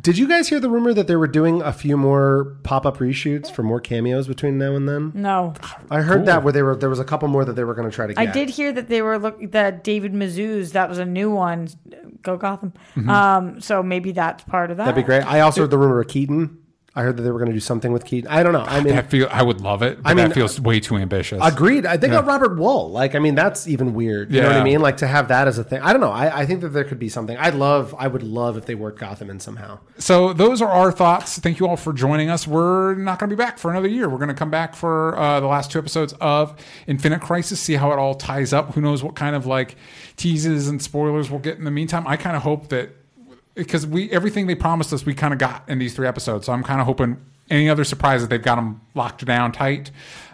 Did 0.00 0.16
you 0.16 0.28
guys 0.28 0.48
hear 0.48 0.60
the 0.60 0.70
rumor 0.70 0.94
that 0.94 1.08
they 1.08 1.16
were 1.16 1.26
doing 1.26 1.60
a 1.62 1.72
few 1.72 1.96
more 1.96 2.56
pop 2.62 2.86
up 2.86 2.98
reshoots 2.98 3.50
for 3.50 3.62
more 3.62 3.80
cameos 3.80 4.26
between 4.26 4.56
now 4.56 4.74
and 4.74 4.88
then? 4.88 5.12
No. 5.14 5.54
I 5.90 6.00
heard 6.00 6.26
that 6.26 6.42
where 6.42 6.52
they 6.52 6.62
were 6.62 6.76
there 6.76 6.88
was 6.88 7.00
a 7.00 7.04
couple 7.04 7.28
more 7.28 7.44
that 7.44 7.54
they 7.54 7.64
were 7.64 7.74
going 7.74 7.90
to 7.90 7.94
try 7.94 8.06
to 8.06 8.14
get. 8.14 8.28
I 8.28 8.30
did 8.30 8.50
hear 8.50 8.72
that 8.72 8.88
they 8.88 9.02
were 9.02 9.18
look 9.18 9.50
that 9.50 9.84
David 9.84 10.12
Mazouz 10.12 10.72
that 10.72 10.88
was 10.88 10.98
a 10.98 11.04
new 11.04 11.30
one. 11.30 11.68
Go 12.22 12.36
Gotham. 12.36 12.72
Mm-hmm. 12.96 13.10
Um, 13.10 13.60
so 13.60 13.82
maybe 13.82 14.12
that's 14.12 14.44
part 14.44 14.70
of 14.70 14.76
that. 14.76 14.84
That'd 14.84 14.96
be 14.96 15.06
great. 15.06 15.24
I 15.24 15.40
also 15.40 15.62
heard 15.62 15.70
the 15.70 15.78
rumor 15.78 16.00
of 16.00 16.08
Keaton. 16.08 16.58
I 16.92 17.02
heard 17.02 17.16
that 17.18 17.22
they 17.22 17.30
were 17.30 17.38
going 17.38 17.50
to 17.50 17.54
do 17.54 17.60
something 17.60 17.92
with 17.92 18.04
Keaton. 18.04 18.28
I 18.28 18.42
don't 18.42 18.52
know. 18.52 18.64
I 18.66 18.80
mean, 18.80 18.94
That 18.96 19.10
feel 19.10 19.28
I 19.30 19.42
would 19.42 19.60
love 19.60 19.82
it, 19.84 20.02
but 20.02 20.10
I 20.10 20.14
mean, 20.14 20.28
that 20.28 20.34
feels 20.34 20.60
way 20.60 20.80
too 20.80 20.96
ambitious. 20.96 21.38
agreed. 21.40 21.86
I- 21.86 21.96
They 21.96 22.08
got 22.08 22.26
Robert 22.26 22.56
Wuhl. 22.56 22.90
Like, 22.90 23.14
I 23.14 23.20
mean, 23.20 23.36
that's 23.36 23.68
even 23.68 23.94
weird. 23.94 24.32
You 24.32 24.40
know 24.40 24.48
what 24.48 24.56
I 24.56 24.64
mean? 24.64 24.80
Like 24.80 24.96
to 24.98 25.06
have 25.06 25.28
that 25.28 25.46
as 25.46 25.56
a 25.58 25.62
thing. 25.62 25.80
I 25.82 25.92
don't 25.92 26.00
know. 26.00 26.10
I, 26.10 26.40
I 26.40 26.46
think 26.46 26.62
that 26.62 26.70
there 26.70 26.82
could 26.82 26.98
be 26.98 27.08
something. 27.08 27.36
I'd 27.36 27.54
love. 27.54 27.94
I 27.96 28.08
would 28.08 28.24
love 28.24 28.56
if 28.56 28.66
they 28.66 28.74
worked 28.74 28.98
Gotham 28.98 29.30
in 29.30 29.38
somehow. 29.38 29.78
So 29.98 30.32
those 30.32 30.60
are 30.60 30.68
our 30.68 30.90
thoughts. 30.90 31.38
Thank 31.38 31.60
you 31.60 31.68
all 31.68 31.76
for 31.76 31.92
joining 31.92 32.28
us. 32.28 32.48
We're 32.48 32.94
not 32.96 33.20
going 33.20 33.30
to 33.30 33.36
be 33.36 33.38
back 33.40 33.58
for 33.58 33.70
another 33.70 33.88
year. 33.88 34.08
We're 34.08 34.18
going 34.18 34.28
to 34.28 34.34
come 34.34 34.50
back 34.50 34.74
for 34.74 35.16
uh, 35.16 35.38
the 35.38 35.46
last 35.46 35.70
two 35.70 35.78
episodes 35.78 36.12
of 36.20 36.56
Infinite 36.88 37.20
Crisis, 37.20 37.60
see 37.60 37.74
how 37.74 37.92
it 37.92 38.00
all 38.00 38.14
ties 38.16 38.52
up. 38.52 38.74
Who 38.74 38.80
knows 38.80 39.04
what 39.04 39.14
kind 39.14 39.36
of 39.36 39.46
like 39.46 39.76
teases 40.16 40.66
and 40.66 40.82
spoilers 40.82 41.30
we'll 41.30 41.38
get 41.38 41.56
in 41.56 41.64
the 41.64 41.70
meantime. 41.70 42.04
I 42.08 42.16
kind 42.16 42.34
of 42.36 42.42
hope 42.42 42.68
that 42.70 42.90
because 43.54 43.86
we 43.86 44.10
everything 44.10 44.46
they 44.46 44.54
promised 44.54 44.92
us, 44.92 45.04
we 45.04 45.14
kind 45.14 45.32
of 45.32 45.38
got 45.38 45.68
in 45.68 45.78
these 45.78 45.94
three 45.94 46.06
episodes. 46.06 46.46
So 46.46 46.52
I'm 46.52 46.62
kind 46.62 46.80
of 46.80 46.86
hoping 46.86 47.18
any 47.48 47.68
other 47.68 47.84
surprises 47.84 48.28
they've 48.28 48.42
got 48.42 48.56
them 48.56 48.80
locked 48.94 49.24
down 49.24 49.52
tight. 49.52 49.90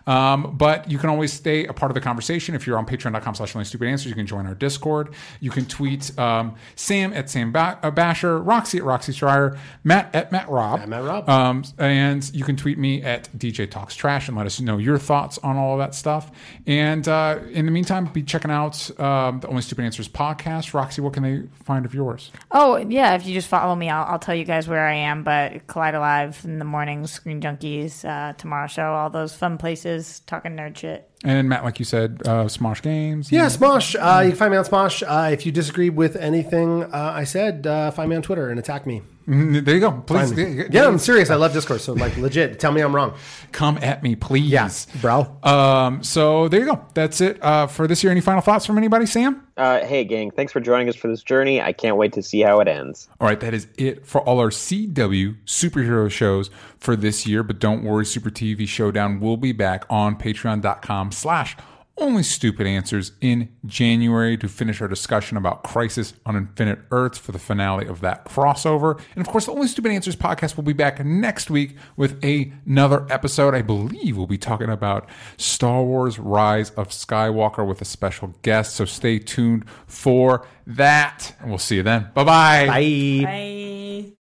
Um, 0.07 0.57
but 0.57 0.91
you 0.91 0.99
can 0.99 1.11
always 1.11 1.33
stay 1.33 1.67
a 1.67 1.73
part 1.73 1.91
of 1.91 1.95
the 1.95 2.01
conversation 2.01 2.55
if 2.55 2.67
you're 2.67 2.79
on 2.79 2.87
patreon.com 2.87 3.35
slash 3.35 3.57
only 3.57 3.65
stupid 3.65 3.89
answers. 3.89 4.07
You 4.07 4.15
can 4.15 4.27
join 4.27 4.47
our 4.47 4.55
Discord. 4.55 5.15
You 5.41 5.51
can 5.51 5.67
tweet 5.67 6.17
um, 6.19 6.55
Sam 6.77 7.13
at 7.13 7.29
Sam 7.29 7.53
ba- 7.53 7.79
uh, 7.83 7.91
Basher, 7.91 8.39
Roxy 8.39 8.79
at 8.79 8.85
Roxy 8.85 9.13
Striar, 9.13 9.59
Matt 9.83 10.15
at 10.15 10.31
Matt 10.31 10.49
Rob. 10.49 10.81
At 10.81 10.89
Matt 10.89 11.03
Rob. 11.03 11.29
Um, 11.29 11.65
and 11.79 12.33
you 12.35 12.45
can 12.45 12.57
tweet 12.57 12.79
me 12.79 13.03
at 13.03 13.29
DJ 13.37 13.69
Talks 13.69 13.97
Trash 13.97 14.29
and 14.29 14.37
let 14.37 14.47
us 14.47 14.61
know 14.61 14.79
your 14.79 14.99
thoughts 14.99 15.39
on 15.39 15.57
all 15.57 15.73
of 15.73 15.79
that 15.79 15.95
stuff. 15.95 16.31
And 16.67 17.07
uh, 17.09 17.41
in 17.51 17.67
the 17.67 17.73
meantime, 17.73 18.07
be 18.07 18.23
checking 18.23 18.51
out 18.51 18.89
um, 19.01 19.41
the 19.41 19.49
Only 19.49 19.63
Stupid 19.63 19.85
Answers 19.85 20.09
podcast. 20.09 20.73
Roxy, 20.73 21.01
what 21.01 21.15
can 21.15 21.23
they 21.23 21.43
find 21.65 21.85
of 21.85 21.95
yours? 21.95 22.31
Oh 22.53 22.77
yeah, 22.77 23.15
if 23.15 23.27
you 23.27 23.35
just 23.35 23.49
follow 23.49 23.75
me, 23.75 23.91
I'll, 23.91 24.05
I'll 24.05 24.19
tell 24.19 24.35
you 24.35 24.45
guys 24.45 24.69
where 24.69 24.87
I 24.87 24.95
am. 24.95 25.25
But 25.25 25.67
Collider 25.67 25.99
Live 26.01 26.43
in 26.45 26.59
the 26.59 26.65
morning, 26.65 27.07
Screen 27.07 27.41
Junkies, 27.41 28.05
uh, 28.05 28.35
Tomorrow 28.35 28.69
Show, 28.69 28.93
all 28.93 29.11
those 29.11 29.35
fun 29.35 29.59
places 29.59 29.96
talking 30.27 30.53
nerd 30.53 30.77
shit. 30.77 31.11
And 31.25 31.49
Matt, 31.49 31.65
like 31.65 31.79
you 31.79 31.85
said, 31.85 32.23
uh, 32.25 32.45
Smosh 32.45 32.83
Games. 32.83 33.33
Yeah, 33.33 33.47
Smosh. 33.47 33.95
Uh, 33.95 34.21
you 34.23 34.31
can 34.31 34.39
find 34.39 34.53
me 34.53 34.59
on 34.59 34.65
Smosh. 34.65 35.03
Uh, 35.03 35.31
if 35.31 35.45
you 35.47 35.53
disagree 35.53 35.91
with 35.91 36.17
anything 36.17 36.85
uh, 36.85 37.13
I 37.15 37.25
said, 37.25 37.67
uh, 37.67 37.91
find 37.91 38.11
me 38.11 38.17
on 38.17 38.23
Twitter 38.23 38.51
and 38.51 38.59
attack 38.59 38.87
me. 38.87 39.03
Mm, 39.29 39.65
There 39.65 39.75
you 39.75 39.81
go. 39.81 39.91
Please, 40.07 40.33
Find 40.33 40.37
me. 40.37 40.45
yeah, 40.63 40.65
Yeah, 40.71 40.87
I'm 40.87 40.99
serious. 40.99 41.31
I 41.31 41.35
love 41.35 41.53
discourse. 41.53 41.85
So, 41.85 41.95
like, 41.95 42.17
legit, 42.17 42.61
tell 42.61 42.71
me 42.71 42.81
I'm 42.81 42.95
wrong. 42.95 43.15
come 43.51 43.77
at 43.83 44.03
me, 44.03 44.15
please. 44.15 44.49
Yes, 44.49 44.87
bro. 45.01 45.37
Um, 45.43 46.03
so 46.05 46.47
there 46.49 46.61
you 46.61 46.67
go. 46.67 46.85
That's 46.95 47.21
it 47.21 47.43
uh, 47.43 47.67
for 47.67 47.89
this 47.89 48.05
year. 48.05 48.13
Any 48.13 48.21
final 48.21 48.41
thoughts 48.41 48.65
from 48.67 48.79
anybody, 48.79 49.05
Sam? 49.07 49.43
Uh, 49.57 49.81
hey, 49.85 50.05
gang, 50.05 50.31
thanks 50.31 50.53
for 50.53 50.61
joining 50.61 50.89
us 50.89 50.95
for 50.95 51.09
this 51.09 51.23
journey. 51.23 51.61
I 51.61 51.73
can't 51.73 51.97
wait 51.97 52.13
to 52.13 52.23
see 52.23 52.41
how 52.43 52.61
it 52.61 52.69
ends. 52.69 53.09
All 53.21 53.27
right, 53.27 53.41
that 53.41 53.53
is 53.55 53.67
it 53.79 54.07
for 54.07 54.21
all 54.21 54.39
our 54.39 54.51
CW 54.51 55.37
superhero 55.47 56.11
shows 56.11 56.51
for 56.79 56.95
this 56.95 57.27
year. 57.27 57.43
But 57.43 57.59
don't 57.59 57.83
worry, 57.83 58.07
Super 58.07 58.31
TV 58.31 58.69
Showdown 58.69 59.19
will 59.19 59.37
be 59.39 59.53
back 59.53 59.87
on 59.91 60.17
patreon.com 60.17 61.11
slash 61.11 61.57
only 61.99 62.23
stupid 62.23 62.67
answers 62.67 63.13
in 63.21 63.49
January 63.65 64.37
to 64.39 64.49
finish 64.49 64.81
our 64.81 64.89
discussion 64.89 65.37
about 65.37 65.65
Crisis 65.65 66.15
on 66.25 66.37
Infinite 66.37 66.81
Earths 66.91 67.19
for 67.19 67.33
the 67.33 67.39
finale 67.39 67.87
of 67.87 68.01
that 68.01 68.27
crossover. 68.27 69.01
And 69.15 69.27
of 69.27 69.31
course, 69.31 69.47
the 69.47 69.53
Only 69.53 69.69
Stupid 69.69 69.93
Answers 69.93 70.17
podcast 70.17 70.57
will 70.57 70.65
be 70.65 70.73
back 70.73 71.05
next 71.05 71.51
week 71.51 71.77
with 71.97 72.23
another 72.23 73.07
episode. 73.11 73.55
I 73.55 73.63
believe 73.63 74.17
we'll 74.17 74.27
be 74.27 74.39
talking 74.39 74.71
about 74.71 75.09
Star 75.37 75.83
Wars 75.83 76.19
Rise 76.19 76.71
of 76.71 76.89
Skywalker 76.89 77.67
with 77.67 77.81
a 77.81 77.87
special 77.87 78.35
guest. 78.43 78.75
So 78.75 78.85
stay 78.85 79.19
tuned 79.19 79.65
for 79.87 80.47
that. 80.67 81.35
And 81.41 81.49
we'll 81.49 81.59
see 81.59 81.77
you 81.77 81.83
then. 81.83 82.11
Bye-bye. 82.15 82.67
Bye. 82.67 83.25
Bye. 83.25 84.17